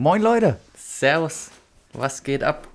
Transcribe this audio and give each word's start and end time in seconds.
Moin 0.00 0.22
Leute. 0.22 0.60
Servus, 0.76 1.50
was 1.92 2.22
geht 2.22 2.44
ab? 2.44 2.68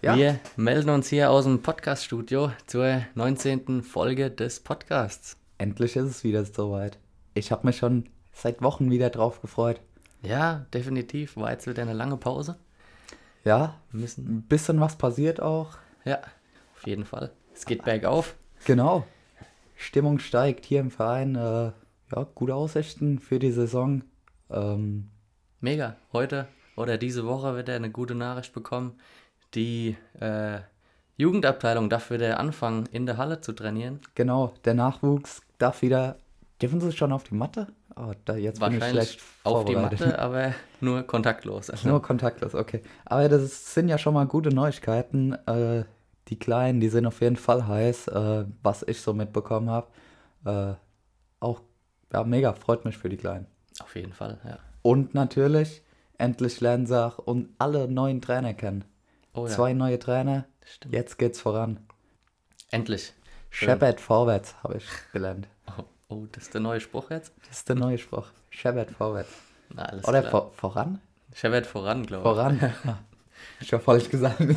Ja. 0.00 0.16
Wir 0.16 0.40
melden 0.56 0.88
uns 0.88 1.10
hier 1.10 1.30
aus 1.30 1.44
dem 1.44 1.60
Podcast-Studio 1.60 2.50
zur 2.66 3.02
19. 3.14 3.82
Folge 3.82 4.30
des 4.30 4.60
Podcasts. 4.60 5.36
Endlich 5.58 5.96
ist 5.96 6.06
es 6.06 6.24
wieder 6.24 6.46
soweit. 6.46 6.98
Ich 7.34 7.52
habe 7.52 7.66
mich 7.66 7.76
schon 7.76 8.08
seit 8.32 8.62
Wochen 8.62 8.90
wieder 8.90 9.10
drauf 9.10 9.42
gefreut. 9.42 9.82
Ja, 10.22 10.64
definitiv. 10.72 11.36
War 11.36 11.50
jetzt 11.50 11.66
wieder 11.66 11.82
eine 11.82 11.92
lange 11.92 12.16
Pause. 12.16 12.56
Ja, 13.44 13.78
müssen. 13.92 14.38
ein 14.38 14.42
bisschen 14.48 14.80
was 14.80 14.96
passiert 14.96 15.42
auch. 15.42 15.76
Ja, 16.06 16.22
auf 16.74 16.86
jeden 16.86 17.04
Fall. 17.04 17.32
Es 17.54 17.66
geht 17.66 17.84
bergauf. 17.84 18.34
Genau. 18.64 19.04
Stimmung 19.74 20.20
steigt 20.20 20.64
hier 20.64 20.80
im 20.80 20.90
Verein. 20.90 21.34
Äh, 21.34 21.72
ja, 22.14 22.26
gute 22.34 22.54
Aussichten 22.54 23.18
für 23.18 23.38
die 23.38 23.52
Saison. 23.52 24.04
Ähm, 24.48 25.10
Mega. 25.66 25.96
Heute 26.12 26.46
oder 26.76 26.96
diese 26.96 27.26
Woche 27.26 27.56
wird 27.56 27.68
er 27.68 27.74
eine 27.74 27.90
gute 27.90 28.14
Nachricht 28.14 28.52
bekommen. 28.52 29.00
Die 29.54 29.96
äh, 30.20 30.60
Jugendabteilung 31.16 31.90
darf 31.90 32.12
wieder 32.12 32.38
anfangen, 32.38 32.86
in 32.92 33.04
der 33.04 33.16
Halle 33.16 33.40
zu 33.40 33.52
trainieren. 33.52 33.98
genau, 34.14 34.54
der 34.64 34.74
Nachwuchs 34.74 35.42
darf 35.58 35.82
wieder. 35.82 36.18
Dürfen 36.62 36.80
sie 36.80 36.92
schon 36.92 37.10
auf 37.10 37.24
die 37.24 37.34
Matte? 37.34 37.66
Oh, 37.96 38.12
da, 38.24 38.36
jetzt 38.36 38.60
bin 38.60 38.74
ich 38.74 38.80
Wahrscheinlich 38.80 39.08
schlecht 39.08 39.24
auf 39.42 39.64
die. 39.64 39.74
Matte, 39.74 40.16
aber 40.20 40.54
nur 40.80 41.02
kontaktlos. 41.02 41.68
Also, 41.68 41.88
Nur 41.88 42.00
kontaktlos, 42.00 42.54
okay. 42.54 42.82
Aber 43.04 43.28
das 43.28 43.74
sind 43.74 43.88
ja 43.88 43.98
schon 43.98 44.14
mal 44.14 44.26
gute 44.28 44.50
Neuigkeiten. 44.50 45.32
Äh, 45.48 45.82
die 46.28 46.38
Kleinen, 46.38 46.78
die 46.78 46.90
sind 46.90 47.06
auf 47.06 47.20
jeden 47.20 47.34
Fall 47.34 47.66
heiß, 47.66 48.06
äh, 48.06 48.44
was 48.62 48.84
ich 48.84 49.00
so 49.00 49.12
mitbekommen 49.14 49.68
habe. 49.68 49.88
Äh, 50.44 50.74
auch, 51.40 51.60
ja, 52.12 52.22
mega, 52.22 52.52
freut 52.52 52.84
mich 52.84 52.96
für 52.96 53.08
die 53.08 53.16
Kleinen. 53.16 53.48
Auf 53.80 53.96
jeden 53.96 54.12
Fall, 54.12 54.38
ja. 54.44 54.60
Und 54.86 55.14
natürlich, 55.14 55.82
endlich 56.16 56.64
auch 56.64 57.18
und 57.18 57.48
alle 57.58 57.88
neuen 57.88 58.22
Trainer 58.22 58.54
kennen. 58.54 58.84
Oh 59.34 59.48
ja, 59.48 59.52
Zwei 59.52 59.72
neue 59.72 59.98
Trainer, 59.98 60.44
stimmt. 60.64 60.94
jetzt 60.94 61.18
geht's 61.18 61.40
voran. 61.40 61.80
Endlich. 62.70 63.12
Shepherd 63.50 64.00
vorwärts, 64.00 64.54
habe 64.62 64.76
ich 64.76 64.84
gelernt. 65.12 65.48
Oh, 65.76 65.82
oh, 66.08 66.26
das 66.30 66.44
ist 66.44 66.54
der 66.54 66.60
neue 66.60 66.78
Spruch 66.78 67.10
jetzt? 67.10 67.32
Das 67.48 67.58
ist 67.58 67.68
der 67.68 67.74
neue 67.74 67.98
Spruch. 67.98 68.28
Shepherd 68.50 68.92
vorwärts. 68.92 69.32
Na, 69.74 69.86
alles 69.86 70.06
Oder 70.06 70.22
vor, 70.22 70.52
voran? 70.52 71.00
Chevette 71.34 71.68
voran, 71.68 72.06
glaube 72.06 72.22
Voran. 72.22 72.60
Ah, 72.86 72.98
ich 73.58 73.72
habe 73.72 73.82
falsch 73.82 74.08
gesagt. 74.08 74.38
ich. 74.38 74.56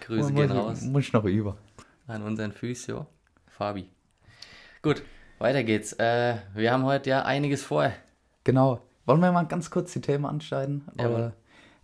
Grüße 0.00 0.32
gehen 0.32 0.50
raus 0.50 0.80
Muss 0.82 1.04
ich 1.04 1.12
noch 1.12 1.22
über. 1.22 1.56
an 2.08 2.22
unseren 2.22 2.50
Physio, 2.50 3.06
Fabi. 3.46 3.88
Gut, 4.82 5.04
weiter 5.38 5.62
geht's. 5.62 5.92
Äh, 5.92 6.38
wir 6.54 6.72
haben 6.72 6.84
heute 6.84 7.10
ja 7.10 7.22
einiges 7.22 7.62
vor. 7.62 7.92
Genau. 8.42 8.80
Wollen 9.06 9.20
wir 9.20 9.32
mal 9.32 9.44
ganz 9.44 9.70
kurz 9.70 9.92
die 9.92 10.00
Themen 10.00 10.24
anschneiden? 10.24 10.84
Oder? 10.98 11.32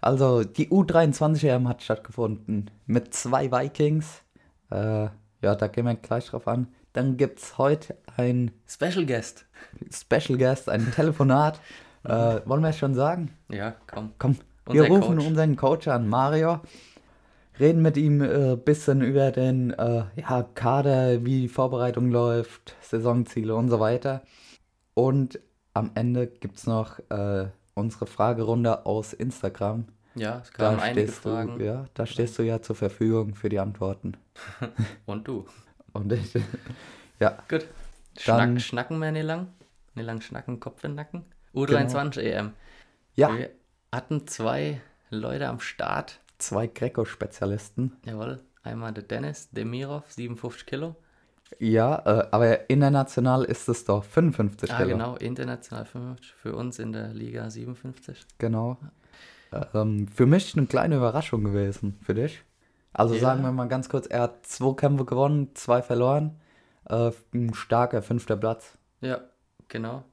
Also, 0.01 0.45
die 0.45 0.69
U23 0.69 1.47
EM 1.49 1.69
hat 1.69 1.83
stattgefunden 1.83 2.71
mit 2.87 3.13
zwei 3.13 3.51
Vikings. 3.53 4.23
Äh, 4.71 5.09
ja, 5.43 5.55
da 5.55 5.67
gehen 5.67 5.85
wir 5.85 5.95
gleich 5.95 6.27
drauf 6.27 6.49
an. 6.49 6.69
Dann 6.93 7.17
gibt 7.17 7.41
es 7.41 7.59
heute 7.59 7.97
ein 8.17 8.51
Special 8.67 9.05
Guest. 9.05 9.45
Special 9.93 10.39
Guest, 10.39 10.69
ein 10.69 10.91
Telefonat. 10.93 11.61
äh, 12.05 12.41
wollen 12.47 12.63
wir 12.63 12.71
es 12.71 12.79
schon 12.79 12.95
sagen? 12.95 13.37
Ja, 13.49 13.75
komm. 13.87 14.13
Komm, 14.19 14.37
Unser 14.67 14.83
wir 14.83 14.89
rufen 14.89 15.17
Coach. 15.17 15.27
unseren 15.27 15.57
Coach 15.57 15.89
an, 15.89 16.09
Mario. 16.09 16.61
Reden 17.59 17.83
mit 17.83 17.99
ihm 17.99 18.23
ein 18.23 18.53
äh, 18.53 18.57
bisschen 18.57 19.03
über 19.03 19.31
den 19.33 19.71
äh, 19.73 20.05
ja, 20.17 20.43
Kader, 20.55 21.27
wie 21.27 21.43
die 21.43 21.49
Vorbereitung 21.49 22.11
läuft, 22.11 22.75
Saisonziele 22.81 23.55
und 23.55 23.69
so 23.69 23.81
weiter. 23.81 24.23
Und 24.95 25.39
am 25.75 25.91
Ende 25.95 26.27
gibt 26.27 26.57
es 26.59 26.67
noch 26.67 26.99
äh, 27.11 27.49
unsere 27.75 28.07
Fragerunde 28.07 28.87
aus 28.87 29.13
Instagram. 29.13 29.87
Ja, 30.17 30.41
es 30.41 30.53
kamen 30.53 30.81
einige 30.81 31.07
stehst 31.07 31.23
Fragen. 31.23 31.59
Du, 31.59 31.65
ja, 31.65 31.87
da 31.95 32.05
stehst 32.07 32.39
du 32.39 32.43
ja 32.43 32.61
zur 32.61 32.75
Verfügung 32.77 33.35
für 33.35 33.49
die 33.49 33.61
Antworten. 33.61 34.17
Und 35.07 35.29
du. 35.29 35.47
Und 35.93 36.13
ich, 36.13 36.35
ja, 37.21 37.39
Gut. 37.49 37.67
Dann- 38.27 38.59
Schnack, 38.59 38.61
schnacken 38.61 38.99
wir 38.99 39.13
nicht 39.13 39.25
lang. 39.25 39.49
Nicht 39.95 40.05
lang 40.07 40.21
schnacken, 40.21 40.59
Kopf 40.61 40.83
in 40.85 40.93
den 40.93 40.97
Nacken. 40.97 41.25
U23 41.55 42.21
EM. 42.21 42.53
ja 43.15 43.37
Wir 43.37 43.51
hatten 43.93 44.27
zwei 44.27 44.81
Leute 45.11 45.49
am 45.49 45.61
Start. 45.61 46.19
zwei 46.39 46.67
Greco-Spezialisten. 46.67 47.97
Jawohl. 48.05 48.41
Einmal 48.63 48.93
der 48.93 49.05
Dennis 49.05 49.49
Demirov, 49.51 50.11
57 50.13 50.67
Kilo. 50.67 50.97
Ja, 51.59 51.97
äh, 52.07 52.29
aber 52.31 52.71
international 52.71 53.45
ist 53.45 53.69
es 53.69 53.85
doch 53.85 54.05
55 54.05 54.73
Ah, 54.73 54.77
Kilo. 54.79 54.89
genau, 54.91 55.17
international 55.17 55.85
55. 55.85 56.33
Für 56.35 56.55
uns 56.55 56.79
in 56.79 56.93
der 56.93 57.09
Liga 57.13 57.51
57. 57.51 58.25
Genau. 58.39 58.79
Ähm, 59.75 60.07
für 60.09 60.27
mich 60.27 60.57
eine 60.57 60.67
kleine 60.67 60.97
Überraschung 60.97 61.43
gewesen. 61.45 61.99
Für 62.03 62.15
dich? 62.15 62.43
Also 62.93 63.15
Ja. 63.15 63.21
sagen 63.21 63.43
wir 63.43 63.53
mal 63.53 63.69
ganz 63.69 63.89
kurz, 63.89 64.07
er 64.07 64.23
hat 64.23 64.47
zwei 64.47 64.75
Kämpfe 64.75 65.05
gewonnen, 65.05 65.51
zwei 65.55 65.83
verloren. 65.83 66.41
Äh, 66.89 67.11
ein 67.35 67.53
starker 67.55 68.03
fünfter 68.03 68.37
Platz. 68.37 68.79
Ja, 69.01 69.21
genau. 69.69 70.05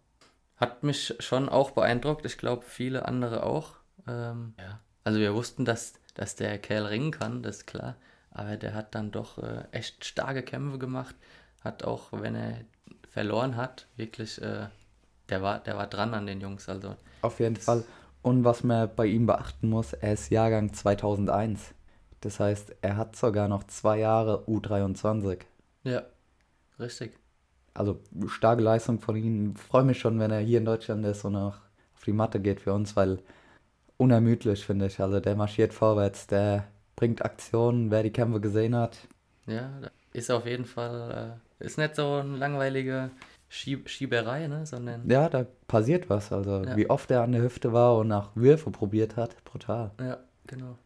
Hat 0.58 0.84
mich 0.84 1.14
schon 1.20 1.50
auch 1.50 1.72
beeindruckt. 1.72 2.26
Ich 2.26 2.38
glaube, 2.38 2.64
viele 2.68 3.06
andere 3.08 3.44
auch. 3.44 3.76
Ähm, 4.08 4.53
ja. 4.59 4.80
Also 5.03 5.20
wir 5.20 5.34
wussten, 5.36 5.66
dass, 5.66 5.94
dass 6.16 6.36
der 6.36 6.58
Kerl 6.58 6.86
ringen 6.88 7.12
kann, 7.12 7.44
das 7.44 7.58
ist 7.58 7.68
klar. 7.68 7.96
Aber 8.38 8.56
der 8.56 8.75
hat 8.75 8.94
dann 8.94 9.09
doch 9.09 9.40
äh, 9.40 9.64
echt 9.72 10.06
starke 10.06 10.44
Kämpfe 10.44 10.78
gemacht. 10.78 11.16
Hat 11.64 11.84
auch, 11.84 12.12
wenn 12.12 12.36
er 12.36 12.59
verloren 13.09 13.56
hat, 13.56 13.88
wirklich, 13.96 14.40
äh, 14.40 14.68
der, 15.30 15.42
war, 15.42 15.59
der 15.59 15.75
war 15.75 15.88
dran 15.88 16.14
an 16.14 16.28
den 16.28 16.40
Jungs. 16.40 16.70
Also 16.70 16.96
Auf 17.24 17.40
jeden 17.40 17.56
Fall. 17.56 17.84
Und 18.22 18.44
was 18.44 18.64
man 18.64 18.94
bei 18.96 19.08
ihm 19.08 19.26
beachten 19.26 19.70
muss, 19.70 19.94
er 19.94 20.14
ist 20.14 20.30
Jahrgang 20.30 20.72
2001. 20.72 21.74
Das 22.22 22.40
heißt, 22.40 22.76
er 22.81 22.96
hat 22.96 23.16
sogar 23.16 23.47
noch 23.47 23.64
zwei 23.64 24.00
Jahre 24.00 24.46
U23. 24.47 25.40
ja, 25.84 26.03
richtig. 26.80 27.18
Also 27.74 28.00
starke 28.28 28.62
Leistung 28.62 29.00
von 29.00 29.16
ihm. 29.16 29.56
Freue 29.56 29.84
mich 29.84 30.00
schon, 30.00 30.20
wenn 30.20 30.30
er 30.30 30.42
hier 30.42 30.59
in 30.59 30.66
Deutschland 30.66 31.03
ist 31.08 31.26
und 31.26 31.36
auch 31.36 31.56
auf 31.96 32.03
die 32.06 32.14
Matte 32.14 32.40
geht 32.40 32.62
für 32.62 32.74
uns, 32.74 32.96
weil 32.96 33.20
unermüdlich 33.97 34.64
finde 34.64 34.86
ich. 34.86 35.00
Also 35.00 35.20
der 35.20 35.36
marschiert 35.36 35.74
vorwärts, 35.74 36.28
der 36.28 36.68
bringt 36.97 37.24
Aktionen, 37.24 37.90
wer 37.91 38.03
die 38.03 38.12
Kämpfe 38.12 38.41
gesehen 38.41 38.75
hat. 38.75 38.97
Ja, 39.46 39.69
ist 40.12 40.30
auf 40.30 40.46
jeden 40.46 40.66
Fall, 40.66 41.40
äh, 41.62 41.66
ist 41.66 41.78
nicht 41.78 41.96
so 41.96 42.16
eine 42.16 42.35
langweilige 42.35 43.12
Schieb 43.47 43.88
Schieberei, 43.88 44.47
ne? 44.47 44.66
sondern 44.66 45.09
Ja, 45.09 45.30
da 45.30 45.46
passiert 45.69 46.09
was. 46.09 46.34
Also 46.34 46.63
Ja. 46.66 46.75
wie 46.75 46.90
oft 46.90 47.09
er 47.12 47.22
an 47.22 47.31
der 47.31 47.41
Hüfte 47.41 47.72
war 47.72 47.96
und 47.97 48.09
nach 48.09 48.31
Würfe 48.35 48.72
probiert 48.72 49.16
hat, 49.16 49.41
brutal. 49.46 49.91
Ja, 50.02 50.18
genau. 50.47 50.78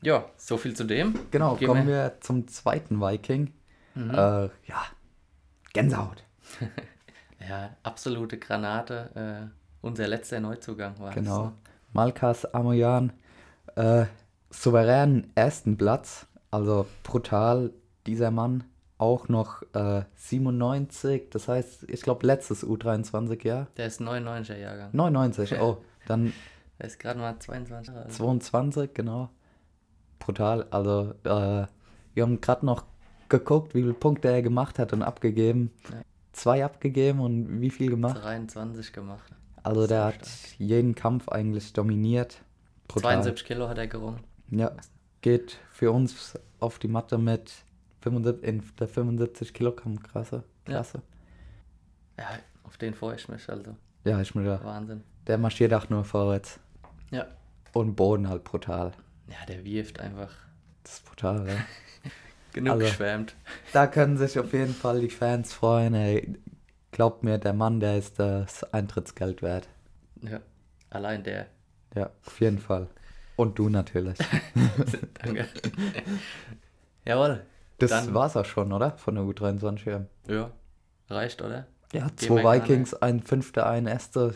Ja, 0.00 0.24
so 0.38 0.56
viel 0.56 0.74
zu 0.74 0.84
dem. 0.84 1.18
Genau, 1.30 1.56
Gehen 1.56 1.68
kommen 1.68 1.86
wir 1.86 2.16
zum 2.20 2.48
zweiten 2.48 2.98
Viking. 3.02 3.52
Mhm. 3.94 4.10
Äh, 4.12 4.14
ja, 4.66 4.82
Gänsehaut. 5.74 6.24
Ja, 7.48 7.74
absolute 7.82 8.38
Granate. 8.38 9.50
Äh, 9.50 9.50
unser 9.80 10.06
letzter 10.06 10.40
Neuzugang 10.40 10.98
war 10.98 11.14
Genau. 11.14 11.36
es. 11.38 11.44
Ne? 11.46 11.52
Malkas 11.94 12.44
Amoyan, 12.54 13.12
äh, 13.76 14.04
souveränen 14.50 15.30
ersten 15.34 15.76
Platz. 15.76 16.26
Also 16.50 16.86
brutal, 17.02 17.72
dieser 18.06 18.30
Mann. 18.30 18.64
Auch 18.98 19.28
noch 19.28 19.62
äh, 19.72 20.02
97, 20.16 21.30
das 21.30 21.48
heißt, 21.48 21.88
ich 21.88 22.02
glaube, 22.02 22.26
letztes 22.26 22.66
U23-Jahr. 22.66 23.68
Der 23.78 23.86
ist 23.86 24.02
99er 24.02 24.58
Jahrgang. 24.58 24.90
99, 24.92 25.58
oh, 25.58 25.78
dann 26.06 26.34
Der 26.80 26.86
ist 26.86 26.98
gerade 26.98 27.20
mal 27.20 27.38
22 27.38 27.94
Jahre 27.94 28.06
alt. 28.06 28.14
22, 28.14 28.94
genau. 28.94 29.28
Brutal. 30.18 30.66
Also, 30.70 31.12
äh, 31.24 31.66
wir 32.14 32.22
haben 32.22 32.40
gerade 32.40 32.64
noch 32.64 32.84
geguckt, 33.28 33.74
wie 33.74 33.82
viele 33.82 33.92
Punkte 33.92 34.28
er 34.28 34.40
gemacht 34.40 34.78
hat 34.78 34.94
und 34.94 35.02
abgegeben. 35.02 35.72
Ja. 35.92 36.00
Zwei 36.32 36.64
abgegeben 36.64 37.20
und 37.20 37.60
wie 37.60 37.68
viel 37.68 37.90
gemacht? 37.90 38.22
23 38.22 38.94
gemacht. 38.94 39.30
Also, 39.62 39.86
der 39.86 39.88
Sehr 39.88 40.04
hat 40.06 40.28
jeden 40.56 40.94
Kampf 40.94 41.28
eigentlich 41.28 41.74
dominiert. 41.74 42.40
Brutal. 42.88 43.22
72 43.22 43.46
Kilo 43.46 43.68
hat 43.68 43.76
er 43.76 43.86
gerungen. 43.86 44.20
Ja, 44.50 44.72
geht 45.20 45.58
für 45.72 45.92
uns 45.92 46.38
auf 46.58 46.78
die 46.78 46.88
Matte 46.88 47.18
mit 47.18 47.52
75, 48.02 48.48
in 48.48 48.62
der 48.78 48.88
75 48.88 49.54
Kilogramm 49.54 50.02
Klasse. 50.02 50.44
Ja. 50.66 50.74
Klasse. 50.74 51.02
Ja, 52.18 52.26
auf 52.64 52.76
den 52.76 52.94
freue 52.94 53.16
ich 53.16 53.28
mich. 53.28 53.48
Also 53.48 53.76
Ja, 54.04 54.20
ich 54.20 54.34
mir 54.34 54.44
da. 54.44 54.62
Wahnsinn. 54.64 55.02
Der 55.26 55.38
marschiert 55.38 55.72
auch 55.74 55.88
nur 55.88 56.04
vorwärts. 56.04 56.58
Ja. 57.10 57.26
Und 57.72 57.94
Boden 57.94 58.28
halt 58.28 58.44
brutal. 58.44 58.92
Ja, 59.28 59.46
der 59.46 59.64
wirft 59.64 60.00
einfach 60.00 60.32
Das 60.82 60.94
ist 60.94 61.04
brutal, 61.06 61.46
ja. 61.48 61.54
genug 62.52 62.72
Also- 62.74 62.86
geschwärmt. 62.86 63.36
Da 63.72 63.86
können 63.86 64.16
sich 64.18 64.38
auf 64.38 64.52
jeden 64.52 64.74
Fall 64.74 65.00
die 65.00 65.10
Fans 65.10 65.52
freuen. 65.52 65.94
Ey, 65.94 66.36
glaubt 66.90 67.22
mir, 67.22 67.38
der 67.38 67.52
Mann, 67.52 67.78
der 67.80 67.96
ist 67.98 68.18
das 68.18 68.64
Eintrittsgeld 68.72 69.42
wert. 69.42 69.68
Ja. 70.22 70.40
Allein 70.90 71.22
der. 71.22 71.46
Ja, 71.94 72.10
auf 72.26 72.40
jeden 72.40 72.58
Fall. 72.58 72.88
Und 73.40 73.58
du 73.58 73.70
natürlich. 73.70 74.18
Danke. 75.14 75.48
Jawohl. 77.06 77.40
Das 77.78 77.90
Dann- 77.90 78.12
war's 78.12 78.36
auch 78.36 78.44
schon, 78.44 78.70
oder? 78.70 78.90
Von 78.98 79.14
der 79.14 79.24
U23. 79.24 79.90
Ja, 79.90 80.04
Ja. 80.28 80.50
Reicht, 81.08 81.40
oder? 81.40 81.66
ja 81.92 82.06
Gehen 82.08 82.18
zwei. 82.18 82.60
Vikings, 82.60 82.92
ein 82.94 83.20
Fünfter, 83.22 83.66
ein 83.66 83.86
Erster. 83.86 84.34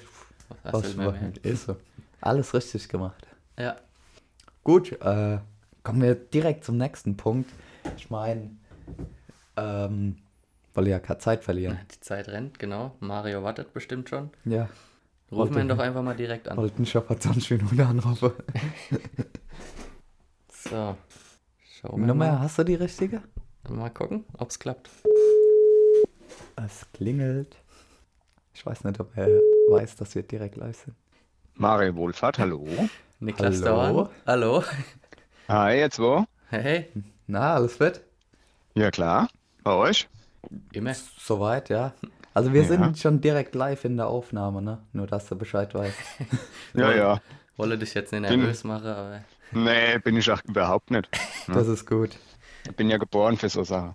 Was 0.62 0.72
Was 0.72 0.94
ist 1.42 1.66
so. 1.66 1.76
Alles 2.22 2.54
richtig 2.54 2.88
gemacht. 2.88 3.26
Ja. 3.58 3.76
Gut, 4.62 4.92
äh, 4.92 5.38
kommen 5.82 6.00
wir 6.00 6.14
direkt 6.14 6.64
zum 6.64 6.78
nächsten 6.78 7.18
Punkt. 7.18 7.50
Ich 7.98 8.08
meine, 8.08 8.52
ähm, 9.58 10.16
wollen 10.72 10.86
ja 10.86 10.98
keine 10.98 11.18
Zeit 11.18 11.44
verlieren. 11.44 11.78
Die 11.94 12.00
Zeit 12.00 12.28
rennt, 12.28 12.58
genau. 12.58 12.96
Mario 13.00 13.42
wartet 13.42 13.74
bestimmt 13.74 14.08
schon. 14.08 14.30
Ja. 14.46 14.70
Rufen 15.32 15.54
wir 15.54 15.62
ihn 15.62 15.68
doch 15.68 15.78
einfach 15.78 16.02
mal 16.02 16.14
direkt 16.14 16.48
an. 16.48 16.56
Wollten 16.56 16.86
schon 16.86 17.02
vor 17.04 17.18
20 17.18 17.50
Minuten 17.50 17.80
anrufen. 17.80 18.32
So. 20.48 20.96
Schauen 21.80 22.00
wir 22.00 22.06
Nummer, 22.06 22.32
mal. 22.32 22.40
hast 22.40 22.58
du 22.58 22.64
die 22.64 22.74
richtige? 22.74 23.22
Mal 23.68 23.90
gucken, 23.90 24.24
ob 24.38 24.48
es 24.48 24.58
klappt. 24.58 24.88
Es 26.56 26.86
klingelt. 26.94 27.56
Ich 28.54 28.64
weiß 28.64 28.84
nicht, 28.84 28.98
ob 28.98 29.14
er 29.16 29.28
weiß, 29.70 29.96
dass 29.96 30.14
wir 30.14 30.22
direkt 30.22 30.56
live 30.56 30.76
sind. 30.84 30.96
Mario 31.54 31.94
Wohlfahrt, 31.96 32.38
hallo. 32.38 32.66
Niklas 33.20 33.62
Hallo? 33.62 33.64
Dauern. 33.66 34.08
Hallo. 34.26 34.64
Hi, 35.48 35.74
jetzt 35.76 35.98
wo? 35.98 36.24
Hey. 36.48 36.88
Na, 37.26 37.54
alles 37.54 37.76
fit? 37.76 38.00
Ja, 38.74 38.90
klar. 38.90 39.28
Bei 39.62 39.72
euch? 39.72 40.08
Immer. 40.72 40.94
Soweit, 40.94 41.68
ja. 41.68 41.92
Also 42.34 42.52
wir 42.52 42.62
Ja. 42.62 42.68
sind 42.68 42.98
schon 42.98 43.20
direkt 43.20 43.54
live 43.54 43.84
in 43.84 43.96
der 43.96 44.08
Aufnahme, 44.08 44.60
ne? 44.60 44.78
Nur, 44.92 45.06
dass 45.06 45.26
du 45.28 45.36
Bescheid 45.36 45.72
weißt. 45.74 45.96
Ja, 46.74 46.92
ja. 46.92 47.20
Wolle 47.56 47.78
dich 47.78 47.94
jetzt 47.94 48.12
nicht 48.12 48.28
Bin- 48.28 48.40
nervös 48.40 48.64
machen, 48.64 48.86
aber 48.88 49.20
Nee, 49.52 49.98
bin 49.98 50.16
ich 50.16 50.28
auch 50.30 50.42
überhaupt 50.44 50.90
nicht. 50.90 51.08
Das 51.46 51.68
ist 51.68 51.86
gut. 51.86 52.10
Ich 52.66 52.74
bin 52.74 52.90
ja 52.90 52.96
geboren 52.98 53.36
für 53.36 53.48
so 53.48 53.62
Sachen. 53.62 53.94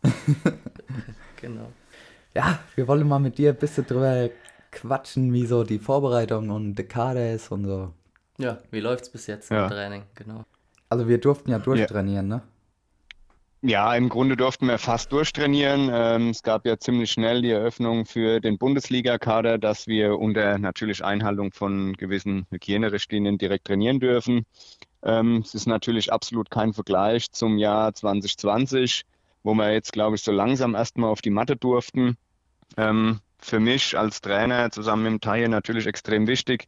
genau. 1.41 1.69
Ja, 2.35 2.59
wir 2.75 2.87
wollen 2.87 3.07
mal 3.07 3.19
mit 3.19 3.37
dir 3.37 3.49
ein 3.51 3.55
bisschen 3.57 3.85
drüber 3.85 4.29
quatschen, 4.71 5.33
wie 5.33 5.45
so 5.45 5.63
die 5.63 5.79
Vorbereitung 5.79 6.49
und 6.51 6.75
der 6.75 6.87
Kader 6.87 7.33
ist 7.33 7.51
und 7.51 7.65
so. 7.65 7.91
Ja, 8.37 8.59
wie 8.71 8.79
läuft's 8.79 9.09
bis 9.09 9.27
jetzt 9.27 9.49
Ja. 9.49 9.63
im 9.65 9.71
Training? 9.71 10.03
Genau. 10.15 10.45
Also 10.87 11.07
wir 11.07 11.17
durften 11.19 11.51
ja 11.51 11.59
durchtrainieren, 11.59 12.27
ne? 12.27 12.41
Ja, 13.61 13.93
im 13.93 14.07
Grunde 14.07 14.37
durften 14.37 14.67
wir 14.67 14.77
fast 14.77 15.11
durchtrainieren. 15.11 15.89
Ähm, 15.91 16.29
es 16.29 16.43
gab 16.43 16.65
ja 16.65 16.77
ziemlich 16.77 17.11
schnell 17.11 17.41
die 17.41 17.51
Eröffnung 17.51 18.05
für 18.05 18.39
den 18.39 18.57
Bundesliga-Kader, 18.57 19.57
dass 19.57 19.85
wir 19.85 20.17
unter 20.17 20.57
natürlich 20.57 21.03
Einhaltung 21.03 21.51
von 21.51 21.91
gewissen 21.97 22.47
Hygienerichtlinien 22.51 23.37
direkt 23.37 23.67
trainieren 23.67 23.99
dürfen. 23.99 24.45
Ähm, 25.03 25.41
es 25.43 25.55
ist 25.55 25.67
natürlich 25.67 26.13
absolut 26.13 26.49
kein 26.49 26.71
Vergleich 26.73 27.31
zum 27.31 27.57
Jahr 27.57 27.93
2020, 27.93 29.03
wo 29.43 29.53
wir 29.55 29.73
jetzt, 29.73 29.91
glaube 29.91 30.15
ich, 30.15 30.21
so 30.21 30.31
langsam 30.31 30.73
erstmal 30.73 31.09
auf 31.09 31.21
die 31.21 31.29
Matte 31.29 31.57
durften. 31.57 32.15
Ähm, 32.77 33.19
für 33.39 33.59
mich 33.59 33.97
als 33.97 34.21
Trainer 34.21 34.71
zusammen 34.71 35.03
mit 35.03 35.11
dem 35.11 35.21
Taille 35.21 35.49
natürlich 35.49 35.85
extrem 35.85 36.27
wichtig. 36.27 36.67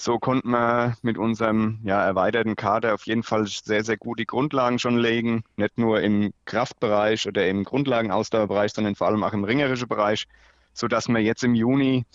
So 0.00 0.20
konnten 0.20 0.50
wir 0.50 0.96
mit 1.02 1.18
unserem 1.18 1.80
ja, 1.82 2.00
erweiterten 2.04 2.54
Kader 2.54 2.94
auf 2.94 3.06
jeden 3.06 3.24
Fall 3.24 3.48
sehr, 3.48 3.82
sehr 3.82 3.96
gut 3.96 4.20
die 4.20 4.26
Grundlagen 4.26 4.78
schon 4.78 4.96
legen. 4.96 5.42
Nicht 5.56 5.76
nur 5.76 6.00
im 6.00 6.32
Kraftbereich 6.44 7.26
oder 7.26 7.48
im 7.48 7.64
Grundlagenausdauerbereich, 7.64 8.72
sondern 8.72 8.94
vor 8.94 9.08
allem 9.08 9.24
auch 9.24 9.32
im 9.32 9.42
ringerischen 9.42 9.88
Bereich, 9.88 10.28
sodass 10.72 11.08
wir 11.08 11.18
jetzt 11.18 11.42
im 11.42 11.56
Juni 11.56 12.06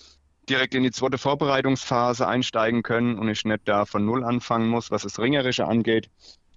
direkt 0.50 0.75
in 0.75 0.83
die 0.83 0.91
zweite 0.91 1.18
Vorbereitungsphase 1.18 2.25
einsteigen 2.25 2.83
können 2.83 3.19
und 3.19 3.27
ich 3.27 3.44
nicht 3.44 3.68
da 3.68 3.83
von 3.83 4.06
Null 4.06 4.24
anfangen 4.24 4.69
muss, 4.69 4.89
was 4.89 5.03
das 5.03 5.19
Ringerische 5.19 5.68
angeht. 5.68 6.09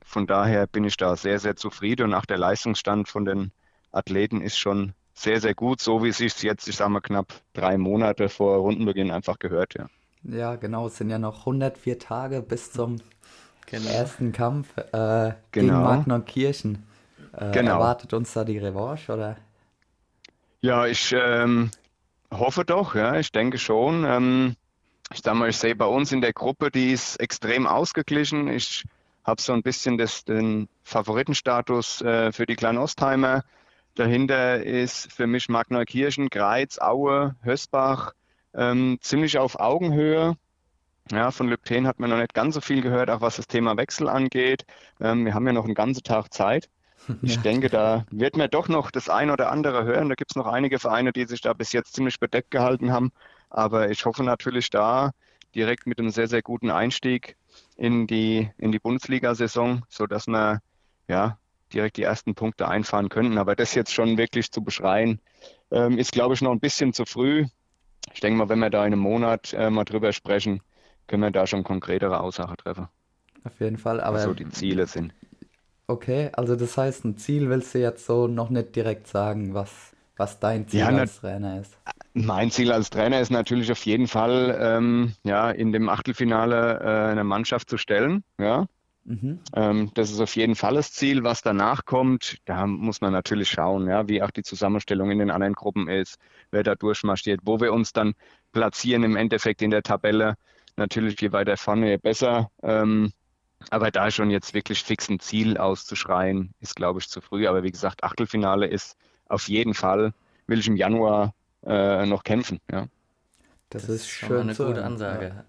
Von 0.04 0.28
daher 0.28 0.68
bin 0.68 0.84
ich 0.84 0.96
da 0.96 1.16
sehr, 1.16 1.40
sehr 1.40 1.56
zufrieden 1.56 2.04
und 2.04 2.14
auch 2.14 2.26
der 2.26 2.38
Leistungsstand 2.38 3.08
von 3.08 3.24
den 3.24 3.50
Athleten 3.90 4.42
ist 4.42 4.58
schon 4.58 4.94
sehr, 5.12 5.40
sehr 5.40 5.56
gut, 5.56 5.80
so 5.80 6.04
wie 6.04 6.10
es 6.10 6.18
sich 6.18 6.40
jetzt, 6.44 6.68
ich 6.68 6.76
sage 6.76 6.90
mal, 6.90 7.00
knapp 7.00 7.32
drei 7.52 7.78
Monate 7.78 8.28
vor 8.28 8.58
Rundenbeginn 8.58 9.10
einfach 9.10 9.40
gehört, 9.40 9.74
ja. 9.74 9.88
Ja, 10.28 10.56
genau. 10.56 10.86
Es 10.88 10.96
sind 10.96 11.10
ja 11.10 11.18
noch 11.18 11.40
104 11.46 11.98
Tage 11.98 12.42
bis 12.42 12.72
zum 12.72 12.96
Genau. 13.66 13.88
ersten 13.90 14.32
Kampf 14.32 14.76
äh, 14.92 15.32
gegen 15.52 15.66
Genau. 15.68 15.82
Magneukirchen. 15.82 16.86
Äh, 17.32 17.52
Genau. 17.52 17.72
Erwartet 17.72 18.12
uns 18.12 18.32
da 18.32 18.44
die 18.44 18.58
Revanche, 18.58 19.12
oder? 19.12 19.36
Ja, 20.60 20.86
ich 20.86 21.12
ähm, 21.12 21.70
hoffe 22.32 22.64
doch, 22.64 22.94
ja, 22.94 23.16
ich 23.18 23.32
denke 23.32 23.58
schon. 23.58 24.04
Ähm, 24.04 24.56
ich 25.12 25.20
sag 25.24 25.34
mal, 25.34 25.48
ich 25.48 25.56
sehe 25.58 25.76
bei 25.76 25.86
uns 25.86 26.12
in 26.12 26.20
der 26.20 26.32
Gruppe, 26.32 26.70
die 26.70 26.92
ist 26.92 27.16
extrem 27.20 27.66
ausgeglichen. 27.66 28.48
Ich 28.48 28.84
habe 29.24 29.40
so 29.42 29.52
ein 29.52 29.62
bisschen 29.62 29.98
das, 29.98 30.24
den 30.24 30.68
Favoritenstatus 30.84 32.02
äh, 32.02 32.32
für 32.32 32.46
die 32.46 32.56
Kleinostheimer. 32.56 33.44
Dahinter 33.94 34.62
ist 34.62 35.12
für 35.12 35.26
mich 35.26 35.48
Magneukirchen, 35.48 36.28
Greiz, 36.30 36.78
Aue, 36.78 37.36
Hösbach 37.42 38.12
ähm, 38.56 38.98
ziemlich 39.02 39.38
auf 39.38 39.60
Augenhöhe. 39.60 40.36
Ja, 41.12 41.30
von 41.30 41.48
Lübten 41.48 41.86
hat 41.86 42.00
man 42.00 42.10
noch 42.10 42.18
nicht 42.18 42.34
ganz 42.34 42.54
so 42.56 42.60
viel 42.60 42.82
gehört, 42.82 43.10
auch 43.10 43.20
was 43.20 43.36
das 43.36 43.46
Thema 43.48 43.76
Wechsel 43.76 44.08
angeht. 44.08 44.64
Ähm, 45.00 45.24
wir 45.24 45.34
haben 45.34 45.46
ja 45.46 45.52
noch 45.52 45.64
einen 45.66 45.74
ganzen 45.74 46.02
Tag 46.04 46.32
Zeit. 46.34 46.68
Ich 47.22 47.36
Ja. 47.36 47.42
denke, 47.42 47.68
da 47.70 48.06
wird 48.10 48.36
man 48.36 48.50
doch 48.50 48.68
noch 48.68 48.90
das 48.90 49.08
ein 49.08 49.30
oder 49.30 49.50
andere 49.52 49.84
hören. 49.84 50.08
Da 50.08 50.14
gibt 50.16 50.32
es 50.32 50.36
noch 50.36 50.46
einige 50.46 50.78
Vereine, 50.80 51.12
die 51.12 51.26
sich 51.26 51.40
da 51.40 51.52
bis 51.52 51.72
jetzt 51.72 51.94
ziemlich 51.94 52.18
bedeckt 52.20 52.50
gehalten 52.50 52.92
haben. 52.92 53.12
Aber 53.50 53.90
ich 53.90 54.04
hoffe 54.06 54.24
natürlich 54.24 54.70
da 54.70 55.12
direkt 55.54 55.86
mit 55.86 55.98
einem 55.98 56.10
sehr, 56.10 56.28
sehr 56.28 56.42
guten 56.42 56.70
Einstieg 56.70 57.36
in 57.76 58.06
die, 58.06 58.50
in 58.58 58.72
die 58.72 58.78
Bundesliga-Saison, 58.80 59.84
sodass 59.88 60.26
wir 60.28 60.60
ja, 61.08 61.38
direkt 61.72 61.96
die 61.96 62.02
ersten 62.02 62.34
Punkte 62.34 62.68
einfahren 62.68 63.08
könnten. 63.08 63.38
Aber 63.38 63.56
das 63.56 63.74
jetzt 63.74 63.92
schon 63.92 64.18
wirklich 64.18 64.50
zu 64.52 64.62
beschreien, 64.64 65.20
ähm, 65.70 65.98
ist, 65.98 66.12
glaube 66.12 66.34
ich, 66.34 66.42
noch 66.42 66.52
ein 66.52 66.60
bisschen 66.60 66.92
zu 66.92 67.04
früh. 67.06 67.46
Ich 68.12 68.20
denke 68.20 68.38
mal, 68.38 68.48
wenn 68.48 68.58
wir 68.58 68.70
da 68.70 68.80
in 68.80 68.92
einem 68.92 69.00
Monat 69.00 69.52
äh, 69.52 69.70
mal 69.70 69.84
drüber 69.84 70.12
sprechen, 70.12 70.60
können 71.06 71.22
wir 71.22 71.30
da 71.30 71.46
schon 71.46 71.62
konkretere 71.64 72.20
Aussagen 72.20 72.56
treffen, 72.56 72.88
Auf 73.44 73.60
jeden 73.60 73.78
Fall. 73.78 74.00
Aber 74.02 74.18
so 74.18 74.34
die 74.34 74.48
Ziele 74.48 74.88
sind. 74.88 75.14
okay, 75.88 76.30
also 76.34 76.56
das 76.56 76.76
heißt, 76.76 77.04
ein 77.04 77.16
Ziel 77.18 77.48
willst 77.50 77.74
du 77.74 77.78
jetzt 77.80 78.06
so 78.06 78.26
noch 78.28 78.50
nicht 78.50 78.74
direkt 78.76 79.06
sagen, 79.08 79.54
was, 79.54 79.92
was 80.16 80.38
dein 80.40 80.68
Ziel 80.68 80.92
Ja, 80.92 80.92
als 80.94 81.16
Trainer 81.20 81.60
ist. 81.60 81.76
Mein 82.14 82.50
Ziel 82.50 82.72
als 82.72 82.90
Trainer 82.90 83.20
ist 83.20 83.30
natürlich 83.30 83.70
auf 83.70 83.84
jeden 83.84 84.08
Fall, 84.08 84.56
ähm, 84.60 85.14
ja, 85.24 85.50
in 85.50 85.72
dem 85.72 85.88
Achtelfinale 85.88 86.80
äh, 86.80 87.10
eine 87.12 87.24
Mannschaft 87.24 87.68
zu 87.70 87.78
stellen. 87.78 88.24
Ja, 88.40 88.66
Mhm. 89.08 89.38
ähm, 89.54 89.90
das 89.94 90.10
ist 90.10 90.20
auf 90.20 90.34
jeden 90.34 90.56
Fall 90.56 90.74
das 90.74 90.92
Ziel. 90.92 91.22
Was 91.22 91.40
danach 91.40 91.84
kommt, 91.84 92.38
da 92.44 92.66
muss 92.66 93.00
man 93.00 93.12
natürlich 93.12 93.48
schauen, 93.50 93.88
ja, 93.88 94.08
wie 94.08 94.20
auch 94.20 94.32
die 94.32 94.42
Zusammenstellung 94.42 95.12
in 95.12 95.20
den 95.20 95.30
anderen 95.30 95.54
Gruppen 95.54 95.88
ist, 95.88 96.18
wer 96.50 96.64
da 96.64 96.74
durchmarschiert, 96.74 97.40
wo 97.44 97.60
wir 97.60 97.72
uns 97.72 97.92
dann 97.92 98.14
platzieren 98.52 99.04
im 99.04 99.16
Endeffekt 99.16 99.62
in 99.62 99.70
der 99.70 99.84
Tabelle. 99.84 100.34
Natürlich, 100.76 101.20
je 101.20 101.30
weiter 101.32 101.56
vorne, 101.56 101.88
je 101.90 101.96
besser. 101.98 102.50
Ähm, 102.62 103.12
aber 103.70 103.90
da 103.90 104.10
schon 104.10 104.30
jetzt 104.30 104.54
wirklich 104.54 104.82
fix 104.82 105.08
ein 105.08 105.20
Ziel 105.20 105.56
auszuschreien, 105.56 106.52
ist, 106.60 106.74
glaube 106.76 106.98
ich, 106.98 107.08
zu 107.08 107.20
früh. 107.20 107.46
Aber 107.46 107.62
wie 107.62 107.70
gesagt, 107.70 108.04
Achtelfinale 108.04 108.66
ist 108.66 108.96
auf 109.28 109.48
jeden 109.48 109.74
Fall, 109.74 110.12
will 110.46 110.58
ich 110.58 110.66
im 110.66 110.76
Januar 110.76 111.32
äh, 111.64 112.06
noch 112.06 112.24
kämpfen. 112.24 112.60
Ja. 112.70 112.86
Das, 113.70 113.82
Das 113.86 113.90
ist 113.90 114.08
schon 114.08 114.28
schön 114.28 114.40
eine 114.42 114.54
gute. 114.54 114.84
Ansage. 114.84 115.44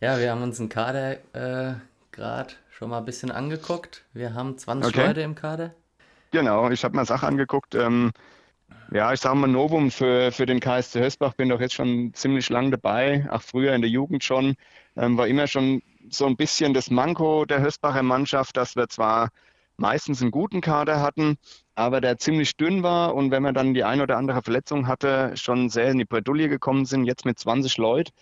Ja. 0.00 0.18
wir 0.18 0.30
haben 0.30 0.42
uns 0.42 0.60
einen 0.60 0.68
Kader 0.68 1.18
äh, 1.34 1.74
gerade 2.12 2.54
schon 2.78 2.90
mal 2.90 2.98
ein 2.98 3.04
bisschen 3.04 3.32
angeguckt. 3.32 4.04
Wir 4.12 4.34
haben 4.34 4.56
20 4.56 4.94
Okay. 4.94 5.08
Leute 5.08 5.22
im 5.22 5.34
Kader. 5.34 5.74
Genau, 6.30 6.70
ich 6.70 6.84
habe 6.84 6.96
mir 6.96 7.04
Sache 7.04 7.26
angeguckt. 7.26 7.74
Ähm, 7.74 8.12
ja, 8.92 9.12
ich 9.12 9.18
sage 9.18 9.34
mal 9.34 9.48
Novum 9.48 9.90
für, 9.90 10.30
für 10.30 10.46
den 10.46 10.60
KSC 10.60 11.00
Hösbach, 11.00 11.34
bin 11.34 11.48
doch 11.48 11.60
jetzt 11.60 11.74
schon 11.74 12.14
ziemlich 12.14 12.48
lang 12.50 12.70
dabei, 12.70 13.26
auch 13.30 13.42
früher 13.42 13.74
in 13.74 13.80
der 13.80 13.90
Jugend 13.90 14.22
schon. 14.22 14.54
Ähm, 14.96 15.18
war 15.18 15.26
immer 15.26 15.48
schon 15.48 15.82
so 16.08 16.26
ein 16.26 16.36
bisschen 16.36 16.72
das 16.72 16.88
Manko 16.88 17.46
der 17.46 17.60
Hösbacher 17.62 18.04
Mannschaft, 18.04 18.56
dass 18.56 18.76
wir 18.76 18.88
zwar 18.88 19.30
meistens 19.76 20.22
einen 20.22 20.30
guten 20.30 20.60
Kader 20.60 21.00
hatten, 21.02 21.36
aber 21.74 22.00
der 22.00 22.18
ziemlich 22.18 22.56
dünn 22.56 22.84
war 22.84 23.16
und 23.16 23.32
wenn 23.32 23.42
man 23.42 23.54
dann 23.54 23.74
die 23.74 23.82
ein 23.82 24.00
oder 24.00 24.16
andere 24.16 24.42
Verletzung 24.42 24.86
hatte, 24.86 25.32
schon 25.36 25.68
sehr 25.68 25.90
in 25.90 25.98
die 25.98 26.04
Bredouille 26.04 26.48
gekommen 26.48 26.84
sind, 26.84 27.06
jetzt 27.06 27.24
mit 27.24 27.40
20 27.40 27.76
Leuten. 27.76 28.12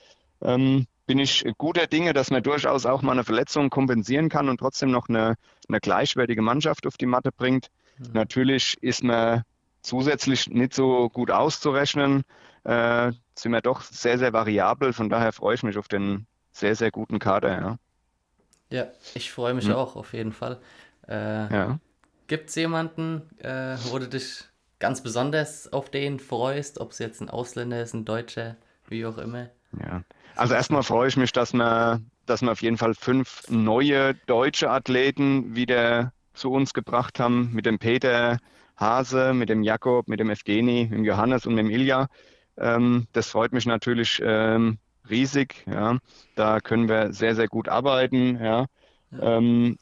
Ähm, 0.40 0.86
bin 1.06 1.18
ich 1.18 1.44
guter 1.58 1.86
Dinge, 1.86 2.12
dass 2.12 2.30
man 2.30 2.42
durchaus 2.42 2.86
auch 2.86 3.02
mal 3.02 3.12
eine 3.12 3.24
Verletzung 3.24 3.70
kompensieren 3.70 4.28
kann 4.28 4.48
und 4.48 4.58
trotzdem 4.58 4.90
noch 4.90 5.08
eine, 5.08 5.36
eine 5.68 5.80
gleichwertige 5.80 6.42
Mannschaft 6.42 6.86
auf 6.86 6.96
die 6.96 7.06
Matte 7.06 7.30
bringt. 7.32 7.68
Natürlich 8.12 8.76
ist 8.82 9.02
man 9.02 9.42
zusätzlich 9.82 10.48
nicht 10.48 10.74
so 10.74 11.08
gut 11.08 11.30
auszurechnen, 11.30 12.24
äh, 12.64 13.12
sind 13.34 13.52
wir 13.52 13.60
doch 13.60 13.82
sehr, 13.82 14.18
sehr 14.18 14.32
variabel. 14.32 14.92
Von 14.92 15.08
daher 15.08 15.32
freue 15.32 15.54
ich 15.54 15.62
mich 15.62 15.78
auf 15.78 15.88
den 15.88 16.26
sehr, 16.52 16.74
sehr 16.74 16.90
guten 16.90 17.18
Kader. 17.18 17.50
Ja. 17.50 17.78
Ja, 18.70 18.86
ich 19.14 19.30
freue 19.30 19.54
mich 19.54 19.66
Hm. 19.66 19.74
auch 19.74 19.94
auf 19.96 20.12
jeden 20.12 20.32
Fall. 20.32 20.58
Äh, 21.08 21.52
Ja. 21.54 21.78
Gibt 22.26 22.48
es 22.48 22.56
jemanden, 22.56 23.22
äh, 23.38 23.76
wo 23.84 24.00
du 24.00 24.08
dich 24.08 24.44
ganz 24.80 25.00
besonders 25.00 25.72
auf 25.72 25.90
den 25.90 26.18
freust, 26.18 26.80
ob 26.80 26.90
es 26.90 26.98
jetzt 26.98 27.20
ein 27.20 27.30
Ausländer 27.30 27.80
ist, 27.80 27.94
ein 27.94 28.04
Deutscher, 28.04 28.56
wie 28.88 29.06
auch 29.06 29.18
immer? 29.18 29.48
Ja. 29.80 30.02
Also 30.36 30.54
erstmal 30.54 30.82
freue 30.82 31.08
ich 31.08 31.16
mich, 31.16 31.32
dass 31.32 31.54
wir, 31.54 32.00
dass 32.26 32.42
wir 32.42 32.52
auf 32.52 32.60
jeden 32.62 32.76
Fall 32.76 32.94
fünf 32.94 33.44
neue 33.48 34.14
deutsche 34.26 34.70
Athleten 34.70 35.56
wieder 35.56 36.12
zu 36.34 36.52
uns 36.52 36.74
gebracht 36.74 37.18
haben, 37.18 37.50
mit 37.54 37.64
dem 37.64 37.78
Peter 37.78 38.38
Hase, 38.76 39.32
mit 39.32 39.48
dem 39.48 39.62
Jakob, 39.62 40.08
mit 40.08 40.20
dem 40.20 40.28
Evgeni, 40.28 40.88
mit 40.90 40.98
dem 40.98 41.04
Johannes 41.04 41.46
und 41.46 41.54
mit 41.54 41.64
dem 41.64 41.70
Ilja. 41.70 42.08
Ähm, 42.58 43.06
das 43.12 43.28
freut 43.28 43.52
mich 43.52 43.64
natürlich 43.64 44.20
ähm, 44.22 44.78
riesig. 45.08 45.64
Ja. 45.66 45.98
Da 46.34 46.60
können 46.60 46.88
wir 46.88 47.14
sehr, 47.14 47.34
sehr 47.34 47.48
gut 47.48 47.68
arbeiten. 47.68 48.38
Ja. 48.38 48.66
Ähm, 49.18 49.78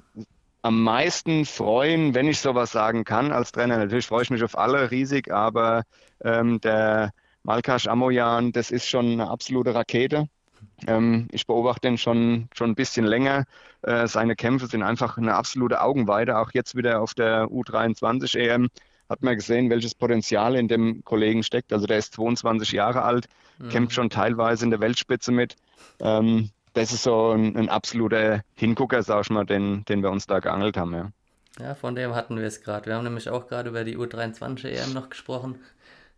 am 0.63 0.83
meisten 0.83 1.45
freuen, 1.45 2.15
wenn 2.15 2.29
ich 2.29 2.39
sowas 2.39 2.71
sagen 2.71 3.05
kann 3.05 3.33
als 3.33 3.51
Trainer. 3.51 3.79
Natürlich 3.79 4.07
freue 4.07 4.23
ich 4.23 4.31
mich 4.31 4.45
auf 4.45 4.57
alle 4.57 4.91
riesig, 4.93 5.33
aber 5.33 5.83
ähm, 6.23 6.61
der 6.61 7.11
Malkash 7.43 7.89
Amoyan, 7.89 8.53
das 8.53 8.71
ist 8.71 8.89
schon 8.89 9.13
eine 9.13 9.29
absolute 9.29 9.75
Rakete. 9.75 10.29
Ähm, 10.87 11.29
ich 11.31 11.47
beobachte 11.47 11.89
ihn 11.89 11.99
schon, 11.99 12.49
schon 12.55 12.71
ein 12.71 12.75
bisschen 12.75 13.05
länger. 13.05 13.45
Äh, 13.83 14.07
seine 14.07 14.37
Kämpfe 14.37 14.67
sind 14.67 14.83
einfach 14.83 15.17
eine 15.19 15.35
absolute 15.35 15.81
Augenweide. 15.81 16.39
Auch 16.39 16.51
jetzt 16.53 16.75
wieder 16.75 17.01
auf 17.01 17.15
der 17.15 17.47
U23 17.47 18.39
EM 18.39 18.69
hat 19.09 19.23
man 19.23 19.37
gesehen, 19.37 19.71
welches 19.71 19.95
Potenzial 19.95 20.57
in 20.57 20.69
dem 20.69 21.05
Kollegen 21.05 21.43
steckt. 21.43 21.73
Also 21.73 21.87
der 21.87 21.99
ist 21.99 22.15
22 22.15 22.73
Jahre 22.73 23.03
alt, 23.03 23.27
mhm. 23.59 23.69
kämpft 23.69 23.95
schon 23.95 24.11
teilweise 24.11 24.65
in 24.65 24.71
der 24.71 24.81
Weltspitze 24.81 25.33
mit. 25.33 25.57
Ähm, 26.01 26.51
das 26.73 26.93
ist 26.93 27.05
so 27.05 27.31
ein, 27.31 27.57
ein, 27.57 27.69
absoluter 27.69 28.43
Hingucker, 28.57 29.03
sag 29.03 29.23
ich 29.23 29.31
mal, 29.31 29.45
den, 29.45 29.85
den 29.85 30.03
wir 30.03 30.11
uns 30.11 30.27
da 30.27 30.41
geangelt 30.41 30.77
haben. 30.77 30.93
Ja. 30.93 31.11
ja, 31.61 31.75
von 31.75 31.95
dem 31.95 32.15
hatten 32.15 32.37
wir 32.37 32.45
es 32.45 32.63
gerade. 32.63 32.87
Wir 32.87 32.97
haben 32.97 33.05
nämlich 33.05 33.29
auch 33.29 33.47
gerade 33.47 33.69
über 33.69 33.85
die 33.85 33.97
U23 33.97 34.67
EM 34.69 34.93
noch 34.93 35.09
gesprochen. 35.09 35.61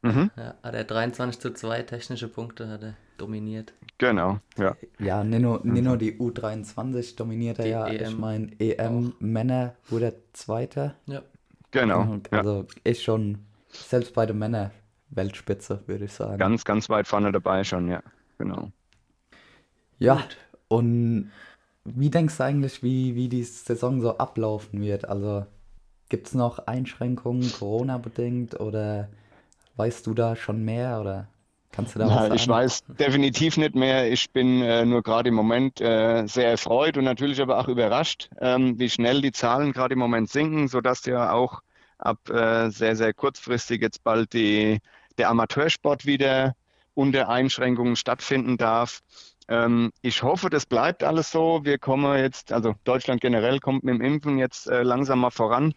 Mhm. 0.03 0.31
Ja, 0.37 0.55
hat 0.63 0.75
er 0.75 0.85
23 0.85 1.41
zu 1.41 1.53
2 1.53 1.83
technische 1.83 2.29
Punkte 2.29 2.69
hat 2.69 2.83
er 2.83 2.95
dominiert. 3.19 3.73
Genau, 3.99 4.41
ja. 4.59 4.77
Ja, 4.99 5.25
nicht 5.25 5.41
nur, 5.41 5.61
nicht 5.65 5.85
nur 5.85 5.97
die 5.97 6.19
U23 6.19 7.17
dominiert 7.17 7.59
er 7.59 7.67
ja. 7.67 7.87
EM 7.87 8.11
ich 8.11 8.19
meine, 8.19 8.61
EM 8.61 9.09
auch. 9.09 9.21
Männer 9.21 9.75
wurde 9.89 10.15
Zweiter. 10.33 10.95
Ja. 11.07 11.23
Genau. 11.71 12.21
Also 12.31 12.61
ja. 12.61 12.67
ist 12.85 13.03
schon, 13.03 13.39
selbst 13.69 14.15
bei 14.15 14.27
den 14.27 14.39
Männern, 14.39 14.71
Weltspitze, 15.11 15.83
würde 15.87 16.05
ich 16.05 16.13
sagen. 16.13 16.39
Ganz, 16.39 16.65
ganz 16.65 16.89
weit 16.89 17.07
vorne 17.07 17.33
dabei 17.33 17.65
schon, 17.65 17.89
ja. 17.89 18.03
Genau. 18.39 18.71
Ja, 19.99 20.17
Gut. 20.17 20.37
und 20.69 21.31
wie 21.85 22.11
denkst 22.11 22.37
du 22.37 22.45
eigentlich, 22.45 22.83
wie, 22.83 23.15
wie 23.15 23.29
die 23.29 23.45
Saison 23.45 24.01
so 24.01 24.19
ablaufen 24.19 24.83
wird? 24.83 25.09
Also 25.09 25.47
gibt 26.09 26.29
es 26.29 26.35
noch 26.35 26.67
Einschränkungen, 26.67 27.51
Corona-bedingt, 27.53 28.61
oder 28.61 29.09
weißt 29.77 30.07
du 30.07 30.15
da 30.15 30.37
schon 30.37 30.65
mehr? 30.65 31.01
Oder 31.01 31.29
Kannst 31.77 31.95
du 31.95 31.99
da 31.99 32.07
was 32.07 32.15
sagen? 32.15 32.35
Ich 32.35 32.49
weiß 32.49 32.85
definitiv 32.99 33.59
nicht 33.59 33.75
mehr. 33.75 34.11
Ich 34.11 34.31
bin 34.31 34.63
äh, 34.63 34.87
nur 34.87 35.03
gerade 35.03 35.29
im 35.29 35.35
Moment 35.35 35.81
äh, 35.81 36.27
sehr 36.27 36.51
erfreut 36.51 36.97
und 36.97 37.05
natürlich 37.05 37.41
aber 37.41 37.59
auch 37.59 37.69
überrascht, 37.69 38.31
ähm, 38.41 38.79
wie 38.79 38.89
schnell 38.89 39.21
die 39.21 39.33
Zahlen 39.33 39.73
gerade 39.73 39.93
im 39.93 39.99
Moment 39.99 40.31
sinken, 40.31 40.69
sodass 40.69 41.05
ja 41.05 41.33
auch 41.33 41.61
ab 41.99 42.31
äh, 42.31 42.71
sehr, 42.71 42.97
sehr 42.97 43.13
kurzfristig 43.13 43.83
jetzt 43.83 44.03
bald 44.05 44.33
die, 44.33 44.81
der 45.19 45.29
Amateursport 45.29 46.07
wieder 46.07 46.55
unter 46.95 47.29
Einschränkungen 47.29 47.97
stattfinden 47.97 48.57
darf. 48.57 49.03
Ähm, 49.49 49.93
ich 50.01 50.23
hoffe, 50.23 50.49
das 50.49 50.65
bleibt 50.65 51.05
alles 51.05 51.31
so. 51.31 51.61
Wir 51.63 51.79
kommen 51.79 52.17
jetzt, 52.19 52.53
also 52.53 52.75
Deutschland 52.85 53.21
generell 53.21 53.61
kommt 53.61 53.85
mit 53.85 53.95
dem 53.95 54.01
Impfen 54.01 54.39
jetzt 54.39 54.67
äh, 54.67 54.83
langsam 54.83 55.21
mal 55.21 55.31
voran. 55.31 55.75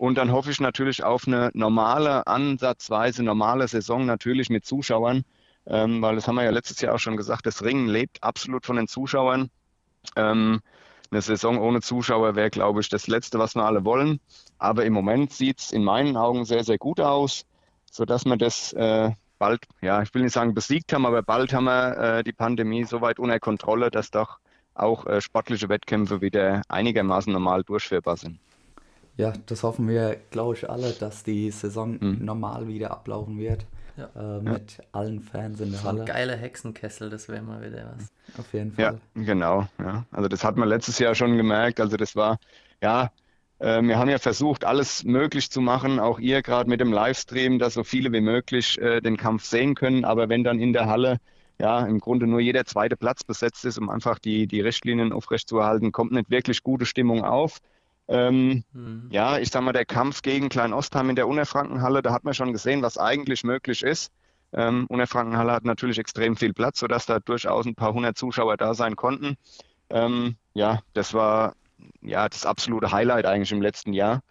Und 0.00 0.14
dann 0.14 0.32
hoffe 0.32 0.50
ich 0.50 0.60
natürlich 0.60 1.04
auf 1.04 1.26
eine 1.26 1.50
normale, 1.52 2.26
ansatzweise 2.26 3.22
normale 3.22 3.68
Saison, 3.68 4.06
natürlich 4.06 4.48
mit 4.48 4.64
Zuschauern, 4.64 5.24
ähm, 5.66 6.00
weil 6.00 6.14
das 6.14 6.26
haben 6.26 6.36
wir 6.36 6.44
ja 6.44 6.50
letztes 6.50 6.80
Jahr 6.80 6.94
auch 6.94 6.98
schon 6.98 7.18
gesagt, 7.18 7.44
das 7.44 7.62
Ringen 7.62 7.86
lebt 7.86 8.22
absolut 8.22 8.64
von 8.64 8.76
den 8.76 8.88
Zuschauern. 8.88 9.50
Ähm, 10.16 10.62
eine 11.10 11.20
Saison 11.20 11.58
ohne 11.58 11.82
Zuschauer 11.82 12.34
wäre, 12.34 12.48
glaube 12.48 12.80
ich, 12.80 12.88
das 12.88 13.08
Letzte, 13.08 13.38
was 13.38 13.54
wir 13.54 13.64
alle 13.66 13.84
wollen. 13.84 14.20
Aber 14.56 14.86
im 14.86 14.94
Moment 14.94 15.34
sieht 15.34 15.60
es 15.60 15.70
in 15.70 15.84
meinen 15.84 16.16
Augen 16.16 16.46
sehr, 16.46 16.64
sehr 16.64 16.78
gut 16.78 16.98
aus, 16.98 17.44
sodass 17.84 18.24
wir 18.24 18.38
das 18.38 18.72
äh, 18.72 19.10
bald, 19.38 19.66
ja, 19.82 20.00
ich 20.00 20.14
will 20.14 20.22
nicht 20.22 20.32
sagen 20.32 20.54
besiegt 20.54 20.94
haben, 20.94 21.04
aber 21.04 21.22
bald 21.22 21.52
haben 21.52 21.64
wir 21.64 21.98
äh, 21.98 22.24
die 22.24 22.32
Pandemie 22.32 22.84
so 22.84 23.02
weit 23.02 23.18
unter 23.18 23.38
Kontrolle, 23.38 23.90
dass 23.90 24.10
doch 24.10 24.38
auch 24.72 25.04
äh, 25.04 25.20
sportliche 25.20 25.68
Wettkämpfe 25.68 26.22
wieder 26.22 26.62
einigermaßen 26.70 27.30
normal 27.30 27.64
durchführbar 27.64 28.16
sind. 28.16 28.40
Ja, 29.16 29.32
das 29.46 29.62
hoffen 29.62 29.88
wir, 29.88 30.16
glaube 30.30 30.54
ich, 30.54 30.68
alle, 30.68 30.92
dass 30.92 31.22
die 31.22 31.50
Saison 31.50 31.98
mhm. 32.00 32.24
normal 32.24 32.68
wieder 32.68 32.90
ablaufen 32.90 33.38
wird. 33.38 33.66
Ja. 33.96 34.38
Äh, 34.38 34.40
mit 34.40 34.78
ja. 34.78 34.84
allen 34.92 35.20
Fans 35.20 35.60
in 35.60 35.72
der 35.72 35.82
Halle. 35.82 36.04
Geile 36.04 36.36
Hexenkessel, 36.36 37.10
das 37.10 37.28
wäre 37.28 37.42
mal 37.42 37.60
wieder 37.60 37.94
was. 37.96 38.08
Auf 38.38 38.52
jeden 38.54 38.72
Fall. 38.72 38.98
Ja, 39.14 39.22
genau. 39.22 39.66
Ja. 39.78 40.06
Also 40.10 40.28
das 40.28 40.44
hat 40.44 40.56
man 40.56 40.68
letztes 40.68 40.98
Jahr 40.98 41.14
schon 41.14 41.36
gemerkt. 41.36 41.80
Also 41.80 41.96
das 41.96 42.16
war, 42.16 42.38
ja, 42.80 43.10
äh, 43.58 43.82
wir 43.82 43.98
haben 43.98 44.08
ja 44.08 44.18
versucht, 44.18 44.64
alles 44.64 45.04
möglich 45.04 45.50
zu 45.50 45.60
machen, 45.60 46.00
auch 46.00 46.18
ihr 46.18 46.42
gerade 46.42 46.68
mit 46.68 46.80
dem 46.80 46.92
Livestream, 46.92 47.58
dass 47.58 47.74
so 47.74 47.84
viele 47.84 48.12
wie 48.12 48.20
möglich 48.20 48.80
äh, 48.80 49.00
den 49.00 49.16
Kampf 49.16 49.44
sehen 49.44 49.74
können. 49.74 50.04
Aber 50.04 50.28
wenn 50.28 50.44
dann 50.44 50.58
in 50.58 50.72
der 50.72 50.86
Halle 50.86 51.18
ja 51.58 51.84
im 51.84 52.00
Grunde 52.00 52.26
nur 52.26 52.40
jeder 52.40 52.64
zweite 52.64 52.96
Platz 52.96 53.22
besetzt 53.22 53.64
ist, 53.66 53.78
um 53.78 53.90
einfach 53.90 54.18
die, 54.18 54.46
die 54.46 54.62
Richtlinien 54.62 55.12
aufrechtzuerhalten, 55.12 55.92
kommt 55.92 56.12
nicht 56.12 56.30
wirklich 56.30 56.62
gute 56.62 56.86
Stimmung 56.86 57.22
auf. 57.22 57.58
Ähm, 58.10 58.64
mhm. 58.72 59.06
Ja, 59.10 59.38
ich 59.38 59.50
sag 59.50 59.62
mal, 59.62 59.72
der 59.72 59.84
Kampf 59.84 60.22
gegen 60.22 60.48
Klein-Ostheim 60.48 61.10
in 61.10 61.16
der 61.16 61.28
Unerfrankenhalle, 61.28 62.02
da 62.02 62.12
hat 62.12 62.24
man 62.24 62.34
schon 62.34 62.52
gesehen, 62.52 62.82
was 62.82 62.98
eigentlich 62.98 63.44
möglich 63.44 63.84
ist. 63.84 64.12
Ähm, 64.52 64.86
Unerfrankenhalle 64.88 65.52
hat 65.52 65.64
natürlich 65.64 65.96
extrem 65.96 66.36
viel 66.36 66.52
Platz, 66.52 66.80
sodass 66.80 67.06
da 67.06 67.20
durchaus 67.20 67.66
ein 67.66 67.76
paar 67.76 67.94
hundert 67.94 68.18
Zuschauer 68.18 68.56
da 68.56 68.74
sein 68.74 68.96
konnten. 68.96 69.36
Ähm, 69.90 70.34
ja, 70.54 70.80
das 70.92 71.14
war 71.14 71.54
ja 72.02 72.28
das 72.28 72.44
absolute 72.44 72.90
Highlight 72.90 73.26
eigentlich 73.26 73.52
im 73.52 73.62
letzten 73.62 73.92
Jahr. 73.92 74.22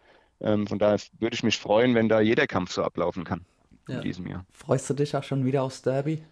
Ähm, 0.42 0.68
von 0.68 0.78
daher 0.78 1.00
würde 1.20 1.36
ich 1.36 1.44
mich 1.44 1.58
freuen, 1.58 1.96
wenn 1.96 2.10
da 2.10 2.20
jeder 2.20 2.48
Kampf 2.48 2.74
so 2.74 2.84
ablaufen 2.84 3.24
kann 3.24 3.46
ja. 3.88 3.96
in 3.96 4.02
diesem 4.02 4.28
Jahr. 4.28 4.46
Freust 4.52 4.90
du 4.90 4.94
dich 4.94 5.16
auch 5.16 5.24
schon 5.24 5.46
wieder 5.46 5.64
aufs 5.64 5.82
Derby? 5.82 6.24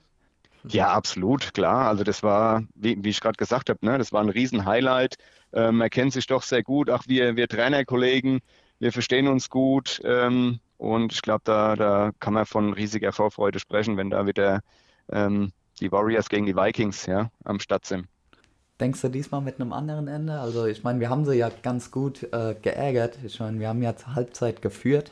Ja, 0.63 0.89
absolut, 0.89 1.53
klar. 1.53 1.87
Also 1.87 2.03
das 2.03 2.23
war, 2.23 2.63
wie, 2.75 2.97
wie 3.01 3.09
ich 3.09 3.21
gerade 3.21 3.37
gesagt 3.37 3.69
habe, 3.69 3.85
ne, 3.85 3.97
das 3.97 4.11
war 4.11 4.21
ein 4.21 4.29
Riesen-Highlight. 4.29 5.15
Ähm, 5.53 5.77
man 5.77 5.89
kennt 5.89 6.13
sich 6.13 6.27
doch 6.27 6.43
sehr 6.43 6.63
gut, 6.63 6.89
auch 6.89 7.03
wir, 7.07 7.35
wir 7.35 7.47
Trainerkollegen, 7.47 8.41
wir 8.79 8.91
verstehen 8.91 9.27
uns 9.27 9.49
gut. 9.49 10.01
Ähm, 10.03 10.59
und 10.77 11.13
ich 11.13 11.21
glaube, 11.21 11.41
da, 11.45 11.75
da 11.75 12.11
kann 12.19 12.33
man 12.33 12.45
von 12.45 12.73
riesiger 12.73 13.11
Vorfreude 13.11 13.59
sprechen, 13.59 13.97
wenn 13.97 14.09
da 14.09 14.25
wieder 14.25 14.61
ähm, 15.11 15.51
die 15.79 15.91
Warriors 15.91 16.29
gegen 16.29 16.45
die 16.45 16.55
Vikings 16.55 17.05
ja, 17.05 17.31
am 17.43 17.59
Start 17.59 17.85
sind. 17.85 18.07
Denkst 18.79 19.01
du 19.01 19.09
diesmal 19.09 19.41
mit 19.41 19.59
einem 19.59 19.73
anderen 19.73 20.07
Ende? 20.07 20.39
Also 20.39 20.65
ich 20.67 20.83
meine, 20.83 20.99
wir 20.99 21.09
haben 21.09 21.25
sie 21.25 21.35
ja 21.35 21.49
ganz 21.63 21.89
gut 21.89 22.23
äh, 22.31 22.55
geärgert. 22.61 23.17
Ich 23.25 23.39
meine, 23.39 23.59
wir 23.59 23.69
haben 23.69 23.81
ja 23.81 23.95
zur 23.95 24.13
Halbzeit 24.13 24.61
geführt, 24.61 25.11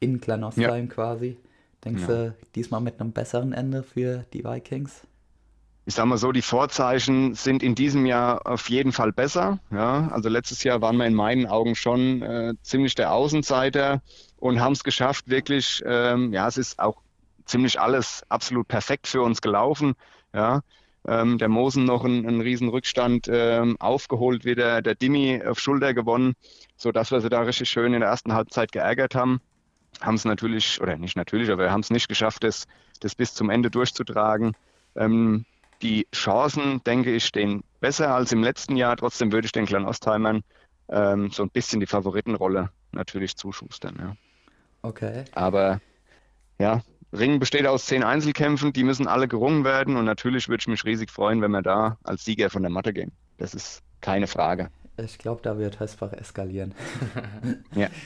in 0.00 0.20
Kleinostheim 0.20 0.86
ja. 0.86 0.94
quasi. 0.94 1.36
Denkst 1.84 2.02
ja. 2.02 2.08
du 2.08 2.36
diesmal 2.54 2.80
mit 2.80 3.00
einem 3.00 3.12
besseren 3.12 3.52
Ende 3.52 3.82
für 3.82 4.24
die 4.32 4.44
Vikings? 4.44 5.02
Ich 5.86 5.94
sage 5.94 6.08
mal 6.08 6.16
so, 6.16 6.32
die 6.32 6.40
Vorzeichen 6.40 7.34
sind 7.34 7.62
in 7.62 7.74
diesem 7.74 8.06
Jahr 8.06 8.46
auf 8.46 8.70
jeden 8.70 8.92
Fall 8.92 9.12
besser. 9.12 9.58
Ja, 9.70 10.08
also 10.08 10.30
letztes 10.30 10.64
Jahr 10.64 10.80
waren 10.80 10.96
wir 10.96 11.04
in 11.04 11.14
meinen 11.14 11.46
Augen 11.46 11.74
schon 11.74 12.22
äh, 12.22 12.54
ziemlich 12.62 12.94
der 12.94 13.12
Außenseiter 13.12 14.00
und 14.38 14.60
haben 14.60 14.72
es 14.72 14.82
geschafft, 14.82 15.28
wirklich, 15.28 15.82
ähm, 15.84 16.32
ja, 16.32 16.48
es 16.48 16.56
ist 16.56 16.78
auch 16.78 17.02
ziemlich 17.44 17.78
alles 17.78 18.22
absolut 18.30 18.66
perfekt 18.66 19.06
für 19.06 19.20
uns 19.20 19.42
gelaufen. 19.42 19.92
Ja, 20.32 20.62
ähm, 21.06 21.36
der 21.36 21.50
Mosen 21.50 21.84
noch 21.84 22.02
einen, 22.02 22.40
riesen 22.40 22.70
Rückstand 22.70 23.28
ähm, 23.30 23.76
aufgeholt, 23.78 24.46
wieder 24.46 24.80
der 24.80 24.94
Dimi 24.94 25.42
auf 25.46 25.60
Schulter 25.60 25.92
gewonnen, 25.92 26.32
sodass 26.78 27.10
wir 27.10 27.20
sie 27.20 27.28
da 27.28 27.42
richtig 27.42 27.68
schön 27.68 27.92
in 27.92 28.00
der 28.00 28.08
ersten 28.08 28.32
Halbzeit 28.32 28.72
geärgert 28.72 29.14
haben 29.14 29.42
haben 30.00 30.14
es 30.14 30.24
natürlich, 30.24 30.80
oder 30.80 30.96
nicht 30.96 31.16
natürlich, 31.16 31.50
aber 31.50 31.64
wir 31.64 31.72
haben 31.72 31.80
es 31.80 31.90
nicht 31.90 32.08
geschafft, 32.08 32.44
das, 32.44 32.66
das 33.00 33.14
bis 33.14 33.34
zum 33.34 33.50
Ende 33.50 33.70
durchzutragen. 33.70 34.54
Ähm, 34.96 35.44
die 35.82 36.06
Chancen, 36.14 36.82
denke 36.84 37.14
ich, 37.14 37.24
stehen 37.24 37.62
besser 37.80 38.14
als 38.14 38.32
im 38.32 38.42
letzten 38.42 38.76
Jahr. 38.76 38.96
Trotzdem 38.96 39.32
würde 39.32 39.46
ich 39.46 39.52
den 39.52 39.66
kleinen 39.66 39.86
Ostheimern 39.86 40.42
ähm, 40.88 41.30
so 41.30 41.42
ein 41.42 41.50
bisschen 41.50 41.80
die 41.80 41.86
Favoritenrolle 41.86 42.70
natürlich 42.92 43.36
zuschustern. 43.36 43.96
Ja. 43.98 44.16
Okay. 44.82 45.24
Aber 45.34 45.80
ja, 46.58 46.82
Ring 47.12 47.38
besteht 47.38 47.66
aus 47.66 47.86
zehn 47.86 48.02
Einzelkämpfen, 48.02 48.72
die 48.72 48.84
müssen 48.84 49.06
alle 49.06 49.28
gerungen 49.28 49.64
werden 49.64 49.96
und 49.96 50.04
natürlich 50.04 50.48
würde 50.48 50.62
ich 50.62 50.68
mich 50.68 50.84
riesig 50.84 51.10
freuen, 51.10 51.40
wenn 51.42 51.50
wir 51.52 51.62
da 51.62 51.98
als 52.02 52.24
Sieger 52.24 52.50
von 52.50 52.62
der 52.62 52.70
Matte 52.70 52.92
gehen. 52.92 53.12
Das 53.38 53.54
ist 53.54 53.82
keine 54.00 54.26
Frage. 54.26 54.70
Ich 54.96 55.18
glaube, 55.18 55.40
da 55.42 55.58
wird 55.58 55.80
Hösbach 55.80 56.12
eskalieren. 56.12 56.74
ja. 57.74 57.88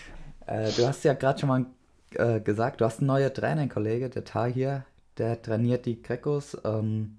Äh, 0.48 0.72
du 0.72 0.86
hast 0.86 1.04
ja 1.04 1.12
gerade 1.12 1.38
schon 1.38 1.50
mal 1.50 1.66
äh, 2.14 2.40
gesagt, 2.40 2.80
du 2.80 2.84
hast 2.84 2.98
einen 2.98 3.08
neuen 3.08 3.32
Trainerkollege, 3.32 4.10
der 4.10 4.24
Tahir, 4.24 4.84
der 5.18 5.40
trainiert 5.42 5.86
die 5.86 6.02
Grecos. 6.02 6.56
Ähm, 6.64 7.18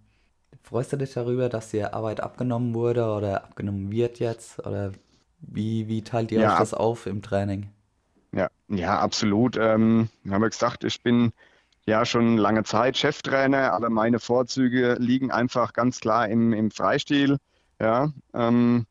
freust 0.63 0.93
du 0.93 0.97
dich 0.97 1.13
darüber, 1.13 1.49
dass 1.49 1.69
dir 1.69 1.93
Arbeit 1.93 2.21
abgenommen 2.21 2.73
wurde 2.73 3.05
oder 3.11 3.43
abgenommen 3.43 3.91
wird 3.91 4.19
jetzt? 4.19 4.59
Oder 4.65 4.91
wie, 5.41 5.87
wie 5.87 6.03
teilt 6.03 6.31
ihr 6.31 6.41
ja, 6.41 6.53
euch 6.53 6.59
das 6.59 6.73
auf 6.73 7.05
im 7.05 7.21
Training? 7.21 7.69
Ja, 8.31 8.49
ja, 8.67 8.99
absolut. 8.99 9.57
Ähm, 9.57 10.09
ich 10.23 10.31
habe 10.31 10.49
gesagt, 10.49 10.83
ich 10.83 11.01
bin 11.01 11.31
ja 11.85 12.05
schon 12.05 12.37
lange 12.37 12.63
Zeit 12.63 12.97
Cheftrainer, 12.97 13.73
aber 13.73 13.89
meine 13.89 14.19
Vorzüge 14.19 14.95
liegen 14.99 15.31
einfach 15.31 15.73
ganz 15.73 15.99
klar 15.99 16.27
im, 16.27 16.53
im 16.53 16.71
Freistil. 16.71 17.37
Ja, 17.79 18.11
ähm, 18.33 18.85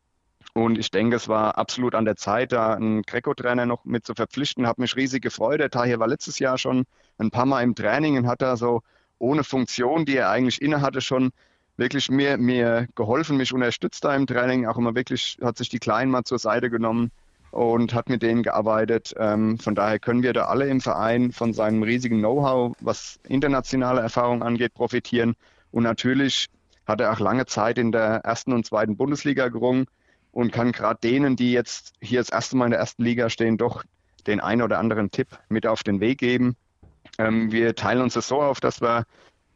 und 0.59 0.77
ich 0.77 0.91
denke, 0.91 1.15
es 1.15 1.29
war 1.29 1.57
absolut 1.57 1.95
an 1.95 2.03
der 2.03 2.17
Zeit, 2.17 2.51
da 2.51 2.73
einen 2.73 3.03
Greco-Trainer 3.03 3.65
noch 3.65 3.85
mit 3.85 4.05
zu 4.05 4.13
verpflichten. 4.13 4.67
Habe 4.67 4.81
mich 4.81 4.97
riesig 4.97 5.23
gefreut. 5.23 5.61
Der 5.61 5.69
Tahir 5.69 5.99
war 5.99 6.07
letztes 6.07 6.37
Jahr 6.37 6.57
schon 6.57 6.83
ein 7.17 7.31
paar 7.31 7.45
Mal 7.45 7.63
im 7.63 7.75
Training 7.75 8.17
und 8.17 8.27
hat 8.27 8.41
da 8.41 8.57
so 8.57 8.81
ohne 9.19 9.45
Funktion, 9.45 10.03
die 10.03 10.17
er 10.17 10.29
eigentlich 10.29 10.61
inne 10.61 10.81
hatte, 10.81 10.99
schon 10.99 11.31
wirklich 11.77 12.11
mir, 12.11 12.37
mir 12.37 12.87
geholfen, 12.95 13.37
mich 13.37 13.53
unterstützt 13.53 14.03
da 14.03 14.13
im 14.13 14.27
Training, 14.27 14.65
auch 14.65 14.77
immer 14.77 14.95
wirklich, 14.95 15.37
hat 15.41 15.57
sich 15.57 15.69
die 15.69 15.79
Kleinen 15.79 16.11
mal 16.11 16.25
zur 16.25 16.39
Seite 16.39 16.69
genommen 16.69 17.11
und 17.51 17.93
hat 17.93 18.09
mit 18.09 18.21
denen 18.21 18.43
gearbeitet. 18.43 19.13
Ähm, 19.17 19.59
von 19.59 19.75
daher 19.75 19.97
können 19.97 20.23
wir 20.23 20.33
da 20.33 20.47
alle 20.47 20.67
im 20.67 20.81
Verein 20.81 21.31
von 21.31 21.53
seinem 21.53 21.83
riesigen 21.83 22.19
Know-how, 22.19 22.75
was 22.81 23.17
internationale 23.29 24.01
Erfahrung 24.01 24.43
angeht, 24.43 24.73
profitieren. 24.73 25.35
Und 25.71 25.83
natürlich 25.83 26.47
hat 26.85 26.99
er 26.99 27.13
auch 27.13 27.19
lange 27.19 27.45
Zeit 27.45 27.77
in 27.77 27.93
der 27.93 28.25
ersten 28.25 28.51
und 28.51 28.65
zweiten 28.65 28.97
Bundesliga 28.97 29.47
gerungen 29.47 29.85
und 30.39 30.53
kann 30.53 30.71
gerade 30.71 31.01
denen, 31.01 31.35
die 31.35 31.51
jetzt 31.51 31.95
hier 31.99 32.21
das 32.21 32.29
erste 32.29 32.55
Mal 32.55 32.67
in 32.67 32.71
der 32.71 32.79
ersten 32.79 33.03
Liga 33.03 33.29
stehen, 33.29 33.57
doch 33.57 33.83
den 34.25 34.39
einen 34.39 34.61
oder 34.61 34.79
anderen 34.79 35.11
Tipp 35.11 35.27
mit 35.49 35.67
auf 35.67 35.83
den 35.83 35.99
Weg 35.99 36.19
geben. 36.19 36.55
Ähm, 37.17 37.51
wir 37.51 37.75
teilen 37.75 38.01
uns 38.01 38.13
das 38.13 38.29
so 38.29 38.41
auf, 38.41 38.61
dass 38.61 38.81
wir, 38.81 39.03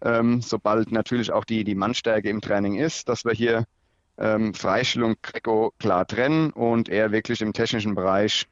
ähm, 0.01 0.41
sobald 0.41 0.91
natürlich 0.91 1.31
auch 1.31 1.45
die, 1.45 1.63
die 1.63 1.75
Mannstärke 1.75 2.29
im 2.29 2.41
Training 2.41 2.75
ist, 2.75 3.07
dass 3.07 3.23
wir 3.23 3.31
hier 3.31 3.63
ähm, 4.17 4.51
und 4.51 5.23
Greco 5.23 5.73
klar 5.79 6.05
trennen 6.05 6.51
und 6.51 6.89
er 6.89 7.13
wirklich 7.13 7.39
im 7.39 7.53
technischen 7.53 7.95
Bereich 7.95 8.45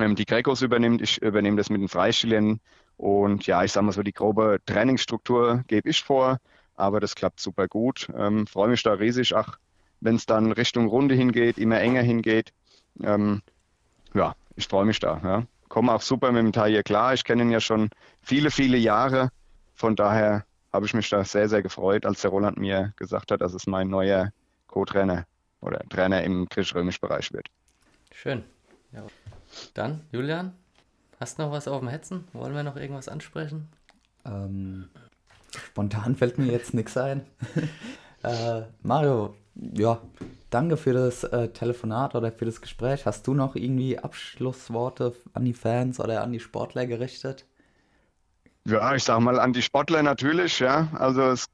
ähm, 0.00 0.16
die 0.16 0.26
Grecos 0.26 0.62
übernimmt. 0.62 1.00
Ich 1.02 1.22
übernehme 1.22 1.56
das 1.56 1.70
mit 1.70 1.80
den 1.80 1.88
Freistilen 1.88 2.60
und 2.96 3.46
ja, 3.46 3.62
ich 3.62 3.70
sage 3.70 3.86
mal 3.86 3.92
so, 3.92 4.02
die 4.02 4.12
grobe 4.12 4.58
Trainingsstruktur 4.66 5.62
gebe 5.68 5.88
ich 5.88 6.02
vor, 6.02 6.38
aber 6.74 6.98
das 6.98 7.14
klappt 7.14 7.38
super 7.38 7.68
gut. 7.68 8.08
Ähm, 8.16 8.48
Freue 8.48 8.70
mich 8.70 8.82
da 8.82 8.94
riesig, 8.94 9.36
ach, 9.36 9.60
wenn 10.00 10.16
es 10.16 10.26
dann 10.26 10.52
Richtung 10.52 10.88
Runde 10.88 11.14
hingeht, 11.14 11.58
immer 11.58 11.80
enger 11.80 12.02
hingeht. 12.02 12.52
Ähm, 13.02 13.42
ja, 14.14 14.34
ich 14.56 14.68
freue 14.68 14.86
mich 14.86 14.98
da. 14.98 15.20
Ja. 15.22 15.46
Komme 15.68 15.92
auch 15.92 16.02
super 16.02 16.32
mit 16.32 16.42
dem 16.42 16.52
Teil 16.52 16.82
klar. 16.82 17.14
Ich 17.14 17.24
kenne 17.24 17.42
ihn 17.42 17.50
ja 17.50 17.60
schon 17.60 17.90
viele, 18.22 18.50
viele 18.50 18.76
Jahre. 18.76 19.30
Von 19.74 19.96
daher 19.96 20.44
habe 20.72 20.86
ich 20.86 20.94
mich 20.94 21.08
da 21.10 21.24
sehr, 21.24 21.48
sehr 21.48 21.62
gefreut, 21.62 22.04
als 22.04 22.22
der 22.22 22.30
Roland 22.30 22.58
mir 22.58 22.92
gesagt 22.96 23.30
hat, 23.30 23.40
dass 23.40 23.54
es 23.54 23.66
mein 23.66 23.88
neuer 23.88 24.32
Co-Trainer 24.66 25.26
oder 25.60 25.80
Trainer 25.88 26.22
im 26.22 26.46
griechisch-römisch-Bereich 26.48 27.32
wird. 27.32 27.48
Schön. 28.12 28.44
Ja. 28.92 29.04
Dann, 29.74 30.02
Julian, 30.12 30.54
hast 31.18 31.38
du 31.38 31.42
noch 31.42 31.52
was 31.52 31.68
auf 31.68 31.80
dem 31.80 31.88
Hetzen? 31.88 32.26
Wollen 32.32 32.54
wir 32.54 32.62
noch 32.62 32.76
irgendwas 32.76 33.08
ansprechen? 33.08 33.68
Ähm, 34.24 34.88
spontan 35.56 36.16
fällt 36.16 36.38
mir 36.38 36.46
jetzt 36.46 36.74
nichts 36.74 36.96
ein. 36.96 37.26
äh, 38.22 38.62
Mario, 38.82 39.34
ja, 39.54 40.00
danke 40.50 40.76
für 40.76 40.92
das 40.92 41.24
äh, 41.24 41.48
Telefonat 41.48 42.14
oder 42.14 42.32
für 42.32 42.44
das 42.44 42.60
Gespräch. 42.60 43.06
Hast 43.06 43.26
du 43.26 43.34
noch 43.34 43.56
irgendwie 43.56 43.98
Abschlussworte 43.98 45.14
an 45.32 45.44
die 45.44 45.54
Fans 45.54 46.00
oder 46.00 46.22
an 46.22 46.32
die 46.32 46.40
Sportler 46.40 46.86
gerichtet? 46.86 47.46
Ja, 48.64 48.94
ich 48.94 49.04
sag 49.04 49.20
mal 49.20 49.40
an 49.40 49.52
die 49.52 49.62
Sportler 49.62 50.02
natürlich, 50.02 50.58
ja. 50.60 50.88
Also 50.98 51.22
es 51.22 51.46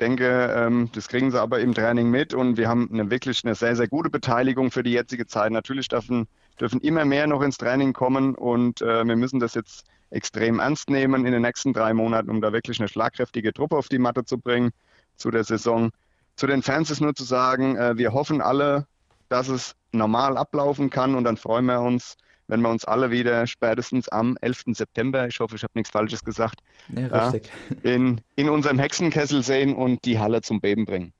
denke, 0.00 0.52
ähm, 0.54 0.90
das 0.92 1.08
kriegen 1.08 1.30
sie 1.30 1.40
aber 1.40 1.60
im 1.60 1.74
Training 1.74 2.10
mit 2.10 2.34
und 2.34 2.56
wir 2.56 2.68
haben 2.68 2.88
eine 2.92 3.10
wirklich 3.10 3.44
eine 3.44 3.54
sehr, 3.54 3.76
sehr 3.76 3.88
gute 3.88 4.10
Beteiligung 4.10 4.70
für 4.70 4.82
die 4.82 4.92
jetzige 4.92 5.26
Zeit. 5.26 5.52
Natürlich 5.52 5.88
dürfen, 5.88 6.28
dürfen 6.60 6.80
immer 6.80 7.04
mehr 7.04 7.26
noch 7.26 7.42
ins 7.42 7.58
Training 7.58 7.92
kommen 7.92 8.34
und 8.34 8.82
äh, 8.82 9.04
wir 9.06 9.16
müssen 9.16 9.40
das 9.40 9.54
jetzt 9.54 9.86
extrem 10.10 10.60
ernst 10.60 10.90
nehmen 10.90 11.26
in 11.26 11.32
den 11.32 11.42
nächsten 11.42 11.72
drei 11.72 11.92
Monaten, 11.94 12.30
um 12.30 12.40
da 12.40 12.52
wirklich 12.52 12.78
eine 12.78 12.88
schlagkräftige 12.88 13.52
Truppe 13.52 13.76
auf 13.76 13.88
die 13.88 13.98
Matte 13.98 14.24
zu 14.24 14.38
bringen 14.38 14.70
zu 15.16 15.30
der 15.30 15.44
Saison. 15.44 15.90
Zu 16.36 16.46
den 16.46 16.62
Fans 16.62 16.90
ist 16.90 17.00
nur 17.00 17.14
zu 17.14 17.24
sagen, 17.24 17.76
äh, 17.76 17.96
wir 17.96 18.12
hoffen 18.12 18.40
alle, 18.40 18.86
dass 19.28 19.48
es 19.48 19.74
normal 19.92 20.36
ablaufen 20.36 20.90
kann 20.90 21.14
und 21.14 21.24
dann 21.24 21.36
freuen 21.36 21.66
wir 21.66 21.80
uns, 21.80 22.16
wenn 22.48 22.60
wir 22.60 22.68
uns 22.68 22.84
alle 22.84 23.10
wieder 23.10 23.46
spätestens 23.46 24.08
am 24.08 24.36
11. 24.40 24.64
September, 24.72 25.26
ich 25.26 25.40
hoffe, 25.40 25.56
ich 25.56 25.62
habe 25.62 25.72
nichts 25.74 25.90
Falsches 25.90 26.22
gesagt, 26.24 26.60
ja, 26.94 27.32
in, 27.82 28.20
in 28.36 28.48
unserem 28.48 28.78
Hexenkessel 28.78 29.42
sehen 29.42 29.74
und 29.74 30.04
die 30.04 30.18
Halle 30.18 30.42
zum 30.42 30.60
Beben 30.60 30.84
bringen. 30.84 31.12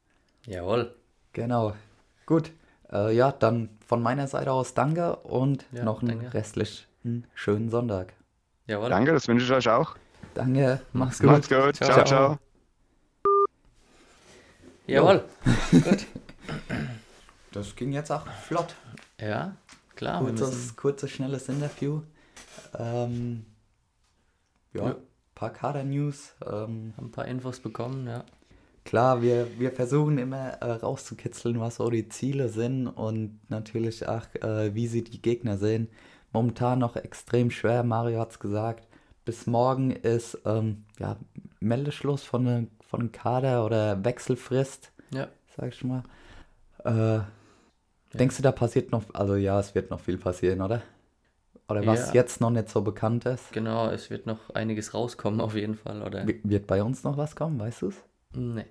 Jawohl. 0.46 0.94
Genau. 1.33 1.74
Gut. 2.26 2.52
Äh, 2.92 3.14
ja, 3.16 3.33
dann 3.33 3.70
von 3.85 4.02
meiner 4.02 4.29
Seite 4.29 4.52
aus 4.52 4.74
danke 4.74 5.16
und 5.16 5.66
ja, 5.72 5.85
noch 5.85 6.02
einen 6.02 6.20
danke. 6.20 6.35
restlichen 6.35 7.26
schönen 7.35 7.70
Sonntag. 7.70 8.12
Jawohl. 8.66 8.90
Danke, 8.90 9.12
das 9.12 9.26
wünsche 9.26 9.44
ich 9.44 9.52
euch 9.52 9.68
auch. 9.68 9.96
Danke, 10.35 10.81
mach's 10.92 11.18
gut. 11.18 11.31
Macht's 11.31 11.48
gut. 11.48 11.76
Ciao, 11.76 11.92
ciao. 11.92 12.05
ciao. 12.05 12.38
Jawohl. 14.87 15.25
gut. 15.70 16.07
Das 17.53 17.75
ging 17.75 17.92
jetzt 17.92 18.12
auch 18.12 18.27
flott. 18.27 18.75
Ja, 19.18 19.57
klar. 19.94 20.22
Kurzes, 20.22 20.77
kurzes 20.77 21.11
schnelles 21.11 21.49
Interview. 21.49 22.03
Ähm, 22.79 23.46
ja, 24.75 24.83
ein 24.83 24.88
ja. 24.88 24.96
paar 25.35 25.55
Kader-News. 25.55 26.35
Ähm, 26.46 26.92
ein 26.99 27.11
paar 27.11 27.25
Infos 27.25 27.61
bekommen, 27.61 28.07
ja. 28.07 28.27
Klar, 28.85 29.22
wir, 29.22 29.59
wir 29.59 29.72
versuchen 29.72 30.18
immer 30.18 30.49
äh, 30.61 30.70
rauszukitzeln, 30.70 31.59
was 31.59 31.77
so 31.77 31.88
die 31.88 32.11
Ziele 32.11 32.51
sind 32.51 32.88
und 32.88 33.40
natürlich 33.49 34.07
auch, 34.07 34.27
äh, 34.35 34.75
wie 34.75 34.87
sie 34.87 35.03
die 35.03 35.22
Gegner 35.22 35.57
sehen. 35.57 35.88
Momentan 36.33 36.79
noch 36.79 36.96
extrem 36.96 37.51
schwer, 37.51 37.85
Mario 37.85 38.20
hat 38.20 38.33
es 38.33 38.38
gesagt. 38.38 38.87
Bis 39.25 39.46
morgen 39.46 39.92
ist 39.92 40.38
ähm, 40.44 40.85
ja, 40.99 41.16
Meldeschluss 41.59 42.22
von 42.22 42.46
einem 42.46 42.70
von 42.87 43.12
Kader 43.12 43.64
oder 43.64 44.05
Wechselfrist. 44.05 44.92
Ja. 45.11 45.29
Sag 45.57 45.68
ich 45.68 45.85
mal. 45.85 46.03
Äh, 46.85 46.90
ja. 46.90 47.29
Denkst 48.14 48.37
du, 48.37 48.42
da 48.42 48.53
passiert 48.53 48.92
noch, 48.92 49.03
also 49.14 49.37
ja, 49.37 49.59
es 49.61 49.75
wird 49.75 49.90
noch 49.90 50.01
viel 50.01 50.18
passieren, 50.18 50.62
oder? 50.62 50.83
Oder 51.68 51.85
was 51.85 52.09
ja. 52.09 52.14
jetzt 52.14 52.40
noch 52.40 52.51
nicht 52.51 52.68
so 52.68 52.83
bekannt 52.83 53.27
ist? 53.27 53.53
Genau, 53.53 53.90
es 53.90 54.09
wird 54.09 54.27
noch 54.27 54.51
einiges 54.51 54.94
rauskommen 54.94 55.40
auf 55.40 55.57
jeden 55.57 55.75
Fall, 55.75 56.03
oder? 56.03 56.25
Wird 56.27 56.66
bei 56.66 56.83
uns 56.83 57.03
noch 57.03 57.16
was 57.16 57.35
kommen, 57.35 57.59
weißt 57.59 57.83
du 57.83 57.88
es? 57.88 57.96
Nee. 58.33 58.66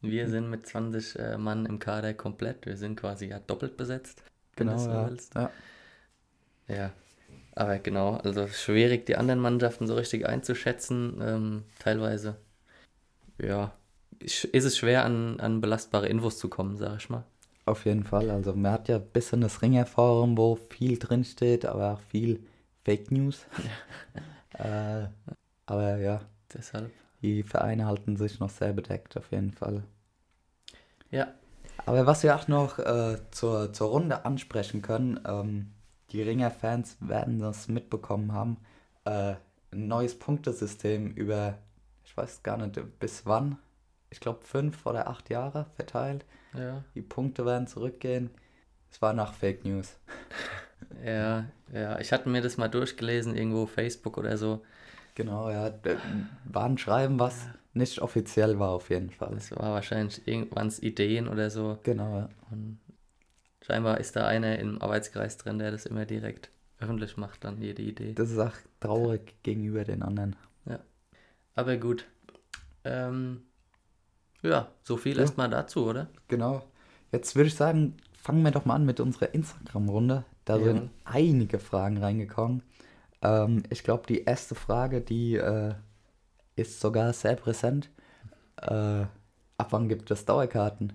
Wir 0.00 0.24
hm. 0.24 0.30
sind 0.30 0.50
mit 0.50 0.66
20 0.66 1.18
äh, 1.18 1.38
Mann 1.38 1.66
im 1.66 1.78
Kader 1.78 2.14
komplett. 2.14 2.66
Wir 2.66 2.76
sind 2.76 2.96
quasi 2.96 3.26
ja 3.26 3.38
doppelt 3.38 3.76
besetzt, 3.76 4.22
genau, 4.56 4.76
so 4.76 4.90
ja. 4.90 5.10
Ja. 5.34 5.50
ja. 6.68 6.92
Aber 7.54 7.78
genau, 7.78 8.16
also 8.16 8.48
schwierig, 8.48 9.06
die 9.06 9.16
anderen 9.16 9.40
Mannschaften 9.40 9.86
so 9.86 9.94
richtig 9.94 10.26
einzuschätzen, 10.26 11.20
ähm, 11.22 11.62
teilweise. 11.78 12.36
Ja, 13.40 13.72
ist 14.20 14.44
es 14.54 14.76
schwer, 14.76 15.04
an, 15.04 15.40
an 15.40 15.60
belastbare 15.60 16.08
Infos 16.08 16.38
zu 16.38 16.48
kommen, 16.48 16.76
sag 16.76 16.98
ich 16.98 17.10
mal. 17.10 17.24
Auf 17.64 17.84
jeden 17.84 18.04
Fall. 18.04 18.30
Also 18.30 18.54
man 18.54 18.72
hat 18.72 18.88
ja 18.88 18.96
ein 18.96 19.10
bisschen 19.12 19.40
das 19.40 19.60
Ringerforum, 19.60 20.38
wo 20.38 20.56
viel 20.56 20.98
drinsteht, 20.98 21.66
aber 21.66 21.94
auch 21.94 22.00
viel 22.00 22.46
Fake 22.84 23.10
News. 23.10 23.46
äh, 24.58 25.06
aber 25.66 25.96
ja. 25.98 26.20
Deshalb. 26.54 26.92
Die 27.22 27.42
Vereine 27.42 27.86
halten 27.86 28.16
sich 28.16 28.40
noch 28.40 28.50
sehr 28.50 28.72
bedeckt, 28.72 29.16
auf 29.16 29.30
jeden 29.32 29.52
Fall. 29.52 29.82
Ja. 31.10 31.28
Aber 31.84 32.06
was 32.06 32.22
wir 32.22 32.34
auch 32.36 32.48
noch 32.48 32.78
äh, 32.78 33.18
zur, 33.30 33.72
zur 33.72 33.90
Runde 33.90 34.24
ansprechen 34.24 34.82
können, 34.82 35.20
ähm, 35.26 35.72
die 36.10 36.22
Ringer-Fans 36.22 36.98
werden 37.00 37.38
das 37.38 37.68
mitbekommen 37.68 38.32
haben, 38.32 38.56
äh, 39.04 39.34
ein 39.72 39.88
neues 39.88 40.18
Punktesystem 40.18 41.12
über, 41.12 41.58
ich 42.16 42.22
weiß 42.22 42.42
gar 42.42 42.56
nicht, 42.56 42.80
bis 42.98 43.26
wann 43.26 43.58
ich 44.10 44.20
glaube, 44.20 44.40
fünf 44.42 44.86
oder 44.86 45.08
acht 45.08 45.30
Jahre 45.30 45.66
verteilt. 45.76 46.24
Ja. 46.54 46.84
Die 46.94 47.02
Punkte 47.02 47.44
werden 47.44 47.66
zurückgehen. 47.66 48.30
Es 48.90 49.02
war 49.02 49.12
nach 49.12 49.34
Fake 49.34 49.64
News. 49.64 49.98
ja, 51.04 51.46
ja. 51.72 51.98
Ich 51.98 52.12
hatte 52.12 52.28
mir 52.28 52.40
das 52.40 52.56
mal 52.56 52.68
durchgelesen, 52.68 53.36
irgendwo 53.36 53.66
Facebook 53.66 54.16
oder 54.16 54.38
so. 54.38 54.64
Genau, 55.14 55.50
ja. 55.50 55.72
War 56.44 56.64
ein 56.64 56.78
Schreiben, 56.78 57.18
was 57.18 57.46
nicht 57.72 58.00
offiziell 58.00 58.58
war, 58.58 58.70
auf 58.70 58.90
jeden 58.90 59.10
Fall. 59.10 59.34
Es 59.34 59.50
war 59.50 59.72
wahrscheinlich 59.72 60.26
irgendwann 60.26 60.72
Ideen 60.80 61.28
oder 61.28 61.50
so. 61.50 61.78
Genau, 61.82 62.20
ja. 62.20 62.28
Und 62.50 62.78
scheinbar 63.62 63.98
ist 63.98 64.16
da 64.16 64.26
einer 64.26 64.58
im 64.58 64.80
Arbeitskreis 64.80 65.36
drin, 65.36 65.58
der 65.58 65.72
das 65.72 65.84
immer 65.84 66.06
direkt 66.06 66.50
öffentlich 66.78 67.16
macht, 67.16 67.44
dann 67.44 67.60
jede 67.60 67.82
Idee. 67.82 68.12
Das 68.14 68.30
ist 68.30 68.38
auch 68.38 68.52
traurig 68.80 69.34
gegenüber 69.42 69.84
den 69.84 70.02
anderen. 70.02 70.36
Aber 71.56 71.76
gut. 71.76 72.06
Ähm, 72.84 73.42
ja, 74.42 74.68
so 74.84 74.96
viel 74.96 75.16
ja. 75.16 75.22
erstmal 75.22 75.50
dazu, 75.50 75.86
oder? 75.86 76.08
Genau. 76.28 76.62
Jetzt 77.10 77.34
würde 77.34 77.48
ich 77.48 77.54
sagen, 77.54 77.96
fangen 78.14 78.44
wir 78.44 78.52
doch 78.52 78.64
mal 78.64 78.74
an 78.74 78.86
mit 78.86 79.00
unserer 79.00 79.34
Instagram-Runde. 79.34 80.24
Da 80.44 80.58
ja. 80.58 80.64
sind 80.64 80.90
einige 81.04 81.58
Fragen 81.58 81.98
reingekommen. 81.98 82.62
Ähm, 83.22 83.64
ich 83.70 83.82
glaube, 83.82 84.06
die 84.06 84.22
erste 84.24 84.54
Frage, 84.54 85.00
die 85.00 85.36
äh, 85.36 85.74
ist 86.54 86.80
sogar 86.80 87.12
sehr 87.12 87.36
präsent. 87.36 87.90
Äh, 88.60 89.06
ab 89.58 89.68
wann 89.70 89.88
gibt 89.88 90.10
es 90.10 90.24
Dauerkarten? 90.24 90.92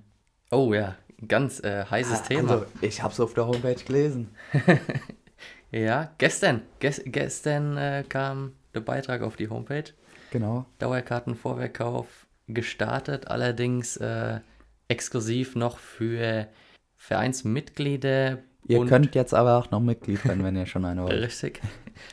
Oh 0.52 0.74
ja, 0.74 0.96
ganz 1.28 1.64
äh, 1.64 1.86
heißes 1.86 2.22
ah, 2.22 2.24
Thema. 2.24 2.52
Also, 2.52 2.66
ich 2.82 3.02
habe 3.02 3.14
es 3.14 3.20
auf 3.20 3.34
der 3.34 3.48
Homepage 3.48 3.76
gelesen. 3.76 4.30
ja, 5.72 6.12
gestern. 6.18 6.62
Ges 6.80 7.02
gestern 7.06 7.78
äh, 7.78 8.04
kam 8.08 8.54
der 8.74 8.82
Beitrag 8.82 9.22
auf 9.22 9.36
die 9.36 9.50
Homepage. 9.50 9.92
Genau. 10.32 10.66
Dauerkartenvorverkauf 10.80 12.26
gestartet, 12.48 13.28
allerdings 13.28 13.98
äh, 13.98 14.40
exklusiv 14.88 15.56
noch 15.56 15.78
für 15.78 16.48
Vereinsmitglieder. 16.96 18.40
Ihr 18.68 18.86
könnt 18.86 19.14
jetzt 19.14 19.34
aber 19.34 19.58
auch 19.58 19.72
noch 19.72 19.80
Mitglied 19.80 20.24
werden, 20.26 20.44
wenn 20.44 20.56
ihr 20.56 20.66
schon 20.66 20.86
eine 20.86 21.04
wollt. 21.04 21.22
Richtig. 21.22 21.62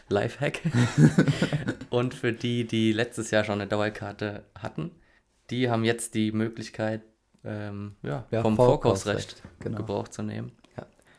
Lifehack. 0.09 0.61
und 1.91 2.15
für 2.15 2.33
die, 2.33 2.67
die 2.67 2.93
letztes 2.93 3.31
Jahr 3.31 3.45
schon 3.45 3.61
eine 3.61 3.69
Dauerkarte 3.69 4.45
hatten, 4.59 4.91
die 5.51 5.71
haben 5.71 5.85
jetzt 5.85 6.15
die 6.15 6.33
Möglichkeit, 6.33 7.03
ähm, 7.45 7.97
ja, 8.03 8.27
Ja, 8.31 8.43
vom 8.43 8.57
Vorkaufsrecht, 8.57 9.33
Vorkaufsrecht 9.33 9.61
genau. 9.61 9.79
Gebrauch 9.79 10.09
zu 10.09 10.23
nehmen. 10.23 10.53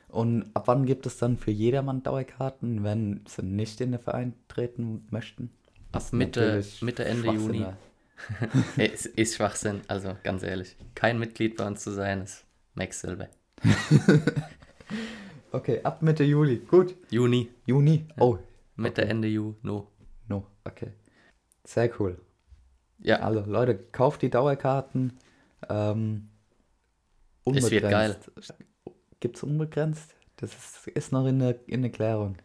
Und 0.09 0.49
ab 0.55 0.63
wann 0.65 0.85
gibt 0.85 1.05
es 1.05 1.17
dann 1.17 1.37
für 1.37 1.51
jedermann 1.51 2.01
Dauerkarten, 2.01 2.83
wenn 2.83 3.21
sie 3.27 3.43
nicht 3.43 3.79
in 3.79 3.91
den 3.91 4.01
Verein 4.01 4.33
treten 4.47 5.07
möchten? 5.11 5.51
Ab 5.91 6.01
ist 6.01 6.13
Mitte, 6.13 6.63
Mitte, 6.81 7.05
Ende 7.05 7.31
Juni. 7.31 7.65
es 8.77 9.05
ist 9.05 9.35
Schwachsinn, 9.35 9.81
also 9.87 10.15
ganz 10.23 10.43
ehrlich. 10.43 10.75
Kein 10.95 11.19
Mitglied 11.19 11.57
bei 11.57 11.65
uns 11.65 11.83
zu 11.83 11.91
sein, 11.91 12.21
ist 12.21 12.45
Max 12.75 13.01
Silber. 13.01 13.27
Okay, 15.51 15.81
ab 15.83 16.01
Mitte 16.01 16.23
Juli. 16.23 16.57
Gut. 16.57 16.95
Juni, 17.09 17.49
Juni. 17.65 18.05
Oh, 18.19 18.37
Mitte, 18.75 19.01
Okay. 19.01 19.11
Ende 19.11 19.27
Juni. 19.27 19.55
No. 19.63 19.87
no. 20.27 20.45
Okay. 20.63 20.91
Sehr 21.63 21.89
cool. 21.99 22.19
Ja, 22.99 23.17
Also 23.21 23.41
Leute, 23.41 23.75
kauft 23.91 24.21
die 24.21 24.29
Dauerkarten. 24.29 25.17
Ähm, 25.67 26.29
Es 27.45 27.71
wird 27.71 27.89
geil. 27.89 28.15
Gibt 29.19 29.37
es 29.37 29.43
unbegrenzt? 29.43 30.13
Das 30.37 30.53
ist, 30.53 30.87
ist 30.87 31.11
noch 31.11 31.25
in 31.25 31.39
der, 31.39 31.67
in 31.67 31.81
der 31.81 31.91
Klärung. 31.91 32.37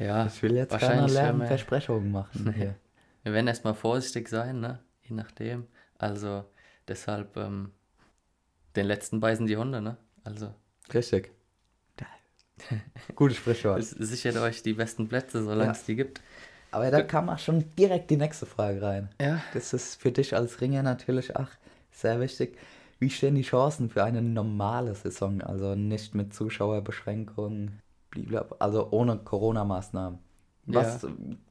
Ja. 0.00 0.26
Ich 0.26 0.42
will 0.42 0.56
jetzt 0.56 0.70
keine 0.70 0.82
wahrscheinlich, 0.82 1.14
wenn 1.16 1.22
leeren 1.24 1.38
wir- 1.40 1.46
Versprechungen 1.46 2.10
machen 2.10 2.52
hier. 2.56 2.74
Wir 3.22 3.32
werden 3.32 3.46
erstmal 3.48 3.74
vorsichtig 3.74 4.28
sein, 4.28 4.60
ne? 4.60 4.80
Je 5.02 5.14
nachdem. 5.14 5.66
Also 5.98 6.44
deshalb 6.88 7.36
ähm, 7.36 7.70
den 8.76 8.86
letzten 8.86 9.20
beißen 9.20 9.46
die 9.46 9.56
Hunde, 9.56 9.80
ne? 9.80 9.96
Also 10.24 10.52
Richtig. 10.92 11.30
Gutes 13.14 13.38
Sprichwort. 13.38 13.82
sichert 13.82 14.36
euch 14.36 14.62
die 14.62 14.74
besten 14.74 15.08
Plätze, 15.08 15.42
solange 15.42 15.64
Ja. 15.64 15.70
es 15.72 15.84
die 15.84 15.96
gibt. 15.96 16.20
Aber 16.72 16.90
da 16.90 17.02
kam 17.02 17.28
auch 17.28 17.38
schon 17.38 17.64
direkt 17.76 18.10
die 18.10 18.16
nächste 18.16 18.46
Frage 18.46 18.80
rein. 18.82 19.08
Ja. 19.20 19.40
Das 19.54 19.72
ist 19.72 20.00
für 20.00 20.12
dich 20.12 20.36
als 20.36 20.60
Ringer 20.60 20.82
natürlich 20.82 21.34
auch 21.36 21.48
sehr 21.90 22.20
wichtig. 22.20 22.56
Wie 22.98 23.10
stehen 23.10 23.34
die 23.34 23.42
Chancen 23.42 23.88
für 23.90 24.04
eine 24.04 24.20
normale 24.22 24.94
Saison? 24.94 25.40
Also 25.42 25.74
nicht 25.74 26.14
mit 26.14 26.32
Zuschauerbeschränkungen, 26.34 27.80
blablabla, 28.10 28.56
also 28.58 28.88
ohne 28.90 29.18
Corona-Maßnahmen. 29.18 30.18
Was 30.66 31.06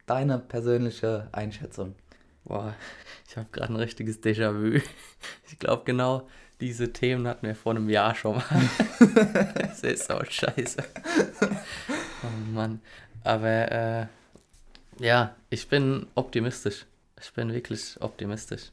deine 0.05 0.39
persönliche 0.39 1.27
Einschätzung? 1.31 1.95
Boah, 2.45 2.73
ich 3.27 3.37
habe 3.37 3.47
gerade 3.51 3.73
ein 3.73 3.77
richtiges 3.77 4.21
Déjà-vu. 4.21 4.79
Ich 5.47 5.59
glaube, 5.59 5.83
genau 5.85 6.27
diese 6.61 6.91
Themen 6.93 7.27
hatten 7.27 7.47
wir 7.47 7.55
vor 7.55 7.73
einem 7.73 7.89
Jahr 7.89 8.15
schon 8.15 8.37
mal. 8.37 8.69
das 9.55 9.81
ist 9.81 10.11
auch 10.11 10.25
scheiße. 10.25 10.83
Oh 11.41 12.51
Mann. 12.51 12.81
Aber 13.23 13.71
äh, 13.71 14.07
ja, 14.99 15.35
ich 15.49 15.67
bin 15.67 16.07
optimistisch. 16.15 16.85
Ich 17.21 17.33
bin 17.33 17.53
wirklich 17.53 17.97
optimistisch. 18.01 18.71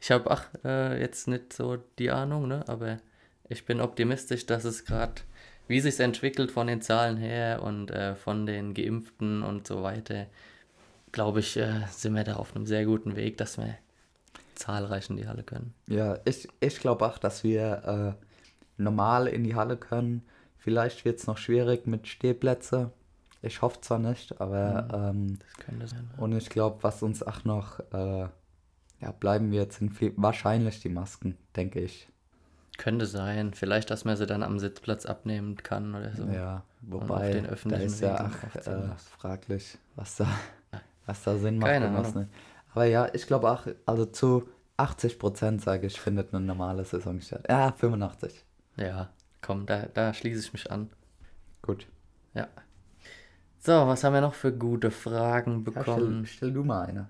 Ich 0.00 0.10
habe, 0.10 0.30
ach, 0.30 0.46
äh, 0.64 1.00
jetzt 1.00 1.28
nicht 1.28 1.52
so 1.52 1.78
die 1.98 2.10
Ahnung, 2.10 2.48
ne? 2.48 2.64
aber 2.68 2.98
ich 3.48 3.64
bin 3.64 3.80
optimistisch, 3.80 4.46
dass 4.46 4.64
es 4.64 4.84
gerade, 4.84 5.14
wie 5.68 5.80
sich 5.80 5.98
entwickelt 6.00 6.50
von 6.50 6.66
den 6.66 6.82
Zahlen 6.82 7.16
her 7.16 7.62
und 7.62 7.90
äh, 7.90 8.14
von 8.14 8.46
den 8.46 8.74
Geimpften 8.74 9.42
und 9.42 9.66
so 9.66 9.82
weiter, 9.82 10.26
glaube 11.12 11.40
ich, 11.40 11.56
äh, 11.56 11.82
sind 11.90 12.14
wir 12.14 12.24
da 12.24 12.36
auf 12.36 12.54
einem 12.54 12.66
sehr 12.66 12.84
guten 12.84 13.16
Weg, 13.16 13.36
dass 13.38 13.58
wir 13.58 13.76
zahlreich 14.54 15.10
in 15.10 15.16
die 15.16 15.28
Halle 15.28 15.42
können. 15.42 15.74
Ja, 15.86 16.18
ich, 16.24 16.48
ich 16.60 16.78
glaube 16.80 17.06
auch, 17.06 17.18
dass 17.18 17.44
wir 17.44 18.16
äh, 18.18 18.82
normal 18.82 19.26
in 19.26 19.44
die 19.44 19.54
Halle 19.54 19.76
können. 19.76 20.22
Vielleicht 20.56 21.04
wird 21.04 21.18
es 21.18 21.26
noch 21.26 21.38
schwierig 21.38 21.86
mit 21.86 22.06
Stehplätze. 22.08 22.90
Ich 23.42 23.62
hoffe 23.62 23.80
zwar 23.80 23.98
nicht, 23.98 24.40
aber 24.40 24.88
ähm, 25.14 25.38
Das 25.38 25.66
könnte 25.66 25.86
sein. 25.86 26.10
und 26.16 26.32
ich 26.32 26.48
glaube, 26.48 26.82
was 26.82 27.02
uns 27.02 27.22
auch 27.22 27.44
noch 27.44 27.80
äh, 27.92 28.26
ja, 29.00 29.12
bleiben 29.20 29.52
wird, 29.52 29.72
sind 29.72 29.90
viel, 29.90 30.12
wahrscheinlich 30.16 30.80
die 30.80 30.88
Masken, 30.88 31.36
denke 31.54 31.80
ich. 31.80 32.08
Könnte 32.78 33.06
sein. 33.06 33.54
Vielleicht, 33.54 33.90
dass 33.90 34.04
man 34.04 34.16
sie 34.16 34.26
dann 34.26 34.42
am 34.42 34.58
Sitzplatz 34.58 35.06
abnehmen 35.06 35.56
kann 35.56 35.94
oder 35.94 36.14
so. 36.14 36.24
Ja, 36.24 36.56
auf 36.58 36.62
wobei 36.82 37.32
den 37.32 37.44
da 37.44 37.50
öffentlichen 37.50 37.86
ist 37.86 38.00
ja 38.00 38.30
so 38.62 38.70
äh, 38.70 38.88
fraglich, 39.18 39.78
was 39.94 40.16
da, 40.16 40.28
was 41.06 41.22
da 41.22 41.36
Sinn 41.38 41.58
macht 41.58 41.70
Keine 41.70 41.88
und 41.88 41.96
Ahnung. 41.96 42.14
nicht. 42.20 42.30
Aber 42.72 42.84
ja, 42.84 43.08
ich 43.14 43.26
glaube 43.26 43.50
auch, 43.50 43.66
also 43.86 44.04
zu 44.06 44.48
80 44.76 45.18
Prozent 45.18 45.62
sage 45.62 45.86
ich, 45.86 45.98
findet 46.00 46.34
eine 46.34 46.44
normale 46.44 46.84
Saison 46.84 47.20
statt. 47.20 47.46
Ja, 47.48 47.72
85. 47.72 48.44
Ja, 48.76 49.08
komm, 49.40 49.64
da, 49.66 49.86
da 49.94 50.12
schließe 50.12 50.40
ich 50.40 50.52
mich 50.52 50.70
an. 50.70 50.90
Gut. 51.62 51.86
Ja. 52.34 52.48
So, 53.58 53.72
was 53.86 54.04
haben 54.04 54.12
wir 54.12 54.20
noch 54.20 54.34
für 54.34 54.52
gute 54.52 54.90
Fragen 54.90 55.64
Ja, 55.74 55.82
stell, 55.82 55.84
bekommen? 55.84 56.26
stell 56.26 56.52
du 56.52 56.62
mal 56.62 56.86
eine. 56.86 57.08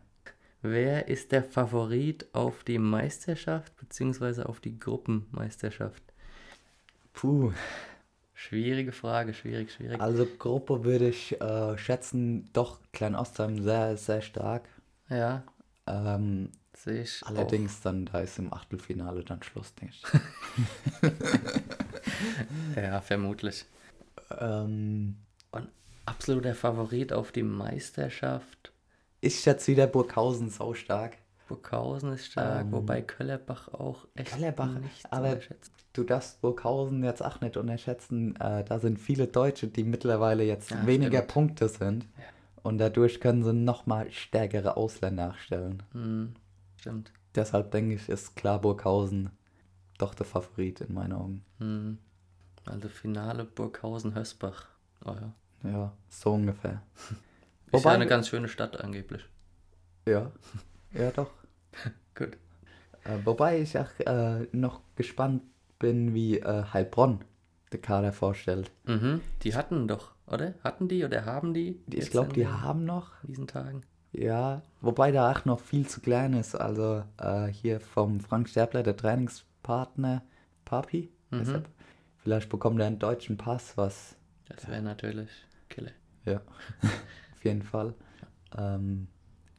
Wer 0.71 1.09
ist 1.09 1.33
der 1.33 1.43
Favorit 1.45 2.27
auf 2.35 2.65
die 2.65 2.79
Meisterschaft 2.79 3.77
beziehungsweise 3.77 4.49
auf 4.49 4.61
die 4.61 4.79
Gruppenmeisterschaft? 4.79 6.03
Puh, 7.15 7.53
Schwierige 8.35 8.93
Frage, 8.93 9.33
schwierig, 9.35 9.73
schwierig. 9.73 10.01
also 10.01 10.27
Gruppe 10.39 10.85
würde 10.85 11.09
ich 11.09 11.41
äh, 11.41 11.79
schätzen, 11.79 12.51
doch 12.53 12.81
Klein-Ostheim 12.93 13.63
sehr, 13.63 13.97
sehr 13.97 14.21
stark. 14.21 14.69
Ja, 15.09 15.43
Ähm, 15.87 16.51
sehe 16.75 17.03
ich. 17.03 17.23
allerdings 17.27 17.81
dann, 17.81 18.07
da 18.07 18.21
ist 18.21 18.39
im 18.39 18.53
Achtelfinale 18.53 19.25
dann 19.25 19.43
Schluss, 19.43 19.75
denke 19.75 19.95
ich. 19.95 20.05
Auch. 20.05 20.21
Ja, 22.77 23.01
vermutlich. 23.01 23.65
ähm, 24.39 25.17
Und 25.51 25.69
absoluter 26.05 26.55
Favorit 26.55 27.13
auf 27.13 27.33
die 27.33 27.43
Meisterschaft. 27.43 28.73
Ich 29.21 29.41
schätze 29.41 29.73
wieder 29.73 29.87
Burghausen 29.87 30.51
sau 30.51 30.75
stark. 30.75 31.17
Burghausen 31.49 32.13
ist 32.13 32.27
stark, 32.27 32.67
Ähm, 32.67 32.73
wobei 32.73 33.03
Köllerbach 33.03 33.69
auch 33.69 34.07
echt 34.15 34.33
Köllerbach, 34.33 34.79
nicht 34.79 35.13
aber-. 35.13 35.39
Du 35.93 36.03
darfst 36.05 36.41
Burghausen 36.43 37.03
jetzt 37.05 37.25
auch 37.25 37.41
nicht 37.41 37.57
unterschätzen. 37.57 38.37
Äh, 38.37 38.65
da 38.65 38.79
sind 38.79 38.99
viele 38.99 39.29
Deutsche, 39.29 39.69
die 39.69 39.85
mittlerweile 39.85 40.45
jetzt 40.45 40.71
Ja, 40.71 40.87
weniger 40.87 41.19
stimmt. 41.19 41.33
Punkte 41.33 41.69
sind. 41.69 42.07
Und 42.63 42.79
dadurch 42.79 43.21
können 43.21 43.45
sie 43.45 43.53
nochmal 43.53 44.11
stärkere 44.11 44.77
Ausländer 44.77 45.29
nachstellen. 45.29 45.83
Hm, 45.93 46.35
stimmt. 46.81 47.13
Deshalb 47.35 47.71
denke 47.71 47.95
ich, 47.95 48.09
ist 48.09 48.35
klar 48.35 48.61
Burghausen 48.61 49.31
doch 49.99 50.15
der 50.15 50.27
Favorit 50.27 50.81
in 50.81 50.93
meinen 50.93 51.13
Augen. 51.13 51.45
Hm. 51.59 51.99
Also 52.67 52.89
Finale 52.89 53.45
Burghausen-Hösbach. 53.45 54.67
Oh 55.05 55.13
ja. 55.13 55.33
Ja, 55.71 55.93
so 56.09 56.33
ungefähr. 56.35 56.83
Ist 57.67 57.73
Wobei- 57.73 57.91
ja 57.91 57.95
eine 57.97 58.07
ganz 58.07 58.29
schöne 58.29 58.49
Stadt 58.49 58.81
angeblich. 58.81 59.25
Ja, 60.07 60.31
ja 60.93 61.11
doch. 61.11 61.31
Gut. 62.15 62.37
Äh, 63.05 63.19
wobei 63.25 63.61
ich 63.61 63.77
auch 63.79 63.91
äh, 64.01 64.47
noch 64.53 64.81
gespannt 64.95 65.43
bin, 65.79 66.15
wie 66.15 66.39
äh, 66.39 66.65
Heilbronn 66.73 67.21
der 67.73 67.81
Kader 67.81 68.13
vorstellt. 68.13 68.71
Mhm. 68.85 69.21
Die 69.43 69.55
hatten 69.55 69.89
doch, 69.89 70.13
oder? 70.27 70.55
Hatten 70.63 70.89
die 70.89 71.05
oder 71.05 71.25
haben 71.25 71.53
die? 71.55 71.81
Ich 71.91 72.11
glaube, 72.11 72.29
in 72.29 72.35
die 72.35 72.41
den- 72.45 72.63
haben 72.63 72.85
noch, 72.85 73.11
diesen 73.25 73.47
Tagen. 73.49 73.83
ja, 74.13 74.63
wobei 74.81 75.11
da 75.13 75.31
auch 75.33 75.45
noch 75.45 75.61
viel 75.61 75.87
zu 75.89 76.01
klein 76.01 76.33
ist. 76.35 76.55
Also 76.55 77.03
äh, 77.19 77.47
hier 77.49 77.81
vom 77.81 78.21
Frank 78.21 78.49
Sterbler, 78.49 78.83
der 78.85 78.97
Trainingspartner, 78.97 80.23
Papi. 80.65 81.11
Mhm. 81.31 81.39
Deshalb, 81.41 81.69
vielleicht 82.19 82.49
bekommt 82.49 82.81
er 82.81 82.87
einen 82.87 82.99
deutschen 83.01 83.37
Pass, 83.37 83.77
was 83.77 84.17
Das 84.49 84.69
wäre 84.69 84.83
natürlich 84.83 85.31
Killer. 85.69 85.91
Ja, 86.25 86.41
jeden 87.47 87.63
Fall. 87.63 87.95
Ähm, 88.57 89.09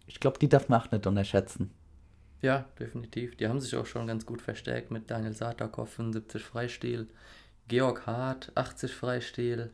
ich 0.05 0.19
glaube, 0.19 0.39
die 0.39 0.49
darf 0.49 0.69
man 0.69 0.81
auch 0.81 0.91
nicht 0.91 1.05
unterschätzen. 1.07 1.71
Ja, 2.41 2.65
definitiv. 2.79 3.35
Die 3.35 3.47
haben 3.47 3.59
sich 3.59 3.75
auch 3.75 3.85
schon 3.85 4.07
ganz 4.07 4.25
gut 4.25 4.41
verstärkt 4.41 4.91
mit 4.91 5.09
Daniel 5.09 5.33
Satakov, 5.33 5.89
75 5.89 6.43
Freistil, 6.43 7.07
Georg 7.67 8.05
Hart, 8.05 8.51
80 8.55 8.93
Freistil. 8.93 9.71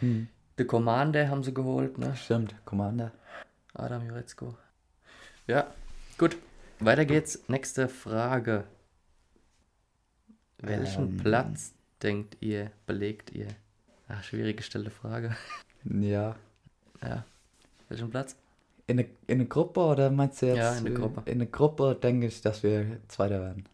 Hm. 0.00 0.28
The 0.58 0.64
Commander 0.64 1.28
haben 1.28 1.42
sie 1.42 1.54
geholt, 1.54 1.98
ne? 1.98 2.14
Stimmt, 2.14 2.54
Commander. 2.64 3.12
Adam 3.72 4.06
Jurecko. 4.06 4.56
Ja, 5.46 5.66
gut. 6.18 6.36
Weiter 6.78 7.04
geht's. 7.04 7.48
Nächste 7.48 7.88
Frage. 7.88 8.64
Welchen 10.58 11.08
Ähm. 11.08 11.16
Platz 11.16 11.72
denkt 12.02 12.36
ihr, 12.40 12.70
belegt 12.86 13.30
ihr? 13.32 13.48
Ach, 14.08 14.22
schwierig 14.22 14.58
gestellte 14.58 14.90
Frage. 14.90 15.34
Ja. 15.84 16.36
Ja. 17.02 17.24
Welchen 17.94 18.10
Platz? 18.10 18.36
In 18.88 18.98
eine, 18.98 19.08
in 19.28 19.48
Gruppe 19.48 19.80
oder 19.80 20.10
meinst 20.10 20.42
du 20.42 20.46
jetzt? 20.46 20.56
Ja, 20.56 20.74
in 20.76 20.84
der 20.84 20.94
Gruppe. 20.94 21.22
In 21.26 21.34
eine 21.34 21.46
Gruppe 21.46 21.94
denke 21.94 22.26
ich, 22.26 22.40
dass 22.42 22.64
wir 22.64 22.98
Zweiter 23.06 23.40
werden. 23.40 23.68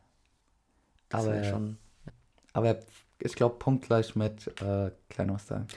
Das 1.09 1.27
Aber, 1.27 1.43
schon. 1.43 1.79
aber 2.53 2.81
ich 3.19 3.35
glaube, 3.35 3.57
punktgleich 3.59 4.15
mit 4.17 4.47
äh, 4.61 4.91
Kleinoster. 5.09 5.67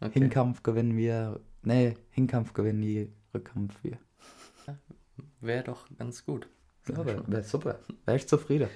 Okay. 0.00 0.20
Hinkampf 0.20 0.62
gewinnen 0.62 0.96
wir. 0.96 1.40
Nee, 1.64 1.96
Hinkampf 2.12 2.52
gewinnen 2.52 2.80
die, 2.80 3.12
Rückkampf 3.34 3.82
wir. 3.82 3.98
Wäre 5.40 5.64
doch 5.64 5.88
ganz 5.98 6.24
gut. 6.24 6.48
Ja, 6.88 7.04
wäre 7.04 7.24
wär 7.26 7.42
super. 7.42 7.80
Wäre 8.04 8.16
ich 8.16 8.28
zufrieden. 8.28 8.68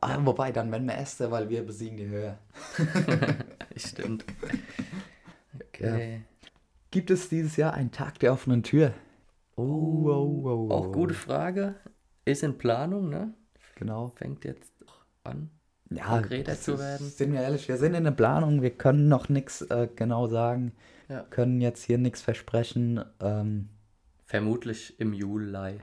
Ah, 0.00 0.16
wobei, 0.24 0.52
dann 0.52 0.72
werden 0.72 0.88
wir 0.88 0.94
Erster, 0.94 1.30
weil 1.30 1.50
wir 1.50 1.66
besiegen 1.66 1.98
die 1.98 2.06
Höhe. 2.06 2.38
Stimmt. 3.76 4.24
Okay. 5.72 6.22
Gibt 6.90 7.10
es 7.10 7.28
dieses 7.28 7.56
Jahr 7.56 7.74
einen 7.74 7.92
Tag 7.92 8.18
der 8.18 8.32
offenen 8.32 8.62
Tür? 8.62 8.92
Oh, 9.56 9.62
oh, 9.62 10.42
oh, 10.44 10.70
Auch 10.70 10.86
oh. 10.88 10.92
gute 10.92 11.14
Frage. 11.14 11.76
Ist 12.24 12.42
in 12.42 12.58
Planung, 12.58 13.08
ne? 13.08 13.34
Genau. 13.76 14.08
Fängt 14.16 14.44
jetzt 14.44 14.72
an. 15.24 15.50
Ja, 15.90 16.04
konkreter 16.04 16.58
zu 16.58 16.78
werden. 16.78 17.08
Sind 17.08 17.32
wir 17.32 17.40
ehrlich, 17.42 17.68
wir 17.68 17.76
sind 17.76 17.94
in 17.94 18.04
der 18.04 18.10
Planung, 18.12 18.62
wir 18.62 18.70
können 18.70 19.08
noch 19.08 19.28
nichts 19.28 19.62
äh, 19.62 19.88
genau 19.94 20.28
sagen, 20.28 20.72
Ja. 21.08 21.22
können 21.22 21.60
jetzt 21.60 21.82
hier 21.82 21.98
nichts 21.98 22.22
versprechen. 22.22 23.04
Ähm, 23.20 23.68
Vermutlich 24.24 24.98
im 25.00 25.12
Juli. 25.12 25.80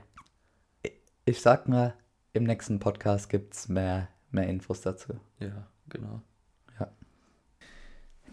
ich 1.26 1.42
sag 1.42 1.68
mal, 1.68 1.94
im 2.32 2.44
nächsten 2.44 2.78
Podcast 2.78 3.28
gibt 3.28 3.54
es 3.54 3.68
mehr, 3.68 4.08
mehr 4.30 4.48
Infos 4.48 4.80
dazu. 4.80 5.14
Ja, 5.40 5.66
genau. 5.88 6.22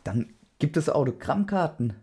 Dann 0.03 0.35
gibt 0.59 0.77
es 0.77 0.87
Autogrammkarten 0.87 1.93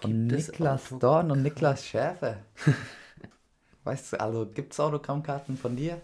von 0.00 0.28
Gibt 0.28 0.48
Niklas 0.48 0.82
Dorn 0.98 1.30
und 1.30 1.42
Niklas 1.42 1.84
Schärfe. 1.86 2.38
weißt 3.84 4.12
du, 4.14 4.20
also 4.20 4.46
gibt 4.46 4.72
es 4.72 4.80
Autogrammkarten 4.80 5.56
von 5.56 5.76
dir? 5.76 6.00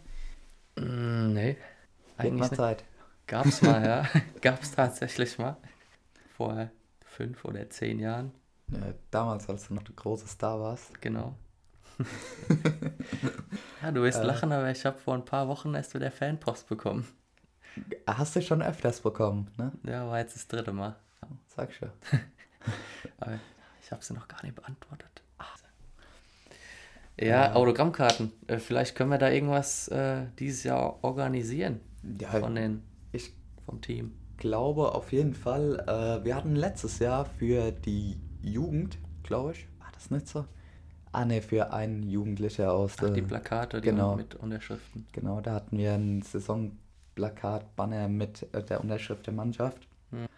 Mm, 0.76 1.32
nee, 1.32 1.56
eigentlich 2.16 2.50
nicht. 2.50 2.56
Zeit. 2.56 2.84
Gab's 3.26 3.62
mal, 3.62 3.84
ja. 3.86 4.06
Gab's 4.40 4.72
tatsächlich 4.72 5.38
mal. 5.38 5.56
Vor 6.36 6.70
fünf 7.04 7.44
oder 7.44 7.68
zehn 7.70 7.98
Jahren, 7.98 8.32
Ja, 8.68 8.94
damals, 9.10 9.48
als 9.48 9.68
du 9.68 9.74
noch 9.74 9.82
der 9.82 9.94
große 9.94 10.26
Star 10.26 10.60
warst. 10.60 11.00
genau. 11.00 11.34
ja, 13.82 13.90
du 13.92 14.02
wirst 14.02 14.20
Äh. 14.20 14.24
lachen, 14.24 14.50
aber 14.50 14.70
ich 14.70 14.84
habe 14.86 14.98
vor 14.98 15.14
ein 15.14 15.24
paar 15.24 15.46
Wochen 15.48 15.74
erst 15.74 15.94
wieder 15.94 16.10
Fanpost 16.10 16.68
bekommen. 16.68 17.06
Hast 18.06 18.34
du 18.36 18.42
schon 18.42 18.62
öfters 18.62 19.00
bekommen, 19.00 19.50
ne? 19.56 19.72
Ja, 19.84 20.06
war 20.08 20.18
jetzt 20.18 20.34
das 20.34 20.48
dritte 20.48 20.72
Mal. 20.72 20.96
Sag 21.54 21.72
schon. 21.72 21.90
Ich 23.92 23.94
habe 23.94 24.04
sie 24.06 24.14
noch 24.14 24.26
gar 24.26 24.42
nicht 24.42 24.54
beantwortet. 24.54 25.22
Ja, 27.20 27.52
Autogrammkarten. 27.52 28.32
Äh, 28.46 28.56
vielleicht 28.56 28.96
können 28.96 29.10
wir 29.10 29.18
da 29.18 29.28
irgendwas 29.28 29.86
äh, 29.88 30.28
dieses 30.38 30.64
Jahr 30.64 31.04
organisieren 31.04 31.78
Ja, 32.18 32.30
von 32.30 32.54
den, 32.54 32.82
ich 33.12 33.34
vom 33.66 33.82
Team. 33.82 34.12
glaube 34.38 34.94
auf 34.94 35.12
jeden 35.12 35.34
Fall, 35.34 35.78
äh, 35.86 36.24
wir 36.24 36.34
hatten 36.34 36.56
letztes 36.56 37.00
Jahr 37.00 37.26
für 37.26 37.70
die 37.70 38.18
Jugend, 38.40 38.96
glaube 39.24 39.52
ich, 39.52 39.68
war 39.78 39.88
das 39.92 40.10
nicht 40.10 40.26
so? 40.26 40.46
Ah 41.12 41.26
ne, 41.26 41.42
für 41.42 41.74
einen 41.74 42.02
Jugendlicher 42.08 42.72
aus 42.72 42.94
Ach, 42.96 43.00
der... 43.00 43.10
die 43.10 43.20
Plakate, 43.20 43.82
die 43.82 43.90
genau. 43.90 44.16
mit 44.16 44.36
Unterschriften. 44.36 45.06
Genau, 45.12 45.42
da 45.42 45.52
hatten 45.52 45.76
wir 45.76 45.92
ein 45.92 46.22
Saisonplakat, 46.22 47.76
Banner 47.76 48.08
mit 48.08 48.48
äh, 48.54 48.64
der 48.64 48.80
Unterschrift 48.80 49.26
der 49.26 49.34
Mannschaft. 49.34 49.86
Hm. 50.12 50.28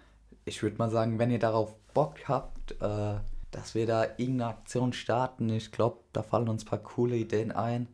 Ich 0.45 0.61
würde 0.61 0.77
mal 0.77 0.91
sagen, 0.91 1.21
wenn 1.21 1.31
ihr 1.31 1.39
darauf 1.39 1.77
Bock 1.95 2.17
habt, 2.27 2.73
äh, 2.83 3.21
dass 3.55 3.75
wir 3.77 3.87
da 3.87 4.03
irgendeine 4.17 4.47
Aktion 4.49 4.93
starten, 4.93 5.49
ich 5.49 5.71
glaube, 5.71 6.01
da 6.13 6.23
fallen 6.25 6.49
uns 6.49 6.65
ein 6.65 6.69
paar 6.69 6.81
coole 6.81 7.15
Ideen 7.17 7.53
ein. 7.53 7.87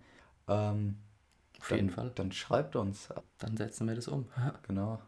Ähm, 0.49 0.97
Auf 1.61 1.69
dann, 1.69 1.77
jeden 1.79 1.91
Fall. 1.91 2.11
Dann 2.15 2.33
schreibt 2.33 2.77
uns. 2.77 3.09
Dann 3.39 3.57
setzen 3.59 3.87
wir 3.87 3.95
das 3.95 4.09
um. 4.09 4.27
Genau. 4.67 5.01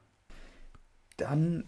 Dann 1.16 1.64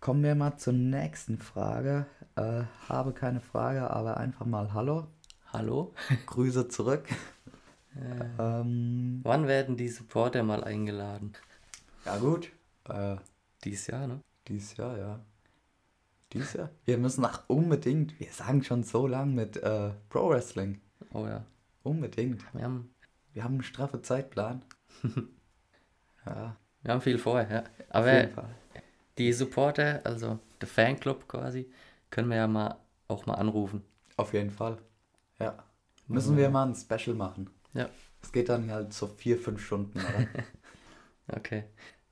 kommen 0.00 0.22
wir 0.22 0.34
mal 0.36 0.56
zur 0.58 0.74
nächsten 0.74 1.38
Frage. 1.38 2.06
Äh, 2.36 2.62
habe 2.88 3.12
keine 3.12 3.40
Frage, 3.40 3.90
aber 3.90 4.16
einfach 4.16 4.46
mal 4.46 4.72
Hallo. 4.74 5.08
Hallo? 5.52 5.92
Grüße 6.26 6.68
zurück. 6.68 7.08
ähm, 8.38 9.20
Wann 9.24 9.48
werden 9.48 9.76
die 9.76 9.88
Supporter 9.88 10.44
mal 10.44 10.62
eingeladen? 10.62 11.32
ja 12.04 12.16
gut. 12.18 12.52
Äh, 12.88 13.16
Dieses 13.64 13.88
Jahr, 13.88 14.06
ne? 14.06 14.20
Dieses 14.46 14.76
Jahr, 14.76 14.96
ja. 14.96 15.20
Dieses 16.32 16.52
Jahr? 16.52 16.70
Wir 16.84 16.98
müssen 16.98 17.24
auch 17.24 17.40
unbedingt, 17.48 18.18
wir 18.20 18.30
sagen 18.30 18.62
schon 18.62 18.84
so 18.84 19.06
lang 19.06 19.34
mit 19.34 19.56
äh, 19.56 19.90
Pro 20.08 20.30
Wrestling. 20.30 20.80
Oh 21.12 21.26
ja. 21.26 21.44
Unbedingt. 21.82 22.42
Wir 22.54 22.64
haben, 22.64 22.94
Wir 23.32 23.44
haben 23.44 23.54
einen 23.54 23.62
straffen 23.62 24.04
Zeitplan. 24.04 24.62
ja, 26.26 26.56
wir 26.82 26.92
haben 26.92 27.00
viel 27.00 27.18
vor, 27.18 27.40
ja. 27.40 27.60
auf 27.60 27.66
Aber 27.90 28.20
jeden 28.20 28.32
Fall. 28.34 28.50
die 29.18 29.32
Supporter, 29.32 30.00
also 30.04 30.38
der 30.60 30.68
Fanclub 30.68 31.26
quasi, 31.26 31.70
können 32.10 32.28
wir 32.28 32.36
ja 32.36 32.46
mal 32.46 32.76
auch 33.08 33.26
mal 33.26 33.34
anrufen. 33.34 33.82
Auf 34.16 34.32
jeden 34.32 34.50
Fall. 34.50 34.78
Ja. 35.38 35.64
Müssen 36.06 36.36
wir 36.36 36.50
mal 36.50 36.66
ein 36.68 36.74
Special 36.74 37.16
machen. 37.16 37.50
Ja. 37.72 37.88
Es 38.22 38.32
geht 38.32 38.48
dann 38.48 38.70
halt 38.70 38.92
so 38.92 39.06
vier, 39.06 39.38
fünf 39.38 39.64
Stunden, 39.64 39.98
oder? 39.98 40.26
Okay. 41.32 41.62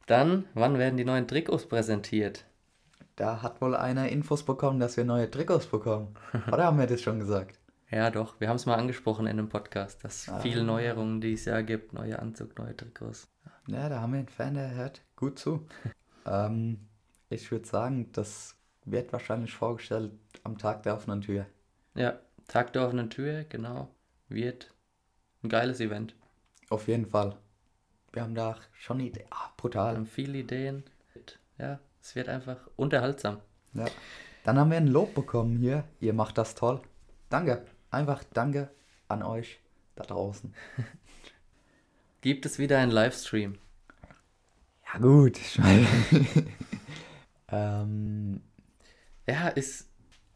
Dann, 0.06 0.44
wann 0.54 0.78
werden 0.78 0.96
die 0.96 1.04
neuen 1.04 1.26
Trikots 1.26 1.66
präsentiert? 1.66 2.44
Da 3.18 3.42
hat 3.42 3.60
wohl 3.60 3.74
einer 3.76 4.08
Infos 4.08 4.44
bekommen, 4.44 4.80
dass 4.80 4.96
wir 4.96 5.04
neue 5.04 5.30
Trikots 5.30 5.66
bekommen. 5.66 6.14
Oder 6.52 6.64
haben 6.66 6.78
wir 6.78 6.86
das 6.86 7.00
schon 7.02 7.18
gesagt? 7.18 7.58
Ja, 7.90 8.10
doch. 8.10 8.38
Wir 8.40 8.48
haben 8.48 8.56
es 8.56 8.66
mal 8.66 8.74
angesprochen 8.76 9.26
in 9.26 9.36
dem 9.38 9.48
Podcast, 9.48 10.04
dass 10.04 10.22
es 10.22 10.28
Ah. 10.28 10.40
viele 10.40 10.62
Neuerungen 10.62 11.20
dieses 11.20 11.46
Jahr 11.46 11.62
gibt. 11.62 11.92
Neue 11.94 12.18
Anzug, 12.18 12.58
neue 12.58 12.76
Trikots. 12.76 13.28
Ja, 13.66 13.88
da 13.88 14.00
haben 14.00 14.12
wir 14.12 14.18
einen 14.20 14.28
Fan, 14.28 14.54
der 14.54 14.74
hört 14.74 15.02
gut 15.16 15.38
zu. 15.38 15.66
ähm, 16.26 16.86
ich 17.30 17.50
würde 17.50 17.66
sagen, 17.66 18.10
das 18.12 18.54
wird 18.84 19.12
wahrscheinlich 19.12 19.52
vorgestellt 19.54 20.12
am 20.44 20.56
Tag 20.58 20.82
der 20.84 20.94
offenen 20.94 21.20
Tür. 21.22 21.46
Ja, 21.94 22.18
Tag 22.46 22.72
der 22.72 22.86
offenen 22.86 23.10
Tür, 23.10 23.44
genau. 23.44 23.88
Wird 24.28 24.72
ein 25.42 25.48
geiles 25.48 25.80
Event. 25.80 26.14
Auf 26.70 26.88
jeden 26.88 27.06
Fall. 27.06 27.36
Wir 28.12 28.22
haben 28.22 28.34
da 28.34 28.56
schon 28.72 29.00
Ideen. 29.00 29.26
Ah, 29.30 29.48
Wir 29.48 29.56
brutal. 29.56 29.96
haben 29.96 30.06
viele 30.06 30.38
Ideen. 30.38 30.84
Ja, 31.58 31.78
es 32.02 32.14
wird 32.14 32.28
einfach 32.28 32.56
unterhaltsam. 32.76 33.38
Ja. 33.74 33.86
Dann 34.44 34.58
haben 34.58 34.70
wir 34.70 34.76
ein 34.78 34.86
Lob 34.86 35.14
bekommen 35.14 35.56
hier. 35.58 35.84
Ihr 36.00 36.12
macht 36.14 36.38
das 36.38 36.54
toll. 36.54 36.80
Danke. 37.28 37.64
Einfach 37.90 38.24
danke 38.32 38.70
an 39.08 39.22
euch 39.22 39.60
da 39.96 40.04
draußen. 40.04 40.54
Gibt 42.20 42.46
es 42.46 42.58
wieder 42.58 42.78
einen 42.78 42.90
Livestream? 42.92 43.58
Ja, 44.92 44.98
gut. 45.00 45.38
Ähm, 47.50 48.40
Ja, 49.26 49.48
ist. 49.48 49.88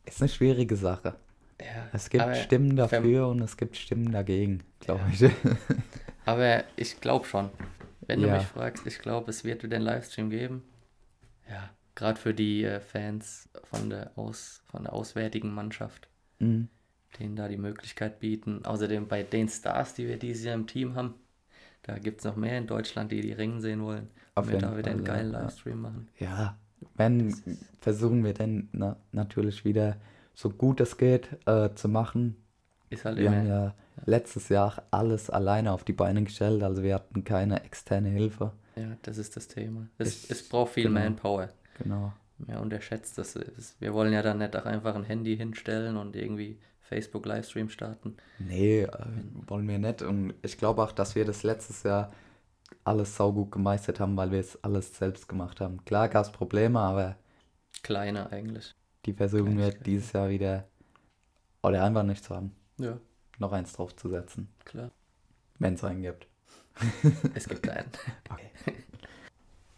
ist 0.04 0.20
eine 0.22 0.28
schwierige 0.28 0.76
Sache. 0.76 1.16
Ja, 1.60 1.88
Es 1.92 2.10
gibt 2.10 2.36
Stimmen 2.36 2.74
dafür 2.76 3.28
und 3.28 3.40
es 3.42 3.56
gibt 3.56 3.76
Stimmen 3.76 4.10
dagegen, 4.12 4.62
glaube 4.80 5.02
Ja. 5.18 5.28
ich. 5.28 5.32
Aber 6.24 6.64
ich 6.76 7.00
glaube 7.00 7.26
schon. 7.26 7.50
Wenn 8.06 8.20
du 8.22 8.28
Ja. 8.28 8.38
mich 8.38 8.46
fragst, 8.46 8.86
ich 8.86 8.98
glaube, 8.98 9.30
es 9.30 9.44
wird 9.44 9.62
wieder 9.62 9.76
einen 9.76 9.84
Livestream 9.84 10.30
geben. 10.30 10.62
Ja, 11.48 11.70
gerade 11.94 12.18
für 12.20 12.34
die 12.34 12.64
äh, 12.64 12.80
Fans 12.80 13.48
von 13.64 13.90
der, 13.90 14.12
Aus, 14.16 14.62
von 14.70 14.84
der 14.84 14.92
auswärtigen 14.92 15.52
Mannschaft, 15.52 16.08
Mhm. 16.40 16.68
denen 17.18 17.36
da 17.36 17.48
die 17.48 17.56
Möglichkeit 17.58 18.20
bieten. 18.20 18.64
Außerdem 18.64 19.08
bei 19.08 19.22
den 19.22 19.48
Stars, 19.48 19.94
die 19.94 20.06
wir 20.08 20.18
dieses 20.18 20.44
Jahr 20.44 20.54
im 20.54 20.66
Team 20.66 20.94
haben, 20.94 21.14
da 21.82 21.98
gibt 21.98 22.20
es 22.20 22.24
noch 22.24 22.36
mehr 22.36 22.58
in 22.58 22.66
Deutschland, 22.66 23.12
die 23.12 23.20
die 23.20 23.32
Ringen 23.32 23.60
sehen 23.60 23.82
wollen. 23.82 24.08
Auf 24.34 24.48
wir 24.48 24.58
da 24.58 24.76
wieder 24.76 24.90
einen 24.90 25.04
ja, 25.04 25.12
geilen 25.12 25.32
ja. 25.32 25.40
Livestream 25.40 25.80
machen. 25.80 26.08
Ja, 26.18 26.56
wenn 26.94 27.34
versuchen 27.80 28.24
wir 28.24 28.34
dann 28.34 28.68
na, 28.72 28.96
natürlich 29.12 29.64
wieder 29.64 29.96
so 30.34 30.50
gut 30.50 30.80
es 30.80 30.96
geht 30.96 31.28
äh, 31.46 31.70
zu 31.74 31.88
machen. 31.88 32.36
Ist 32.90 33.04
halt 33.04 33.18
Wir 33.18 33.26
immer. 33.26 33.36
haben 33.36 33.46
ja 33.48 33.74
letztes 34.06 34.48
Jahr 34.48 34.82
alles 34.90 35.30
alleine 35.30 35.72
auf 35.72 35.84
die 35.84 35.92
Beine 35.92 36.22
gestellt, 36.24 36.62
also 36.62 36.82
wir 36.82 36.94
hatten 36.94 37.24
keine 37.24 37.62
externe 37.64 38.08
Hilfe. 38.08 38.52
Ja, 38.76 38.96
das 39.02 39.18
ist 39.18 39.36
das 39.36 39.48
Thema. 39.48 39.88
Es, 39.98 40.24
Ich- 40.24 40.30
es 40.30 40.48
braucht 40.48 40.72
viel 40.72 40.84
genau. 40.88 41.00
Manpower. 41.00 41.48
Genau. 41.78 42.12
Ja, 42.48 42.58
unterschätzt 42.60 43.18
das. 43.18 43.36
Es- 43.36 43.76
Wir 43.80 43.92
wollen 43.94 44.12
ja 44.12 44.22
dann 44.22 44.38
nicht 44.38 44.56
auch 44.56 44.64
einfach 44.64 44.94
ein 44.94 45.04
Handy 45.04 45.36
hinstellen 45.36 45.96
und 45.96 46.16
irgendwie 46.16 46.58
Facebook 46.80 47.24
Livestream 47.26 47.68
starten. 47.68 48.16
Nee, 48.38 48.82
äh, 48.82 48.88
wollen 49.46 49.68
wir 49.68 49.78
nicht. 49.78 50.02
Und 50.02 50.34
ich 50.42 50.58
glaube 50.58 50.82
auch, 50.82 50.92
dass 50.92 51.14
wir 51.14 51.24
das 51.24 51.42
letztes 51.42 51.82
Jahr 51.84 52.12
alles 52.84 53.16
saugut 53.16 53.52
gemeistert 53.52 54.00
haben, 54.00 54.16
weil 54.16 54.30
wir 54.32 54.40
es 54.40 54.62
alles 54.64 54.96
selbst 54.96 55.28
gemacht 55.28 55.60
haben. 55.60 55.84
Klar 55.84 56.08
gab 56.08 56.24
es 56.24 56.32
Probleme, 56.32 56.80
aber 56.80 57.16
Kleiner 57.82 58.32
eigentlich. 58.32 58.74
die 59.06 59.12
versuchen 59.12 59.56
wir 59.58 59.70
dieses 59.70 60.12
Jahr 60.12 60.28
wieder 60.30 60.66
oder 61.62 61.84
einfach 61.84 62.02
nicht 62.02 62.24
zu 62.24 62.34
haben. 62.34 62.52
Ja, 62.78 62.98
Noch 63.38 63.52
eins 63.52 63.72
draufzusetzen, 63.74 64.48
klar. 64.64 64.90
wenn 65.58 65.74
es 65.74 65.84
einen 65.84 66.02
gibt. 66.02 66.26
Es 67.34 67.48
gibt 67.48 67.68
einen. 67.68 67.90
Okay. 68.30 68.50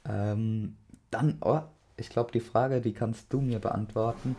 ähm, 0.08 0.76
dann, 1.10 1.38
oh, 1.40 1.60
ich 1.96 2.08
glaube, 2.10 2.32
die 2.32 2.40
Frage, 2.40 2.80
die 2.80 2.92
kannst 2.92 3.32
du 3.32 3.40
mir 3.40 3.58
beantworten. 3.60 4.36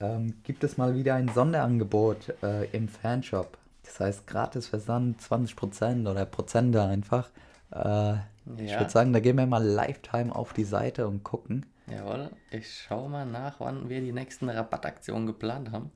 Ähm, 0.00 0.40
gibt 0.42 0.64
es 0.64 0.76
mal 0.76 0.94
wieder 0.94 1.14
ein 1.14 1.28
Sonderangebot 1.28 2.34
äh, 2.42 2.64
im 2.76 2.88
Fanshop? 2.88 3.58
Das 3.84 4.00
heißt, 4.00 4.26
gratis 4.26 4.68
Versand 4.68 5.20
20% 5.20 6.08
oder 6.10 6.24
Prozente 6.26 6.82
einfach. 6.82 7.30
Äh, 7.72 8.16
Ich 8.64 8.78
Ja, 8.78 8.80
würde 8.80 8.92
sagen, 8.92 9.12
da 9.12 9.20
gehen 9.20 9.36
wir 9.38 9.46
mal 9.46 9.64
Lifetime 9.64 10.34
auf 10.34 10.52
die 10.52 10.64
Seite 10.64 11.08
und 11.08 11.24
gucken. 11.24 11.66
jawohl. 11.86 12.30
Ich 12.50 12.80
schaue 12.82 13.08
mal 13.08 13.24
nach, 13.26 13.60
wann 13.60 13.88
wir 13.88 14.00
die 14.00 14.10
nächsten 14.12 14.48
Rabattaktionen 14.48 15.26
geplant 15.28 15.70
haben. 15.70 15.92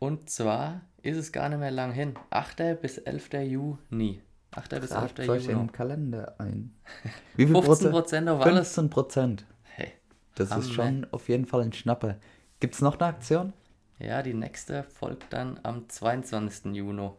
Und 0.00 0.30
zwar 0.30 0.82
ist 1.02 1.16
es 1.18 1.32
gar 1.32 1.48
nicht 1.50 1.58
mehr 1.60 1.70
lang 1.72 1.92
hin. 1.92 2.14
8. 2.30 2.76
bis 2.80 2.98
11. 2.98 3.42
Juni. 3.44 4.22
8. 4.52 4.68
bis 4.80 4.90
11. 4.90 4.90
Tragt 4.90 5.20
euch 5.28 5.44
Juni. 5.46 5.60
im 5.60 5.72
Kalender 5.72 6.34
ein. 6.38 6.74
Wie 7.36 7.46
viel 7.46 7.54
15 7.62 7.90
Prozent? 7.90 8.28
Auf 8.28 8.40
alles. 8.40 8.68
15 8.74 8.90
Prozent. 8.90 9.46
Hey. 9.62 9.92
Das 10.34 10.50
Hammer. 10.50 10.62
ist 10.62 10.72
schon 10.72 11.06
auf 11.10 11.28
jeden 11.28 11.46
Fall 11.46 11.62
ein 11.62 11.72
Schnapper. 11.72 12.16
Gibt 12.60 12.74
es 12.74 12.80
noch 12.80 12.98
eine 12.98 13.06
Aktion? 13.08 13.52
Ja, 13.98 14.22
die 14.22 14.34
nächste 14.34 14.84
folgt 14.84 15.32
dann 15.32 15.58
am 15.64 15.88
22. 15.88 16.72
Juni 16.74 17.10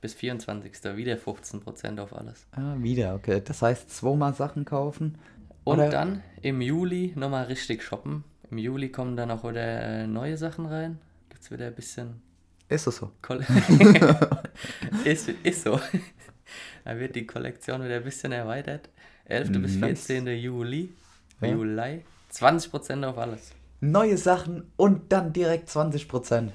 bis 0.00 0.14
24. 0.14 0.96
wieder 0.96 1.14
15% 1.16 1.98
auf 2.00 2.14
alles. 2.14 2.46
Ah, 2.52 2.74
wieder, 2.78 3.14
okay. 3.14 3.40
Das 3.44 3.62
heißt, 3.62 3.90
zweimal 3.90 4.34
Sachen 4.34 4.64
kaufen. 4.64 5.18
Und 5.64 5.78
Oder- 5.78 5.88
dann 5.90 6.22
im 6.42 6.60
Juli 6.60 7.12
nochmal 7.16 7.46
richtig 7.46 7.82
shoppen. 7.82 8.22
Im 8.50 8.58
Juli 8.58 8.90
kommen 8.90 9.16
dann 9.16 9.30
auch 9.30 9.42
wieder 9.42 9.82
äh, 9.82 10.06
neue 10.06 10.36
Sachen 10.36 10.66
rein. 10.66 10.98
Gibt's 11.30 11.50
wieder 11.50 11.66
ein 11.66 11.74
bisschen 11.74 12.22
Ist 12.68 12.86
es 12.86 12.96
so? 12.98 13.10
Ist, 15.04 15.28
ist 15.42 15.62
so. 15.64 15.80
Da 16.84 16.98
wird 16.98 17.16
die 17.16 17.26
Kollektion 17.26 17.84
wieder 17.84 17.96
ein 17.96 18.04
bisschen 18.04 18.32
erweitert. 18.32 18.88
11. 19.26 19.50
bis 19.60 19.76
Nice. 19.76 20.06
14. 20.06 20.26
Juli. 20.28 20.92
Ja. 21.40 21.48
Juli. 21.48 22.04
20% 22.32 23.04
auf 23.04 23.18
alles. 23.18 23.52
Neue 23.80 24.16
Sachen 24.16 24.70
und 24.76 25.12
dann 25.12 25.32
direkt 25.32 25.68
20%. 25.68 26.50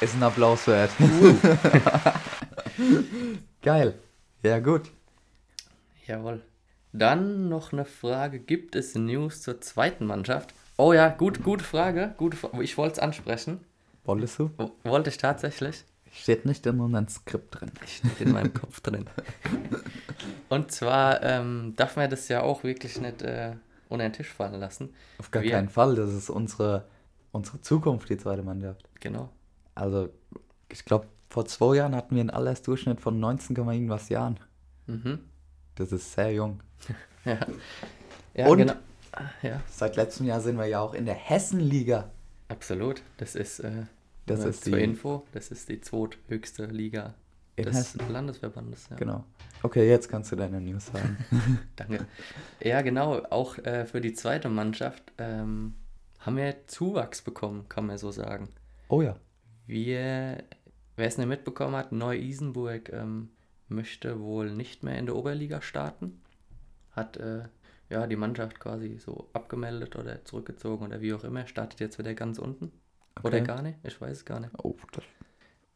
Ist 0.00 0.14
ein 0.14 0.22
Applaus 0.22 0.66
wert. 0.66 0.90
Geil. 3.62 3.94
Ja, 4.42 4.58
gut. 4.58 4.90
Jawohl. 6.06 6.40
Dann 6.92 7.48
noch 7.48 7.72
eine 7.72 7.84
Frage. 7.84 8.40
Gibt 8.40 8.74
es 8.74 8.94
News 8.94 9.42
zur 9.42 9.60
zweiten 9.60 10.06
Mannschaft? 10.06 10.54
Oh 10.76 10.94
ja, 10.94 11.08
gut, 11.08 11.42
gute 11.42 11.64
Frage. 11.64 12.14
Gute, 12.16 12.38
ich 12.62 12.78
wollte 12.78 12.94
es 12.94 12.98
ansprechen. 12.98 13.60
Wolltest 14.04 14.38
du? 14.38 14.50
Wollte 14.82 15.10
ich 15.10 15.18
tatsächlich. 15.18 15.84
Steht 16.12 16.44
nicht 16.44 16.66
in 16.66 16.80
unserem 16.80 17.08
Skript 17.08 17.60
drin. 17.60 17.70
Steht 17.86 18.20
in 18.20 18.32
meinem 18.32 18.52
Kopf 18.52 18.80
drin. 18.80 19.04
Und 20.48 20.72
zwar 20.72 21.22
ähm, 21.22 21.74
darf 21.76 21.96
man 21.96 22.10
das 22.10 22.28
ja 22.28 22.42
auch 22.42 22.64
wirklich 22.64 23.00
nicht 23.00 23.22
äh, 23.22 23.54
unter 23.88 24.04
den 24.08 24.12
Tisch 24.12 24.28
fallen 24.32 24.58
lassen. 24.60 24.92
Auf 25.18 25.30
gar 25.30 25.42
Wir- 25.42 25.52
keinen 25.52 25.68
Fall. 25.68 25.94
Das 25.94 26.12
ist 26.12 26.28
unsere, 26.30 26.84
unsere 27.32 27.60
Zukunft, 27.60 28.08
die 28.08 28.16
zweite 28.18 28.42
Mannschaft. 28.42 28.88
Genau. 29.00 29.30
Also, 29.74 30.08
ich 30.68 30.84
glaube, 30.84 31.06
vor 31.28 31.46
zwei 31.46 31.76
Jahren 31.76 31.94
hatten 31.94 32.14
wir 32.16 32.20
einen 32.20 32.30
Altersdurchschnitt 32.30 33.00
von 33.00 33.20
19, 33.20 33.54
irgendwas 33.56 34.08
Jahren. 34.08 34.38
Mhm. 34.86 35.20
Das 35.76 35.92
ist 35.92 36.12
sehr 36.12 36.32
jung. 36.32 36.60
Ja. 37.26 37.38
Ja, 38.34 38.46
Und- 38.46 38.58
genau. 38.58 38.72
Ja, 39.42 39.60
Seit 39.68 39.96
letztem 39.96 40.24
Jahr 40.26 40.40
sind 40.40 40.56
wir 40.56 40.64
ja 40.66 40.80
auch 40.80 40.94
in 40.94 41.04
der 41.04 41.14
Hessenliga. 41.16 42.08
absolut. 42.48 43.02
Das 43.18 43.34
ist, 43.34 43.58
äh, 43.60 43.82
Das 44.36 44.44
ist 44.44 44.64
zur 44.64 44.76
die- 44.76 44.84
Info, 44.84 45.26
das 45.32 45.50
ist 45.50 45.68
die 45.68 45.80
zweithöchste 45.80 46.66
Liga 46.66 47.14
des 47.58 47.76
Hessen. 47.76 48.00
Landesverbandes. 48.10 48.88
Ja. 48.90 48.96
Genau. 48.96 49.24
Okay, 49.62 49.86
jetzt 49.88 50.08
kannst 50.08 50.32
du 50.32 50.36
deine 50.36 50.60
News 50.60 50.86
sagen. 50.86 51.18
Danke. 51.76 52.06
Ja, 52.62 52.80
genau. 52.82 53.22
Auch 53.30 53.58
äh, 53.58 53.84
für 53.86 54.00
die 54.00 54.14
zweite 54.14 54.48
Mannschaft 54.48 55.12
ähm, 55.18 55.74
haben 56.20 56.36
wir 56.36 56.66
Zuwachs 56.66 57.20
bekommen, 57.22 57.68
kann 57.68 57.86
man 57.86 57.98
so 57.98 58.10
sagen. 58.10 58.48
oh 58.88 59.02
ja. 59.02 59.16
Wir, 59.66 60.42
wer 60.96 61.06
es 61.06 61.16
nicht 61.18 61.28
mitbekommen 61.28 61.76
hat, 61.76 61.92
Neu-Isenburg 61.92 62.90
ähm, 62.92 63.28
möchte 63.68 64.20
wohl 64.20 64.50
nicht 64.50 64.82
mehr 64.82 64.98
in 64.98 65.06
der 65.06 65.14
Oberliga 65.14 65.60
starten. 65.62 66.20
Hat 66.92 67.18
äh, 67.18 67.42
ja 67.88 68.06
die 68.08 68.16
Mannschaft 68.16 68.58
quasi 68.58 68.98
so 68.98 69.28
abgemeldet 69.32 69.94
oder 69.96 70.24
zurückgezogen 70.24 70.86
oder 70.86 71.00
wie 71.00 71.12
auch 71.14 71.22
immer. 71.24 71.46
Startet 71.46 71.78
jetzt 71.80 71.98
wieder 71.98 72.14
ganz 72.14 72.38
unten. 72.38 72.72
Oder 73.22 73.38
Okay. 73.38 73.46
gar 73.46 73.62
nicht, 73.62 73.78
ich 73.82 74.00
weiß 74.00 74.18
es 74.18 74.24
gar 74.24 74.40
nicht. 74.40 74.52
Oh, 74.62 74.74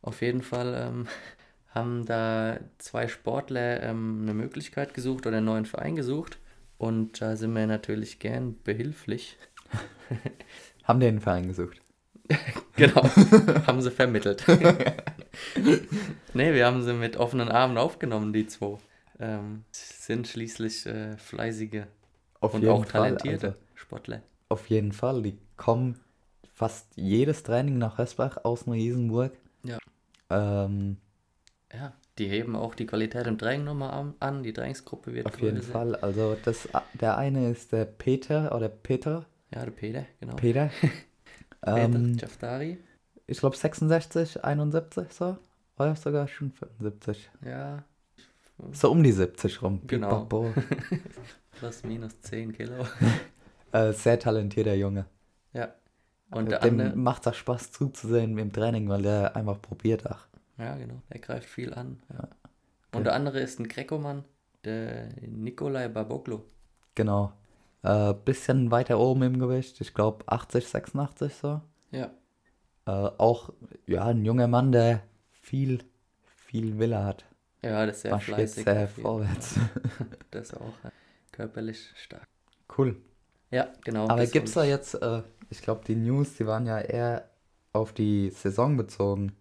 Auf 0.02 0.22
jeden 0.22 0.42
Fall 0.42 0.74
ähm, 0.74 1.06
haben 1.68 2.06
da 2.06 2.58
zwei 2.78 3.08
Sportler 3.08 3.82
ähm, 3.82 4.20
eine 4.22 4.34
Möglichkeit 4.34 4.94
gesucht 4.94 5.26
oder 5.26 5.38
einen 5.38 5.46
neuen 5.46 5.66
Verein 5.66 5.96
gesucht. 5.96 6.38
Und 6.78 7.20
da 7.20 7.36
sind 7.36 7.54
wir 7.54 7.66
natürlich 7.66 8.18
gern 8.18 8.60
behilflich. 8.62 9.38
haben 10.84 11.00
den 11.00 11.20
Verein 11.20 11.48
gesucht. 11.48 11.80
Genau, 12.76 13.04
haben 13.66 13.80
sie 13.82 13.90
vermittelt. 13.92 14.44
nee, 16.32 16.52
wir 16.54 16.66
haben 16.66 16.82
sie 16.82 16.92
mit 16.92 17.16
offenen 17.16 17.48
Armen 17.50 17.78
aufgenommen, 17.78 18.32
die 18.32 18.46
zwei. 18.46 18.78
Ähm, 19.20 19.64
sind 19.70 20.26
schließlich 20.26 20.86
äh, 20.86 21.16
fleißige 21.16 21.84
Auf 22.40 22.54
und 22.54 22.66
auch 22.66 22.84
Fall, 22.84 22.86
talentierte 22.86 23.46
also, 23.48 23.58
Sportler. 23.74 24.22
auf 24.48 24.68
jeden 24.68 24.92
Fall. 24.92 25.22
Die 25.22 25.38
kommen 25.56 26.00
fast 26.54 26.96
jedes 26.96 27.42
Training 27.42 27.78
nach 27.78 27.98
Hösbach 27.98 28.38
aus 28.44 28.66
Neu-Isenburg. 28.66 29.32
Ja. 29.64 29.78
Ähm, 30.30 30.96
Ja, 31.72 31.92
die 32.18 32.28
heben 32.28 32.54
auch 32.56 32.74
die 32.74 32.86
Qualität 32.86 33.26
im 33.26 33.38
Training 33.38 33.64
nochmal 33.64 34.14
an. 34.20 34.42
Die 34.42 34.52
Trainingsgruppe 34.52 35.12
wird 35.14 35.26
auf 35.26 35.40
jeden. 35.40 35.62
Fall. 35.62 35.96
Also 35.96 36.36
das, 36.44 36.68
der 36.94 37.18
eine 37.18 37.50
ist 37.50 37.72
der 37.72 37.84
Peter 37.86 38.54
oder 38.54 38.68
Peter. 38.68 39.26
Ja, 39.52 39.64
der 39.64 39.72
Peter, 39.72 40.06
genau. 40.20 40.36
Peter. 40.36 40.70
Peter 41.74 41.84
ähm, 41.84 42.16
Jaftari. 42.18 42.78
ich 43.26 43.38
glaube 43.38 43.56
66, 43.56 44.44
71 44.44 45.12
so. 45.12 45.36
Oder 45.78 45.96
sogar 45.96 46.28
schon 46.28 46.52
75. 46.52 47.30
Ja, 47.44 47.82
So 48.72 48.90
um 48.92 49.02
die 49.02 49.12
70 49.12 49.62
rum. 49.62 49.82
Genau. 49.86 50.28
Plus 51.58 51.82
minus 51.84 52.20
10 52.20 52.52
Kilo. 52.52 52.86
äh, 53.72 53.92
sehr 53.92 54.18
talentierter 54.18 54.74
Junge. 54.74 55.06
ja. 55.52 55.74
Und 56.34 56.50
der 56.50 56.58
Dem 56.60 56.80
andere, 56.80 56.96
macht 56.96 57.26
das 57.26 57.36
Spaß 57.36 57.72
zuzusehen 57.72 58.36
im 58.38 58.52
Training, 58.52 58.88
weil 58.88 59.02
der 59.02 59.36
einfach 59.36 59.60
probiert 59.62 60.10
auch. 60.10 60.26
ja 60.58 60.76
genau, 60.76 61.00
der 61.12 61.20
greift 61.20 61.48
viel 61.48 61.72
an. 61.74 62.02
Ja. 62.12 62.18
Okay. 62.24 62.98
Und 62.98 63.04
der 63.04 63.14
andere 63.14 63.40
ist 63.40 63.58
ein 63.60 63.68
Greco-Mann, 63.68 64.24
der 64.64 65.08
Nikolai 65.26 65.88
Baboglu. 65.88 66.40
Genau. 66.94 67.32
Äh, 67.82 68.14
bisschen 68.24 68.70
weiter 68.70 68.98
oben 68.98 69.22
im 69.22 69.38
Gewicht. 69.38 69.80
Ich 69.80 69.94
glaube 69.94 70.24
80, 70.26 70.66
86 70.68 71.34
so. 71.34 71.60
Ja, 71.90 72.10
Äh, 72.86 72.90
auch 72.90 73.52
ja, 73.86 74.06
ein 74.06 74.24
junger 74.24 74.46
Mann, 74.48 74.72
der 74.72 75.02
viel, 75.42 75.84
viel 76.46 76.78
Wille 76.78 77.02
hat. 77.04 77.24
ja, 77.62 77.86
das 77.86 77.96
ist 77.96 78.02
sehr 78.02 78.10
Man 78.12 78.20
fleißig. 78.20 78.64
sehr 78.64 78.88
vorwärts. 78.88 79.54
Das 80.30 80.52
auch 80.54 80.74
ja. 80.82 80.90
körperlich 81.32 81.92
stark. 81.96 82.26
Cool. 82.76 82.96
Ja, 83.50 83.68
genau. 83.84 84.08
Aber 84.08 84.26
gibt 84.26 84.48
es 84.48 84.54
da 84.54 84.64
jetzt, 84.64 84.94
äh, 84.94 85.22
ich 85.50 85.62
glaube, 85.62 85.84
die 85.86 85.96
News, 85.96 86.34
die 86.34 86.46
waren 86.46 86.66
ja 86.66 86.78
eher 86.78 87.28
auf 87.72 87.92
die 87.92 88.30
Saison 88.30 88.76
bezogen. 88.76 89.32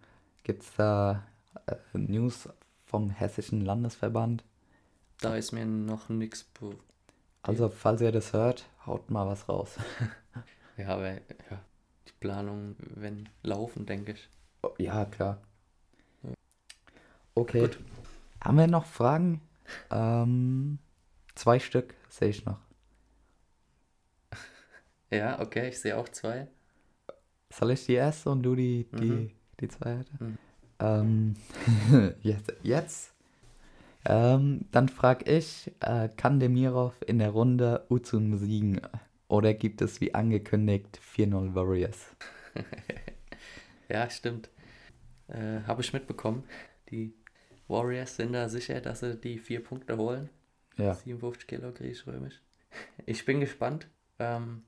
Gibt 0.42 0.62
es 0.62 0.74
da 0.76 1.24
äh, 1.66 1.76
News 1.94 2.48
vom 2.84 3.10
Hessischen 3.10 3.60
Landesverband? 3.60 4.44
Da 5.20 5.36
ist 5.36 5.52
mir 5.52 5.64
noch 5.64 6.08
nichts. 6.08 6.46
Also, 7.42 7.68
falls 7.68 8.00
ihr 8.00 8.12
das 8.12 8.32
hört, 8.32 8.66
haut 8.86 9.10
mal 9.10 9.26
was 9.26 9.48
raus. 9.48 9.76
Ja, 10.76 10.88
aber 10.88 11.12
ja, 11.12 11.20
die 12.08 12.12
Planung, 12.18 12.74
wenn 12.78 13.28
laufen, 13.44 13.86
denke 13.86 14.10
ich. 14.10 14.28
Oh, 14.62 14.70
ja, 14.78 15.04
klar. 15.04 15.38
Okay. 17.36 17.60
Gut. 17.60 17.78
Haben 18.42 18.58
wir 18.58 18.66
noch 18.66 18.86
Fragen? 18.86 19.40
Ähm, 19.90 20.80
zwei 21.36 21.60
Stück 21.60 21.94
sehe 22.08 22.28
ich 22.30 22.44
noch. 22.44 22.58
Ja, 25.16 25.40
okay, 25.40 25.68
ich 25.68 25.80
sehe 25.80 25.96
auch 25.96 26.08
zwei. 26.08 26.48
Soll 27.50 27.70
ich 27.72 27.86
die 27.86 27.94
erste 27.94 28.30
und 28.30 28.42
du 28.42 28.54
die, 28.56 28.86
die, 28.98 29.04
Mhm. 29.04 29.30
die 29.60 29.68
zweite? 29.68 30.10
Mhm. 30.18 30.38
Ähm, 30.80 31.34
jetzt. 32.22 32.52
jetzt. 32.62 33.14
Ähm, 34.06 34.66
dann 34.72 34.88
frage 34.88 35.24
ich, 35.30 35.70
äh, 35.80 36.08
kann 36.16 36.40
Demirov 36.40 36.94
in 37.06 37.18
der 37.20 37.30
Runde 37.30 37.86
Uzun 37.88 38.30
besiegen? 38.32 38.80
Oder 39.28 39.54
gibt 39.54 39.80
es 39.82 40.00
wie 40.00 40.14
angekündigt 40.14 40.98
4-0 41.00 41.54
Warriors? 41.54 42.14
Ja, 43.88 44.08
stimmt. 44.08 44.48
Äh, 45.28 45.60
Habe 45.66 45.82
ich 45.82 45.92
mitbekommen. 45.92 46.44
Die 46.90 47.14
Warriors 47.68 48.16
sind 48.16 48.32
da 48.32 48.48
sicher, 48.48 48.80
dass 48.80 49.00
sie 49.00 49.14
die 49.16 49.38
vier 49.38 49.62
Punkte 49.62 49.96
holen. 49.98 50.30
Ja, 50.78 50.94
57 50.94 51.46
Kilo 51.46 51.70
griechisch-römisch. 51.72 52.40
Ich 53.06 53.24
bin 53.24 53.40
gespannt. 53.40 53.86
Ähm, 54.18 54.62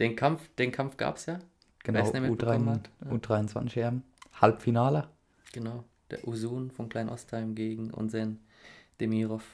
den 0.00 0.16
Kampf, 0.16 0.48
den 0.58 0.72
Kampf 0.72 0.96
gab 0.96 1.16
es 1.16 1.26
ja. 1.26 1.38
genau. 1.84 1.98
Wer's 1.98 2.12
nicht 2.12 2.22
mitbekommen 2.22 2.68
U3, 2.68 2.72
hat, 2.74 2.90
ja. 3.04 3.10
U23 3.12 3.80
EM. 3.80 4.02
Halbfinale. 4.40 5.08
Genau. 5.52 5.84
Der 6.10 6.26
Usun 6.26 6.70
von 6.72 6.88
Klein 6.88 7.08
Ostheim 7.08 7.54
gegen 7.54 7.90
unseren 7.92 8.40
Demirov. 9.00 9.44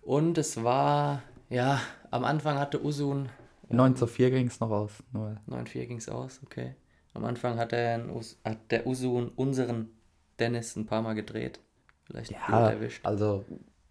Und 0.00 0.38
es 0.38 0.62
war, 0.64 1.22
ja, 1.50 1.80
am 2.10 2.24
Anfang 2.24 2.58
hatte 2.58 2.82
Usun. 2.84 3.28
ähm, 3.70 3.76
9 3.76 3.96
zu 3.96 4.06
4 4.06 4.30
ging 4.30 4.46
es 4.46 4.60
noch 4.60 4.70
aus. 4.70 5.02
Nur 5.12 5.36
9-4 5.48 5.86
ging 5.86 5.98
es 5.98 6.08
aus, 6.08 6.40
okay. 6.44 6.74
Am 7.14 7.24
Anfang 7.26 7.58
hat, 7.58 7.72
er 7.74 8.00
hat 8.44 8.70
der 8.70 8.86
Usun 8.86 9.28
unseren 9.36 9.90
Dennis 10.38 10.76
ein 10.76 10.86
paar 10.86 11.02
Mal 11.02 11.14
gedreht. 11.14 11.60
Vielleicht 12.04 12.40
blöd 12.46 12.48
Ja, 12.48 12.70
erwischt. 12.70 13.04
also 13.04 13.44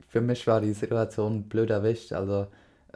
für 0.08 0.22
mich 0.22 0.46
war 0.48 0.60
die 0.62 0.74
Situation 0.74 1.48
blöd 1.48 1.70
erwischt. 1.70 2.14
Also 2.14 2.48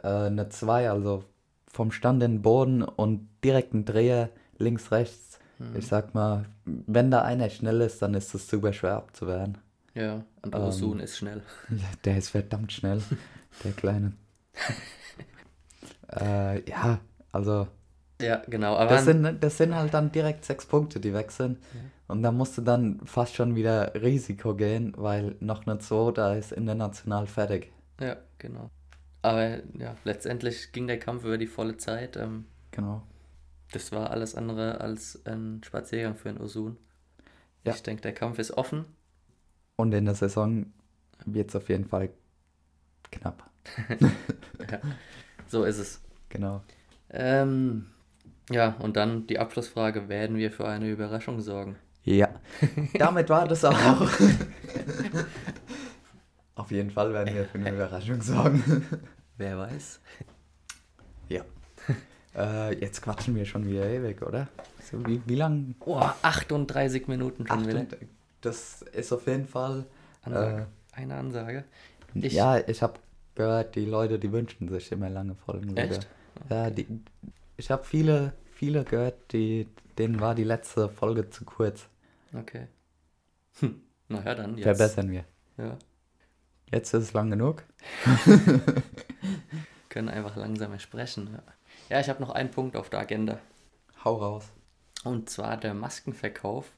äh, 0.02 0.08
eine 0.08 0.48
2, 0.48 0.90
also 0.90 1.24
vom 1.70 1.90
Stand 1.92 2.22
in 2.22 2.32
den 2.36 2.42
Boden 2.42 2.82
und 2.82 3.28
direkt 3.44 3.74
ein 3.74 3.84
Dreher 3.84 4.30
links, 4.58 4.90
rechts. 4.92 5.38
Mhm. 5.58 5.76
Ich 5.76 5.86
sag 5.86 6.14
mal, 6.14 6.46
wenn 6.64 7.10
da 7.10 7.22
einer 7.22 7.50
schnell 7.50 7.80
ist, 7.80 8.00
dann 8.02 8.14
ist 8.14 8.34
es 8.34 8.48
super 8.48 8.72
schwer 8.72 8.96
abzuwehren. 8.96 9.58
Ja, 9.94 10.24
und 10.42 10.54
Ähm, 10.54 10.62
Usun 10.62 11.00
ist 11.00 11.16
schnell. 11.16 11.42
Der 12.04 12.18
ist 12.18 12.28
verdammt 12.30 12.72
schnell, 12.72 13.02
der 13.64 13.72
Kleine. 13.72 14.12
äh, 16.12 16.68
ja, 16.68 16.98
also 17.32 17.68
Ja, 18.20 18.42
genau. 18.46 18.76
Aber 18.76 18.90
das 18.90 19.04
sind, 19.04 19.42
das 19.42 19.56
sind 19.56 19.74
halt 19.74 19.92
dann 19.94 20.12
direkt 20.12 20.44
sechs 20.44 20.66
Punkte, 20.66 21.00
die 21.00 21.12
weg 21.14 21.30
sind. 21.30 21.58
Ja. 21.74 21.80
Und 22.08 22.22
da 22.22 22.30
musst 22.30 22.56
du 22.56 22.62
dann 22.62 23.00
fast 23.04 23.34
schon 23.34 23.56
wieder 23.56 23.94
Risiko 23.94 24.54
gehen, 24.54 24.94
weil 24.96 25.36
noch 25.40 25.66
eine 25.66 25.78
2, 25.78 26.12
da 26.12 26.34
ist 26.34 26.52
international 26.52 27.26
fertig. 27.26 27.72
Ja, 28.00 28.16
genau. 28.38 28.70
Aber 29.26 29.58
ja, 29.76 29.96
letztendlich 30.04 30.70
ging 30.70 30.86
der 30.86 31.00
Kampf 31.00 31.24
über 31.24 31.36
die 31.36 31.48
volle 31.48 31.76
Zeit. 31.76 32.16
Ähm, 32.16 32.44
Genau. 32.70 33.02
das 33.72 33.90
war 33.90 34.10
alles 34.12 34.36
andere 34.36 34.80
als 34.80 35.20
ein 35.26 35.62
Spaziergang 35.64 36.14
für 36.14 36.28
einen 36.28 36.38
Osun. 36.38 36.76
Ja. 37.64 37.72
Ich 37.74 37.82
denke, 37.82 38.02
der 38.02 38.12
Kampf 38.14 38.38
ist 38.38 38.52
offen. 38.52 38.84
Und 39.74 39.92
in 39.94 40.04
der 40.04 40.14
Saison 40.14 40.66
wird 41.24 41.48
es 41.48 41.56
auf 41.56 41.68
jeden 41.68 41.86
Fall 41.86 42.10
knapp. 43.10 43.50
So 45.48 45.64
ist 45.64 45.78
es. 45.78 46.00
Genau. 46.28 46.62
Ähm, 47.10 47.86
ja, 48.50 48.76
und 48.78 48.96
dann 48.96 49.26
die 49.26 49.40
Abschlussfrage: 49.40 50.08
Werden 50.08 50.36
wir 50.36 50.52
für 50.52 50.68
eine 50.68 50.88
Überraschung 50.88 51.40
sorgen? 51.40 51.74
Ja. 52.04 52.28
Damit 52.98 53.28
war 53.28 53.48
das 53.48 53.64
auch. 53.64 54.08
auf 56.54 56.70
jeden 56.70 56.90
Fall 56.90 57.12
werden 57.12 57.34
wir 57.34 57.44
für 57.44 57.58
eine 57.58 57.72
Überraschung 57.72 58.20
sorgen. 58.22 58.62
Wer 59.38 59.58
weiß? 59.58 60.00
ja. 61.28 61.42
Äh, 62.38 62.78
jetzt 62.80 63.00
quatschen 63.00 63.34
wir 63.34 63.46
schon 63.46 63.66
wieder 63.66 63.88
ewig, 63.88 64.20
oder? 64.20 64.48
So, 64.90 65.02
wie, 65.06 65.22
wie 65.24 65.36
lang? 65.36 65.74
Oh, 65.80 65.96
38 66.20 67.08
Minuten 67.08 67.46
schon 67.46 67.66
wieder. 67.66 67.86
Das 68.42 68.82
ist 68.82 69.10
auf 69.10 69.26
jeden 69.26 69.46
Fall. 69.46 69.86
Ansage. 70.20 70.66
Eine 70.92 71.14
Ansage. 71.14 71.64
Ich- 72.12 72.34
ja, 72.34 72.58
ich 72.58 72.82
habe 72.82 73.00
gehört, 73.34 73.74
die 73.74 73.86
Leute, 73.86 74.18
die 74.18 74.30
wünschen 74.32 74.68
sich 74.68 74.92
immer 74.92 75.08
lange 75.08 75.34
Folgen. 75.34 75.70
wieder. 75.70 75.84
Echt? 75.84 76.06
Ja, 76.50 76.68
die, 76.68 76.86
ich 77.56 77.70
habe 77.70 77.84
viele, 77.84 78.34
viele 78.50 78.84
gehört, 78.84 79.32
die, 79.32 79.66
denen 79.96 80.20
war 80.20 80.34
die 80.34 80.44
letzte 80.44 80.90
Folge 80.90 81.30
zu 81.30 81.46
kurz. 81.46 81.88
Okay. 82.34 82.66
Hm. 83.60 83.80
Na 84.08 84.22
ja, 84.22 84.34
dann 84.34 84.58
jetzt. 84.58 84.64
Verbessern 84.64 85.10
wir. 85.10 85.24
Ja. 85.56 85.78
Jetzt 86.70 86.92
ist 86.94 87.02
es 87.04 87.12
lang 87.12 87.30
genug. 87.30 87.62
Können 89.88 90.08
einfach 90.08 90.36
langsamer 90.36 90.78
sprechen. 90.78 91.30
Ja, 91.32 91.42
ja 91.96 92.00
ich 92.00 92.08
habe 92.08 92.20
noch 92.20 92.30
einen 92.30 92.50
Punkt 92.50 92.76
auf 92.76 92.90
der 92.90 93.00
Agenda. 93.00 93.38
Hau 94.04 94.16
raus. 94.16 94.52
Und 95.04 95.30
zwar 95.30 95.56
der 95.56 95.74
Maskenverkauf. 95.74 96.72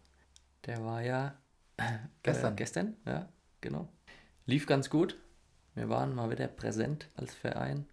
Der 0.67 0.85
war 0.85 1.03
ja 1.03 1.35
äh, 1.79 1.85
Gestern. 2.23 2.57
gestern, 2.57 2.97
ja, 3.07 3.29
genau. 3.61 3.89
Lief 4.45 4.67
ganz 4.67 4.91
gut. 4.91 5.17
Wir 5.75 5.89
waren 5.89 6.15
mal 6.15 6.31
wieder 6.31 6.49
präsent 6.49 7.09
als 7.17 7.35
Verein. 7.35 7.87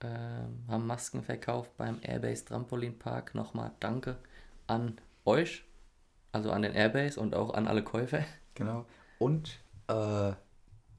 Ähm, 0.00 0.64
haben 0.68 0.86
Masken 0.86 1.22
verkauft 1.22 1.76
beim 1.76 1.98
Airbase 2.02 2.44
Trampolinpark. 2.46 3.34
Nochmal 3.34 3.72
danke 3.80 4.16
an 4.66 4.98
euch, 5.24 5.64
also 6.32 6.50
an 6.50 6.62
den 6.62 6.72
Airbase 6.72 7.20
und 7.20 7.34
auch 7.34 7.54
an 7.54 7.68
alle 7.68 7.84
Käufer. 7.84 8.24
Genau. 8.54 8.86
Und 9.18 9.58
äh, 9.88 10.32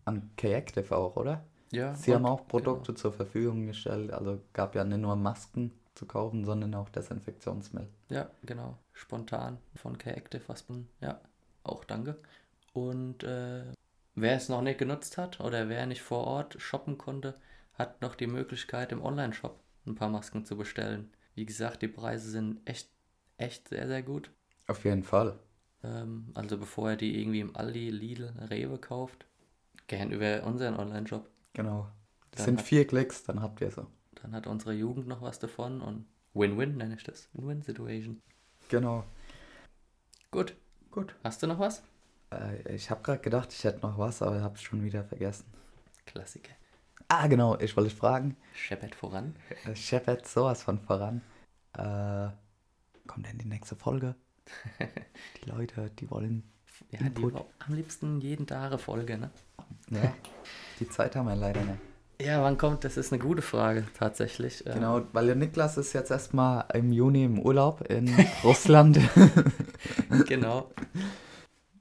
an 0.08 0.30
K-Active 0.38 0.96
auch, 0.96 1.16
oder? 1.16 1.44
Ja, 1.72 1.94
Sie 1.96 2.12
und- 2.12 2.18
haben 2.18 2.26
auch 2.26 2.48
Produkte 2.48 2.96
zur 2.96 3.12
Verfügung 3.12 3.68
gestellt. 3.68 4.12
Also 4.12 4.40
gab 4.54 4.74
ja 4.76 4.84
nicht 4.84 5.00
nur 5.00 5.16
Masken 5.16 5.72
zu 5.96 6.06
kaufen, 6.06 6.46
sondern 6.46 6.74
auch 6.76 6.90
Desinfektionsmittel. 6.90 7.90
Genau. 8.08 8.20
Ja, 8.22 8.30
genau. 8.44 8.78
Spontan 8.94 9.58
von 9.76 9.98
K-Active 9.98 10.44
was. 10.48 10.66
Ja, 11.02 11.20
auch 11.64 11.84
danke. 11.84 12.18
Und 12.74 13.24
äh, 13.24 13.64
wer 14.16 14.36
es 14.36 14.50
noch 14.50 14.62
nicht 14.62 14.80
genutzt 14.80 15.18
hat 15.18 15.40
oder 15.40 15.68
wer 15.70 15.86
nicht 15.88 16.02
vor 16.02 16.26
Ort 16.26 16.56
shoppen 16.62 16.98
konnte, 16.98 17.36
hat 17.74 18.02
noch 18.02 18.16
die 18.16 18.28
Möglichkeit 18.28 18.92
im 18.92 19.04
Online-Shop 19.04 19.60
ein 19.86 19.96
paar 19.96 20.10
Masken 20.10 20.46
zu 20.46 20.56
bestellen. 20.58 21.10
Wie 21.36 21.46
gesagt, 21.46 21.82
die 21.82 21.88
Preise 21.88 22.30
sind 22.30 22.60
echt, 22.66 22.90
echt 23.38 23.68
sehr, 23.70 23.88
sehr 23.88 24.04
gut. 24.04 24.32
Auf 24.68 24.84
jeden 24.86 25.04
Fall. 25.04 25.38
Ähm, 25.84 26.32
also 26.34 26.58
bevor 26.58 26.92
ihr 26.92 26.98
die 26.98 27.20
irgendwie 27.20 27.40
im 27.42 27.56
Aldi, 27.56 27.90
Lidl, 27.90 28.34
Rewe 28.50 28.78
kauft, 28.80 29.26
gern 29.88 30.12
über 30.12 30.44
unseren 30.44 30.76
Online-Shop. 30.78 31.30
Genau. 31.54 31.88
Das 32.32 32.40
Dann 32.40 32.46
sind 32.46 32.60
hat- 32.60 32.66
vier 32.68 32.88
Klicks, 32.88 33.24
dann 33.24 33.42
habt 33.42 33.62
ihr 33.62 33.72
so. 33.72 33.88
Dann 34.22 34.34
hat 34.34 34.48
unsere 34.48 34.74
Jugend 34.74 35.08
noch 35.08 35.22
was 35.22 35.40
davon 35.40 35.82
und 35.82 36.06
Win-Win 36.34 36.78
nenne 36.78 36.96
ich 36.96 37.04
das. 37.04 37.30
Win-Win-Situation. 37.34 38.22
Genau. 38.70 39.04
Gut. 40.32 40.56
Gut. 40.92 41.16
Hast 41.24 41.42
du 41.42 41.48
noch 41.48 41.60
was? 41.60 41.84
Äh, 42.32 42.76
ich 42.76 42.90
habe 42.90 43.02
gerade 43.02 43.22
gedacht, 43.22 43.54
ich 43.54 43.64
hätte 43.64 43.82
noch 43.82 43.98
was, 43.98 44.22
aber 44.22 44.42
habe 44.42 44.56
es 44.56 44.62
schon 44.62 44.84
wieder 44.84 45.04
vergessen. 45.04 45.46
Klassiker. 46.06 46.52
Ah, 47.08 47.28
genau. 47.28 47.58
Ich 47.60 47.76
wollte 47.78 47.96
fragen. 47.96 48.36
Scheppert 48.54 48.96
voran. 48.96 49.36
Äh, 49.66 49.74
hat 49.76 50.28
sowas 50.28 50.64
von 50.64 50.80
voran. 50.80 51.22
Äh, 51.74 52.30
kommt 53.08 53.28
denn 53.28 53.38
die 53.38 53.48
nächste 53.48 53.76
Folge? 53.76 54.16
die 55.44 55.50
Leute, 55.50 55.90
die 55.92 56.10
wollen. 56.10 56.44
Ja, 56.92 57.00
die 57.00 57.06
Input. 57.08 57.34
war 57.34 57.46
am 57.68 57.74
liebsten 57.76 58.20
jeden 58.22 58.48
Tag 58.48 58.68
eine 58.68 58.78
Folge, 58.78 59.18
ne? 59.18 59.30
Ja, 59.90 60.14
die 60.80 60.90
Zeit 60.90 61.16
haben 61.16 61.28
wir 61.28 61.36
leider 61.36 61.62
nicht. 61.64 61.80
Ja, 62.20 62.42
wann 62.42 62.58
kommt? 62.58 62.84
Das 62.84 62.98
ist 62.98 63.14
eine 63.14 63.22
gute 63.22 63.42
Frage, 63.44 63.86
tatsächlich. 63.98 64.64
Genau, 64.66 65.02
weil 65.14 65.28
der 65.28 65.36
Niklas 65.36 65.78
ist 65.78 65.94
jetzt 65.94 66.10
erstmal 66.10 66.66
im 66.74 66.92
Juni 66.92 67.24
im 67.26 67.40
Urlaub 67.40 67.82
in 67.90 68.10
Russland. 68.44 69.00
Genau. 70.28 70.72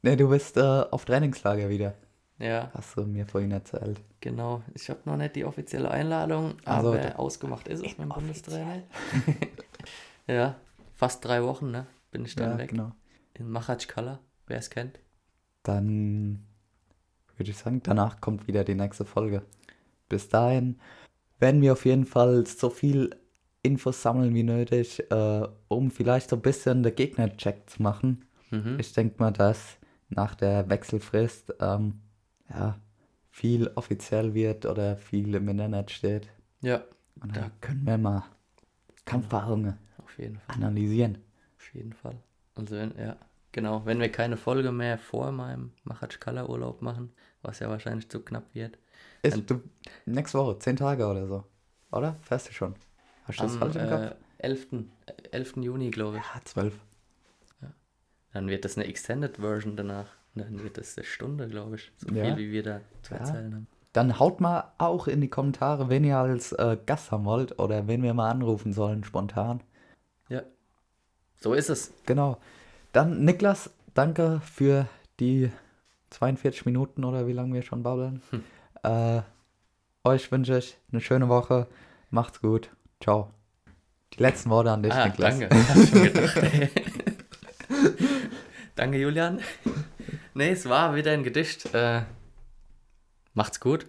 ne, 0.03 0.16
du 0.16 0.28
bist 0.28 0.57
äh, 0.57 0.61
auf 0.90 1.05
Trainingslager 1.05 1.68
wieder. 1.68 1.94
Ja, 2.38 2.70
Hast 2.74 2.97
du 2.97 3.05
mir 3.07 3.24
vorhin 3.26 3.51
erzählt. 3.53 3.99
genau. 4.20 4.62
Ich 4.74 4.90
habe 4.90 5.01
noch 5.07 5.16
nicht 5.16 5.36
die 5.36 5.44
offizielle 5.47 5.90
Einladung, 5.90 6.55
Also, 6.66 6.92
aber 6.92 7.18
ausgemacht 7.18 7.66
ist 7.68 7.78
es 7.80 7.92
mit 7.97 8.01
dem 8.01 8.09
Bundestrainer. 8.11 8.82
ja, 10.26 10.57
fast 10.94 11.24
drei 11.24 11.42
Wochen, 11.44 11.70
ne? 11.70 11.86
Bin 12.11 12.24
ich 12.26 12.34
dann 12.34 12.53
Ja, 12.53 12.59
weg. 12.59 12.70
genau. 12.70 12.92
In 13.34 13.49
Machatschkala, 13.51 14.18
wer 14.47 14.59
es 14.59 14.70
kennt. 14.70 14.99
Dann 15.62 16.44
würde 17.36 17.51
ich 17.51 17.57
sagen, 17.59 17.82
danach 17.82 18.20
kommt 18.20 18.47
wieder 18.47 18.64
die 18.64 18.74
nächste 18.74 19.05
Folge. 19.05 19.42
Bis 20.09 20.28
dahin 20.28 20.80
werden 21.38 21.61
wir 21.61 21.72
auf 21.72 21.84
jeden 21.84 22.07
Fall 22.07 22.47
so 22.47 22.70
viel 22.70 23.14
Infos 23.62 24.01
sammeln 24.01 24.34
wie 24.34 24.44
nötig, 24.44 25.11
äh, 25.11 25.49
um 25.68 25.90
vielleicht 25.90 26.30
so 26.30 26.36
ein 26.36 26.42
bisschen 26.42 26.82
den 26.82 26.94
Gegner-Check 26.94 27.68
zu 27.68 27.82
machen. 27.82 28.24
Mhm. 28.51 28.78
Ich 28.78 28.92
denke 28.92 29.16
mal, 29.18 29.32
dass 29.32 29.76
nach 30.09 30.34
der 30.36 30.68
Wechselfrist 30.70 31.53
ähm, 31.61 32.01
ja, 32.49 32.78
viel 33.30 33.66
offiziell 33.74 34.34
wird 34.34 34.64
oder 34.66 34.97
viel 34.97 35.34
im 35.34 35.49
Internet 35.49 35.90
steht. 35.90 36.28
Ja, 36.62 36.84
Und 37.20 37.36
Da- 37.36 37.51
können 37.61 37.84
wir 37.84 37.99
mal 37.99 38.22
Kampferfahrungen 39.05 39.76
auf 39.99 40.16
jeden 40.18 40.38
Fall. 40.38 40.55
analysieren. 40.57 41.18
Auf 41.59 41.74
jeden 41.74 41.92
Fall. 41.92 42.16
Also, 42.55 42.76
ja, 42.76 43.16
genau. 43.57 43.84
Wenn 43.84 43.98
wir 44.00 44.12
keine 44.12 44.36
Folge 44.36 44.70
mehr 44.70 44.98
vor 44.98 45.32
meinem 45.32 45.72
Machatschkala-Urlaub 45.82 46.80
machen, 46.82 47.12
was 47.42 47.59
ja 47.59 47.68
wahrscheinlich 47.68 48.09
zu 48.09 48.20
knapp 48.20 48.54
wird, 48.54 48.78
Ist 49.22 49.50
du, 49.50 49.61
nächste 50.04 50.38
Woche, 50.38 50.59
zehn 50.61 50.76
Tage 50.76 51.04
oder 51.09 51.26
so. 51.26 51.42
Oder? 51.90 52.16
Fährst 52.22 52.48
du 52.48 52.52
schon? 52.52 52.74
Hast 53.24 53.40
du 53.40 53.42
das 53.44 53.57
falsch 53.57 53.74
im 53.76 53.88
Kopf? 53.88 54.02
äh, 54.02 54.14
11. 54.38 54.66
äh, 55.07 55.28
11. 55.32 55.57
Juni, 55.57 55.90
glaube 55.90 56.18
ich. 56.18 56.22
Ja, 56.22 56.40
zwölf. 56.44 56.78
Dann 58.32 58.48
wird 58.48 58.64
das 58.66 58.76
eine 58.76 58.86
Extended 58.86 59.38
Version 59.38 59.76
danach. 59.76 60.09
Dann 60.34 60.62
wird 60.62 60.76
das 60.76 60.96
eine 60.98 61.07
Stunde, 61.07 61.48
glaube 61.48 61.76
ich. 61.76 61.90
So 61.96 62.14
Ja. 62.14 62.24
viel, 62.24 62.36
wie 62.36 62.52
wir 62.52 62.62
da 62.62 62.80
zu 63.02 63.14
Ja. 63.14 63.20
erzählen 63.20 63.54
haben. 63.54 63.66
Dann 63.94 64.18
haut 64.18 64.40
mal 64.42 64.72
auch 64.76 65.09
in 65.09 65.22
die 65.22 65.30
Kommentare, 65.30 65.88
wenn 65.88 66.04
ihr 66.04 66.18
als 66.18 66.52
äh, 66.52 66.76
Gast 66.84 67.11
haben 67.11 67.24
wollt 67.24 67.59
oder 67.59 67.88
wenn 67.88 68.02
wir 68.02 68.12
mal 68.12 68.30
anrufen 68.30 68.74
sollen, 68.74 69.04
spontan. 69.04 69.62
Ja. 70.28 70.42
So 71.40 71.54
ist 71.54 71.70
es. 71.70 71.94
Genau. 72.04 72.36
Dann, 72.93 73.24
Niklas, 73.24 73.70
danke 73.95 74.41
für 74.45 74.89
die 75.20 75.51
42 76.11 76.64
Minuten 76.66 77.05
oder 77.05 77.26
wie 77.26 77.32
lange 77.32 77.55
wir 77.55 77.62
schon 77.62 77.82
babbeln. 77.82 78.22
Hm. 78.30 78.45
Äh, 78.82 79.22
euch 80.05 80.30
wünsche 80.30 80.59
ich 80.59 80.78
eine 80.93 81.01
schöne 81.01 81.28
Woche. 81.28 81.66
Macht's 82.11 82.41
gut. 82.41 82.70
Ciao. 83.03 83.30
Die 84.14 84.22
letzten 84.22 84.51
Worte 84.51 84.70
an 84.70 84.82
dich, 84.82 84.93
ah, 84.93 85.07
Niklas. 85.07 85.39
danke. 85.39 85.57
Ich 85.57 85.68
hab 85.68 85.89
schon 85.89 86.03
gedacht, 86.05 86.37
ey. 86.37 86.70
danke, 88.76 88.99
Julian. 88.99 89.41
Nee, 90.34 90.51
es 90.51 90.68
war 90.68 90.95
wieder 90.95 91.12
ein 91.12 91.24
Gedicht. 91.24 91.74
Äh, 91.74 92.03
macht's 93.34 93.61
gut. 93.61 93.87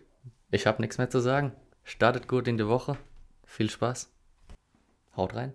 Ich 0.49 0.65
habe 0.65 0.81
nichts 0.81 0.97
mehr 0.97 1.09
zu 1.09 1.19
sagen. 1.19 1.51
Startet 1.83 2.27
gut 2.27 2.47
in 2.47 2.57
die 2.57 2.67
Woche. 2.67 2.97
Viel 3.45 3.69
Spaß. 3.69 4.11
Haut 5.15 5.35
rein. 5.35 5.53